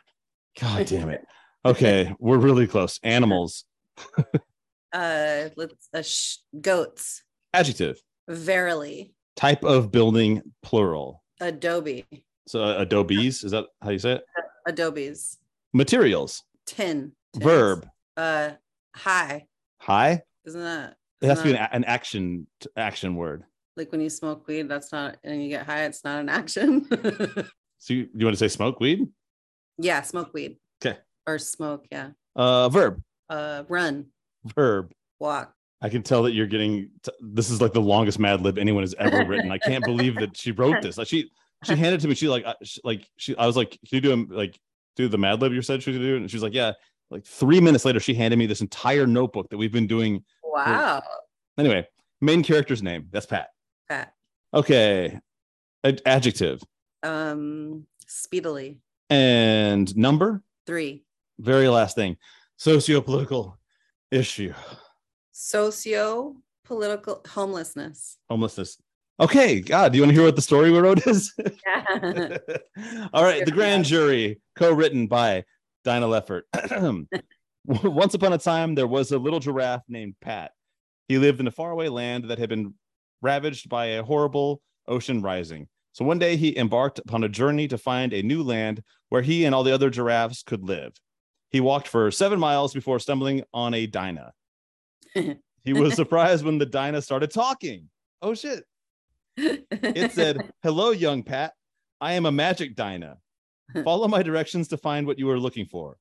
God 0.61 0.87
damn 0.87 1.09
it. 1.09 1.25
Okay, 1.65 2.15
we're 2.19 2.39
really 2.39 2.67
close. 2.67 3.01
Animals, 3.03 3.65
Uh, 4.93 5.49
let's. 5.57 5.89
Uh, 5.95 6.03
sh- 6.03 6.39
goats. 6.61 7.23
adjective, 7.55 8.01
Verily. 8.29 9.15
Type 9.41 9.65
of 9.65 9.91
building, 9.91 10.43
plural. 10.63 11.23
Adobe. 11.41 12.05
So 12.47 12.63
uh, 12.63 12.85
adobes, 12.85 13.43
is 13.45 13.53
that 13.53 13.65
how 13.83 13.91
you 13.91 13.99
say 13.99 14.13
it? 14.13 14.25
Adobes. 14.69 15.39
Materials, 15.73 16.43
Tin. 16.67 17.13
Tins. 17.33 17.45
verb, 17.45 17.89
Uh, 18.17 18.51
high. 18.95 19.47
high. 19.79 20.23
Isn't 20.45 20.63
that? 20.63 20.97
It 21.23 21.27
has 21.29 21.39
to 21.39 21.45
be 21.45 21.55
an, 21.55 21.69
an 21.73 21.85
action 21.85 22.47
action 22.77 23.15
word. 23.15 23.45
like 23.77 23.93
when 23.93 24.01
you 24.01 24.11
smoke 24.11 24.47
weed? 24.49 24.69
That's 24.69 24.91
not, 24.93 25.17
and 25.25 25.43
you 25.43 25.49
get 25.49 25.65
high. 25.65 25.85
It's 25.85 26.05
not 26.05 26.21
an 26.21 26.29
action. 26.29 26.87
So 27.83 27.95
you, 27.95 28.09
you 28.15 28.27
want 28.27 28.35
to 28.37 28.39
say 28.39 28.49
smoke 28.49 28.79
weed? 28.79 29.09
yeah, 29.79 30.03
smoke 30.03 30.35
weed. 30.35 30.59
Okay. 30.85 30.99
Or 31.27 31.39
smoke. 31.39 31.87
Yeah. 31.91 32.11
Uh, 32.37 32.69
verb, 32.69 33.01
Uh, 33.31 33.63
run. 33.71 34.09
verb. 34.45 34.93
Walk. 35.19 35.55
I 35.83 35.89
can 35.89 36.03
tell 36.03 36.23
that 36.25 36.33
you're 36.33 36.47
getting. 36.47 36.91
T- 37.03 37.13
this 37.21 37.49
is 37.51 37.61
like 37.61 37.73
the 37.73 37.81
longest 37.81 38.19
Mad 38.19 38.41
Lib 38.43 38.59
anyone 38.59 38.83
has 38.83 38.95
ever 38.99 39.25
written. 39.25 39.51
I 39.51 39.59
can't 39.59 39.85
believe 39.85 40.15
that 40.17 40.37
she 40.37 40.53
wrote 40.53 40.83
this. 40.83 40.99
Like 40.99 41.09
she, 41.09 41.31
she 41.65 41.75
handed 41.75 41.95
it 41.95 42.01
to 42.03 42.09
me. 42.09 42.15
She 42.15 42.29
like, 42.29 42.45
uh, 42.45 42.55
she, 42.63 42.81
like 42.85 43.09
she. 43.17 43.37
I 43.37 43.47
was 43.47 43.57
like, 43.57 43.71
can 43.71 43.79
you 43.97 44.01
do 44.01 44.13
a, 44.15 44.19
like 44.35 44.59
do 44.97 45.09
the 45.09 45.17
Mad 45.19 45.41
Lib 45.41 45.53
you 45.53 45.63
said 45.63 45.83
she 45.83 45.91
was 45.91 45.99
gonna 45.99 46.09
do? 46.11 46.17
And 46.17 46.31
she 46.31 46.37
was 46.37 46.43
like, 46.43 46.55
yeah. 46.55 46.73
Like 47.11 47.25
three 47.25 47.61
minutes 47.61 47.85
later, 47.85 47.99
she 47.99 48.15
handed 48.15 48.37
me 48.39 48.47
this 48.47 48.61
entire 48.61 49.07
notebook 49.07 49.49
that 49.51 49.57
we've 49.59 49.73
been 49.73 49.87
doing. 49.89 50.23
Wow. 50.45 51.03
Anyway, 51.59 51.89
main 52.21 52.43
character's 52.45 52.83
name. 52.85 53.09
That's 53.11 53.27
Pat. 53.27 53.49
Pat. 53.89 54.13
Okay. 54.55 55.19
Ad- 55.83 56.03
adjective 56.07 56.61
Um, 57.03 57.87
speedily. 58.07 58.79
and 59.09 59.97
number. 59.97 60.43
Three. 60.67 61.05
Very 61.41 61.69
last 61.69 61.97
thing. 61.97 62.17
Socio-political 62.59 63.59
issue. 64.11 64.53
Socio 65.43 66.37
political 66.67 67.23
homelessness. 67.27 68.19
Homelessness. 68.29 68.77
Okay, 69.19 69.61
God, 69.61 69.91
do 69.91 69.97
you 69.97 70.03
want 70.03 70.11
to 70.11 70.15
hear 70.15 70.25
what 70.25 70.37
the 70.37 70.43
story 70.43 70.71
we 70.71 70.79
wrote 70.79 71.07
is? 71.07 71.35
Yeah. 71.67 72.37
All 73.15 73.25
right, 73.25 73.43
The 73.45 73.51
Grand 73.51 73.87
Jury, 73.87 74.39
co-written 74.55 75.07
by 75.07 75.45
Dinah 75.83 76.09
Leffert. 76.09 76.43
Once 77.65 78.13
upon 78.13 78.35
a 78.35 78.39
time, 78.39 78.75
there 78.75 78.87
was 78.87 79.13
a 79.13 79.19
little 79.19 79.41
giraffe 79.41 79.83
named 79.89 80.15
Pat. 80.21 80.53
He 81.09 81.17
lived 81.17 81.41
in 81.41 81.47
a 81.47 81.51
faraway 81.51 81.89
land 81.89 82.25
that 82.25 82.39
had 82.39 82.51
been 82.51 82.75
ravaged 83.23 83.71
by 83.71 83.87
a 83.87 84.03
horrible 84.03 84.61
ocean 84.87 85.23
rising. 85.23 85.69
So 85.93 86.05
one 86.05 86.19
day 86.19 86.37
he 86.37 86.57
embarked 86.57 86.99
upon 86.99 87.25
a 87.25 87.31
journey 87.31 87.67
to 87.69 87.79
find 87.79 88.13
a 88.13 88.23
new 88.23 88.43
land 88.43 88.83
where 89.09 89.23
he 89.23 89.47
and 89.47 89.55
all 89.55 89.65
the 89.65 89.75
other 89.75 89.89
giraffes 89.89 90.43
could 90.43 90.65
live. 90.65 90.93
He 91.51 91.61
walked 91.61 91.89
for 91.89 92.11
seven 92.11 92.39
miles 92.39 92.75
before 92.75 92.99
stumbling 92.99 93.43
on 93.55 93.73
a 93.73 93.87
Dinah. 93.87 94.33
He 95.15 95.73
was 95.73 95.95
surprised 95.95 96.45
when 96.45 96.59
the 96.59 96.67
Dinah 96.67 97.03
started 97.03 97.31
talking. 97.31 97.89
Oh 98.23 98.35
shit. 98.35 98.65
It 99.37 100.13
said, 100.13 100.53
Hello, 100.63 100.91
young 100.91 101.23
Pat. 101.23 101.53
I 102.01 102.15
am 102.15 102.27
a 102.27 102.33
magic 102.33 102.75
Dinah. 102.75 103.19
Follow 103.85 104.09
my 104.09 104.23
directions 104.23 104.69
to 104.69 104.77
find 104.77 105.07
what 105.07 105.19
you 105.19 105.31
are 105.31 105.39
looking 105.39 105.67
for, 105.67 105.97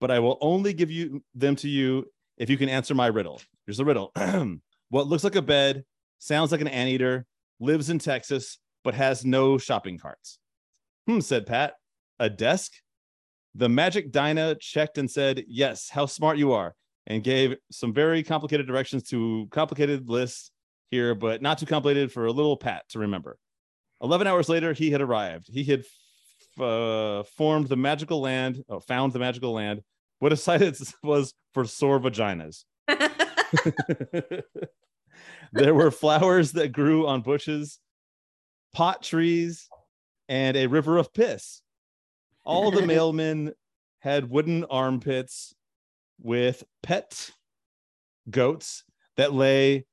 but 0.00 0.10
I 0.10 0.18
will 0.18 0.38
only 0.40 0.72
give 0.72 0.90
you 0.90 1.22
them 1.34 1.56
to 1.56 1.68
you 1.68 2.06
if 2.36 2.48
you 2.48 2.56
can 2.56 2.68
answer 2.68 2.94
my 2.94 3.06
riddle. 3.08 3.40
Here's 3.66 3.78
the 3.78 3.84
riddle. 3.84 4.12
what 4.88 5.06
looks 5.06 5.24
like 5.24 5.34
a 5.34 5.42
bed, 5.42 5.84
sounds 6.18 6.52
like 6.52 6.60
an 6.60 6.68
anteater, 6.68 7.26
lives 7.60 7.90
in 7.90 7.98
Texas, 7.98 8.58
but 8.84 8.94
has 8.94 9.24
no 9.24 9.58
shopping 9.58 9.98
carts. 9.98 10.38
Hmm, 11.06 11.20
said 11.20 11.46
Pat. 11.46 11.74
A 12.18 12.30
desk? 12.30 12.72
The 13.54 13.68
Magic 13.68 14.12
Dinah 14.12 14.56
checked 14.60 14.98
and 14.98 15.10
said, 15.10 15.44
Yes, 15.48 15.88
how 15.90 16.06
smart 16.06 16.38
you 16.38 16.52
are, 16.52 16.74
and 17.08 17.24
gave 17.24 17.56
some 17.72 17.92
very 17.92 18.22
complicated 18.22 18.66
directions 18.66 19.02
to 19.02 19.48
complicated 19.50 20.08
lists 20.08 20.52
here, 20.90 21.14
but 21.14 21.42
not 21.42 21.58
too 21.58 21.66
complicated 21.66 22.12
for 22.12 22.26
a 22.26 22.32
little 22.32 22.56
Pat 22.56 22.84
to 22.90 23.00
remember. 23.00 23.38
11 24.02 24.26
hours 24.26 24.48
later, 24.48 24.72
he 24.74 24.90
had 24.90 25.00
arrived. 25.00 25.48
He 25.50 25.64
had 25.64 25.80
f- 25.80 26.60
uh, 26.62 27.22
formed 27.36 27.68
the 27.68 27.76
magical 27.76 28.20
land, 28.20 28.62
oh, 28.68 28.78
found 28.78 29.12
the 29.12 29.18
magical 29.18 29.52
land. 29.52 29.82
What 30.20 30.32
his 30.32 30.42
sight 30.44 30.62
it 30.62 30.78
was 31.02 31.34
for 31.54 31.64
sore 31.64 31.98
vaginas. 31.98 32.64
there 35.52 35.74
were 35.74 35.90
flowers 35.90 36.52
that 36.52 36.72
grew 36.72 37.06
on 37.06 37.22
bushes, 37.22 37.80
pot 38.74 39.02
trees, 39.02 39.66
and 40.28 40.56
a 40.58 40.66
river 40.66 40.98
of 40.98 41.14
piss. 41.14 41.62
All 42.44 42.70
the 42.70 42.82
mailmen 42.82 43.52
had 44.00 44.28
wooden 44.28 44.64
armpits 44.64 45.54
with 46.20 46.64
pet 46.82 47.30
goats 48.30 48.84
that 49.16 49.32
lay 49.32 49.86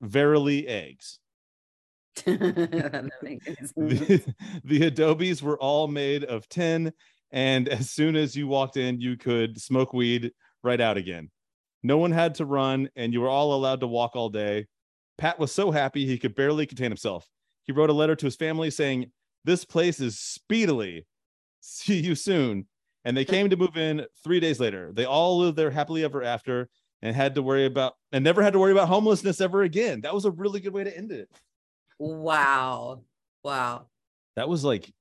verily 0.00 0.66
eggs. 0.66 1.18
That 2.24 3.10
makes 3.22 3.44
sense. 3.44 3.72
The, 3.76 4.34
the 4.64 4.86
adobes 4.86 5.42
were 5.42 5.58
all 5.58 5.86
made 5.86 6.24
of 6.24 6.48
tin, 6.48 6.92
and 7.30 7.68
as 7.68 7.90
soon 7.90 8.16
as 8.16 8.34
you 8.34 8.48
walked 8.48 8.76
in, 8.76 9.00
you 9.00 9.16
could 9.16 9.60
smoke 9.60 9.92
weed 9.92 10.32
right 10.62 10.80
out 10.80 10.96
again. 10.96 11.30
No 11.82 11.98
one 11.98 12.12
had 12.12 12.34
to 12.36 12.46
run, 12.46 12.88
and 12.96 13.12
you 13.12 13.20
were 13.20 13.28
all 13.28 13.54
allowed 13.54 13.80
to 13.80 13.86
walk 13.86 14.16
all 14.16 14.30
day. 14.30 14.66
Pat 15.18 15.38
was 15.38 15.52
so 15.52 15.70
happy 15.70 16.06
he 16.06 16.18
could 16.18 16.34
barely 16.34 16.66
contain 16.66 16.90
himself. 16.90 17.28
He 17.64 17.72
wrote 17.72 17.90
a 17.90 17.94
letter 17.94 18.16
to 18.16 18.26
his 18.26 18.36
family 18.36 18.70
saying, 18.70 19.12
This 19.44 19.64
place 19.64 20.00
is 20.00 20.18
speedily. 20.18 21.06
See 21.60 22.00
you 22.00 22.14
soon. 22.14 22.66
And 23.06 23.16
they 23.16 23.24
came 23.24 23.48
to 23.50 23.56
move 23.56 23.76
in 23.76 24.04
three 24.24 24.40
days 24.40 24.58
later. 24.58 24.90
They 24.92 25.04
all 25.04 25.38
lived 25.38 25.56
there 25.56 25.70
happily 25.70 26.02
ever 26.02 26.24
after 26.24 26.68
and 27.02 27.14
had 27.14 27.36
to 27.36 27.42
worry 27.42 27.64
about 27.64 27.94
and 28.10 28.24
never 28.24 28.42
had 28.42 28.52
to 28.54 28.58
worry 28.58 28.72
about 28.72 28.88
homelessness 28.88 29.40
ever 29.40 29.62
again. 29.62 30.00
That 30.00 30.12
was 30.12 30.24
a 30.24 30.30
really 30.32 30.58
good 30.58 30.74
way 30.74 30.82
to 30.82 30.94
end 30.94 31.12
it. 31.12 31.30
wow. 32.00 33.00
Wow. 33.44 33.86
That 34.34 34.48
was 34.48 34.64
like 34.64 34.92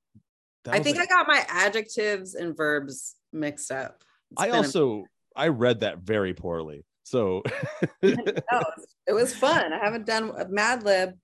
that 0.65 0.75
I 0.75 0.77
was 0.77 0.85
think 0.85 0.97
like- 0.97 1.09
I 1.11 1.13
got 1.15 1.27
my 1.27 1.43
adjectives 1.49 2.35
and 2.35 2.55
verbs 2.55 3.15
mixed 3.33 3.71
up. 3.71 4.03
It's 4.31 4.41
I 4.43 4.49
also 4.51 5.05
I 5.35 5.47
read 5.47 5.79
that 5.79 5.97
very 5.97 6.35
poorly. 6.35 6.85
So 7.03 7.41
No, 8.03 8.09
it 8.11 8.43
was- 8.51 8.95
it 9.07 9.13
was 9.13 9.33
fun. 9.35 9.73
I 9.73 9.83
haven't 9.83 10.05
done 10.05 10.29
a 10.37 10.47
Mad 10.47 10.83
Lib, 10.83 11.15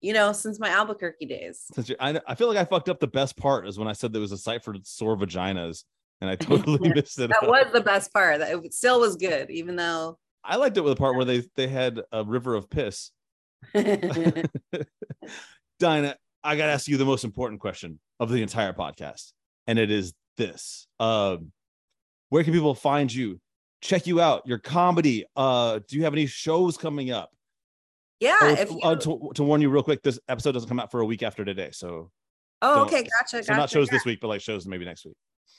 you 0.00 0.12
know, 0.12 0.32
since 0.32 0.58
my 0.58 0.68
Albuquerque 0.68 1.26
days. 1.26 1.64
since 1.72 1.88
you, 1.88 1.96
I, 1.98 2.20
I 2.26 2.34
feel 2.34 2.48
like 2.48 2.58
I 2.58 2.64
fucked 2.64 2.88
up 2.88 3.00
the 3.00 3.06
best 3.06 3.36
part 3.36 3.66
is 3.66 3.78
when 3.78 3.88
I 3.88 3.92
said 3.92 4.12
there 4.12 4.20
was 4.20 4.32
a 4.32 4.38
sight 4.38 4.62
for 4.62 4.74
sore 4.82 5.16
vaginas 5.16 5.84
and 6.20 6.30
I 6.30 6.36
totally 6.36 6.90
missed 6.90 7.18
it. 7.18 7.28
That 7.28 7.42
up. 7.42 7.48
was 7.48 7.66
the 7.72 7.80
best 7.80 8.12
part. 8.12 8.40
That 8.40 8.64
it 8.64 8.74
still 8.74 9.00
was 9.00 9.16
good, 9.16 9.50
even 9.50 9.76
though. 9.76 10.18
I 10.44 10.56
liked 10.56 10.76
it 10.76 10.82
with 10.82 10.92
the 10.92 11.00
part 11.00 11.16
where 11.16 11.24
they 11.24 11.42
they 11.56 11.68
had 11.68 12.00
a 12.12 12.24
river 12.24 12.54
of 12.54 12.70
piss. 12.70 13.10
Dinah, 13.74 14.44
I 16.44 16.56
gotta 16.56 16.72
ask 16.72 16.88
you 16.88 16.96
the 16.96 17.04
most 17.04 17.24
important 17.24 17.60
question 17.60 17.98
of 18.20 18.30
the 18.30 18.42
entire 18.42 18.72
podcast, 18.72 19.32
and 19.66 19.78
it 19.78 19.90
is 19.90 20.14
this: 20.36 20.86
um, 21.00 21.52
Where 22.28 22.44
can 22.44 22.52
people 22.52 22.74
find 22.74 23.12
you? 23.12 23.40
Check 23.82 24.06
you 24.06 24.20
out, 24.20 24.46
your 24.46 24.58
comedy. 24.58 25.26
Uh, 25.36 25.80
do 25.86 25.96
you 25.96 26.04
have 26.04 26.14
any 26.14 26.26
shows 26.26 26.76
coming 26.76 27.10
up? 27.10 27.30
Yeah. 28.20 28.38
Oh, 28.40 28.48
if 28.48 28.70
you, 28.70 28.80
uh, 28.82 28.96
to, 28.96 29.30
to 29.34 29.42
warn 29.42 29.60
you 29.60 29.70
real 29.70 29.82
quick, 29.82 30.02
this 30.02 30.18
episode 30.28 30.52
doesn't 30.52 30.68
come 30.68 30.80
out 30.80 30.90
for 30.90 31.00
a 31.00 31.06
week 31.06 31.22
after 31.22 31.44
today, 31.44 31.70
so 31.72 32.10
oh, 32.62 32.82
okay, 32.82 33.06
gotcha. 33.20 33.44
so 33.44 33.54
not 33.54 33.70
shows 33.70 33.88
yeah. 33.88 33.98
this 33.98 34.04
week, 34.04 34.20
but 34.20 34.28
like 34.28 34.40
shows 34.40 34.66
maybe 34.66 34.84
next 34.84 35.04
week. 35.04 35.16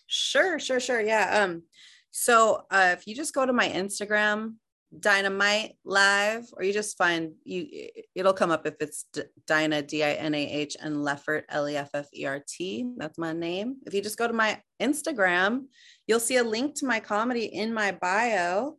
Sure, 0.08 0.58
sure, 0.60 0.80
sure. 0.80 1.02
Yeah. 1.02 1.44
Um, 1.44 1.64
so 2.12 2.64
uh 2.72 2.96
if 2.98 3.06
you 3.06 3.16
just 3.16 3.34
go 3.34 3.46
to 3.46 3.54
my 3.54 3.70
Instagram, 3.70 4.56
Dynamite 4.98 5.74
Live, 5.84 6.46
or 6.54 6.64
you 6.64 6.74
just 6.74 6.98
find 6.98 7.34
you 7.44 7.90
it'll 8.16 8.34
come 8.34 8.52
up 8.52 8.66
if 8.66 8.76
it's 8.80 9.06
D- 9.14 9.24
Dinah 9.46 9.84
D-I-N-A-H 9.84 10.78
and 10.82 10.96
Leffert 10.96 11.44
L-E-F-F-E-R-T. 11.50 12.90
That's 12.98 13.18
my 13.18 13.34
name. 13.34 13.78
If 13.86 13.94
you 13.94 14.02
just 14.02 14.18
go 14.18 14.28
to 14.28 14.34
my 14.34 14.62
Instagram, 14.82 15.66
you'll 16.08 16.20
see 16.20 16.38
a 16.38 16.44
link 16.44 16.76
to 16.76 16.86
my 16.86 17.00
comedy 17.00 17.46
in 17.46 17.74
my 17.74 17.92
bio. 17.92 18.78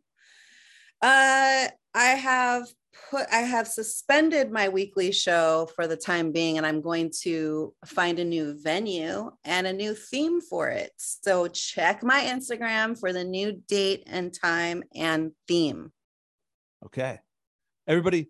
Uh 1.01 1.67
I 1.93 2.09
have 2.09 2.67
put 3.09 3.25
I 3.31 3.37
have 3.37 3.67
suspended 3.67 4.51
my 4.51 4.69
weekly 4.69 5.11
show 5.11 5.69
for 5.75 5.87
the 5.87 5.97
time 5.97 6.31
being, 6.31 6.57
and 6.57 6.65
I'm 6.65 6.81
going 6.81 7.11
to 7.21 7.73
find 7.85 8.19
a 8.19 8.25
new 8.25 8.57
venue 8.61 9.31
and 9.43 9.67
a 9.67 9.73
new 9.73 9.93
theme 9.93 10.41
for 10.41 10.69
it. 10.69 10.91
So 10.97 11.47
check 11.47 12.03
my 12.03 12.21
Instagram 12.21 12.99
for 12.99 13.13
the 13.13 13.23
new 13.23 13.61
date 13.67 14.03
and 14.07 14.33
time 14.33 14.83
and 14.95 15.31
theme. 15.47 15.91
Okay. 16.85 17.19
Everybody, 17.87 18.29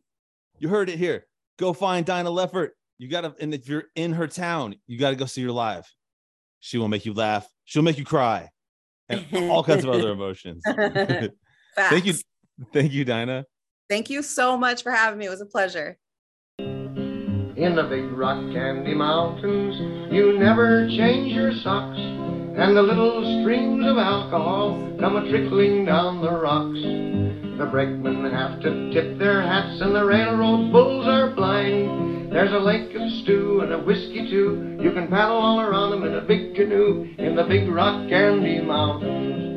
you 0.57 0.69
heard 0.69 0.89
it 0.89 0.97
here. 0.97 1.25
Go 1.57 1.73
find 1.73 2.05
Dinah 2.05 2.29
Leffert. 2.29 2.69
You 2.97 3.07
gotta, 3.07 3.33
and 3.39 3.53
if 3.53 3.67
you're 3.67 3.85
in 3.95 4.13
her 4.13 4.27
town, 4.27 4.75
you 4.87 4.97
gotta 4.97 5.15
go 5.15 5.25
see 5.25 5.43
her 5.43 5.51
live. 5.51 5.85
She 6.59 6.77
will 6.77 6.89
make 6.89 7.05
you 7.05 7.13
laugh. 7.13 7.47
She'll 7.65 7.83
make 7.83 7.97
you 7.97 8.05
cry, 8.05 8.49
and 9.07 9.25
all 9.49 9.63
kinds 9.63 9.83
of 9.85 9.89
other 9.89 10.11
emotions. 10.11 10.63
Thank 11.77 12.05
you. 12.05 12.13
thank 12.73 12.91
you, 12.91 13.05
Dinah. 13.05 13.45
Thank 13.89 14.09
you 14.09 14.21
so 14.21 14.57
much 14.57 14.83
for 14.83 14.91
having 14.91 15.19
me. 15.19 15.25
It 15.25 15.29
was 15.29 15.41
a 15.41 15.45
pleasure. 15.45 15.97
In 16.59 17.75
the 17.75 17.83
big 17.83 18.05
rock 18.11 18.39
candy 18.53 18.93
mountains, 18.93 20.13
you 20.13 20.39
never 20.39 20.87
change 20.87 21.33
your 21.33 21.51
socks, 21.55 21.99
and 21.99 22.77
the 22.77 22.81
little 22.81 23.41
streams 23.41 23.85
of 23.85 23.97
alcohol 23.97 24.95
come 24.99 25.17
a 25.17 25.29
trickling 25.29 25.85
down 25.85 26.21
the 26.21 26.31
rocks. 26.31 26.79
The 27.59 27.65
brakemen 27.65 28.31
have 28.31 28.61
to 28.61 28.91
tip 28.93 29.19
their 29.19 29.41
hats, 29.41 29.81
and 29.81 29.93
the 29.93 30.05
railroad 30.05 30.71
bulls 30.71 31.07
are 31.07 31.31
blind. 31.31 32.31
There's 32.31 32.53
a 32.53 32.59
lake 32.59 32.95
of 32.95 33.11
stew 33.23 33.61
and 33.61 33.73
a 33.73 33.79
whiskey 33.79 34.29
too. 34.29 34.77
You 34.79 34.91
can 34.91 35.07
paddle 35.07 35.37
all 35.37 35.59
around 35.59 35.91
them 35.91 36.03
in 36.03 36.15
a 36.15 36.21
big 36.21 36.55
canoe 36.55 37.13
in 37.17 37.35
the 37.35 37.43
big 37.43 37.67
rock 37.67 38.07
candy 38.07 38.61
mountains. 38.61 39.48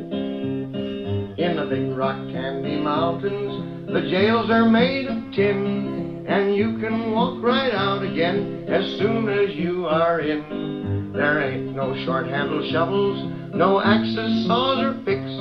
In 1.37 1.55
the 1.55 1.65
big 1.65 1.97
rock 1.97 2.15
candy 2.31 2.79
mountains, 2.79 3.87
the 3.91 4.01
jails 4.01 4.51
are 4.51 4.69
made 4.69 5.07
of 5.07 5.17
tin, 5.33 6.25
and 6.27 6.55
you 6.55 6.77
can 6.77 7.11
walk 7.11 7.41
right 7.41 7.73
out 7.73 8.03
again 8.03 8.65
as 8.67 8.85
soon 8.99 9.27
as 9.27 9.55
you 9.55 9.87
are 9.87 10.19
in. 10.19 11.11
There 11.11 11.41
ain't 11.41 11.75
no 11.75 11.95
short 12.05 12.27
handled 12.27 12.69
shovels, 12.71 13.23
no 13.51 13.81
axes, 13.81 14.45
saws, 14.45 14.83
or 14.83 14.93
picks. 15.05 15.31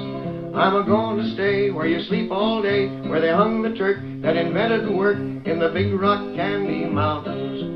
I'm 0.57 0.77
a 0.77 0.83
going 0.83 1.19
to 1.19 1.31
stay 1.35 1.71
where 1.71 1.87
you 1.87 2.03
sleep 2.05 2.31
all 2.31 2.63
day, 2.63 2.89
where 3.09 3.21
they 3.21 3.31
hung 3.31 3.61
the 3.61 3.75
Turk 3.77 3.99
that 4.23 4.37
invented 4.37 4.89
work 4.89 5.19
in 5.19 5.59
the 5.59 5.69
big 5.75 5.93
rock 5.93 6.21
candy 6.35 6.87
mountains. 6.87 7.72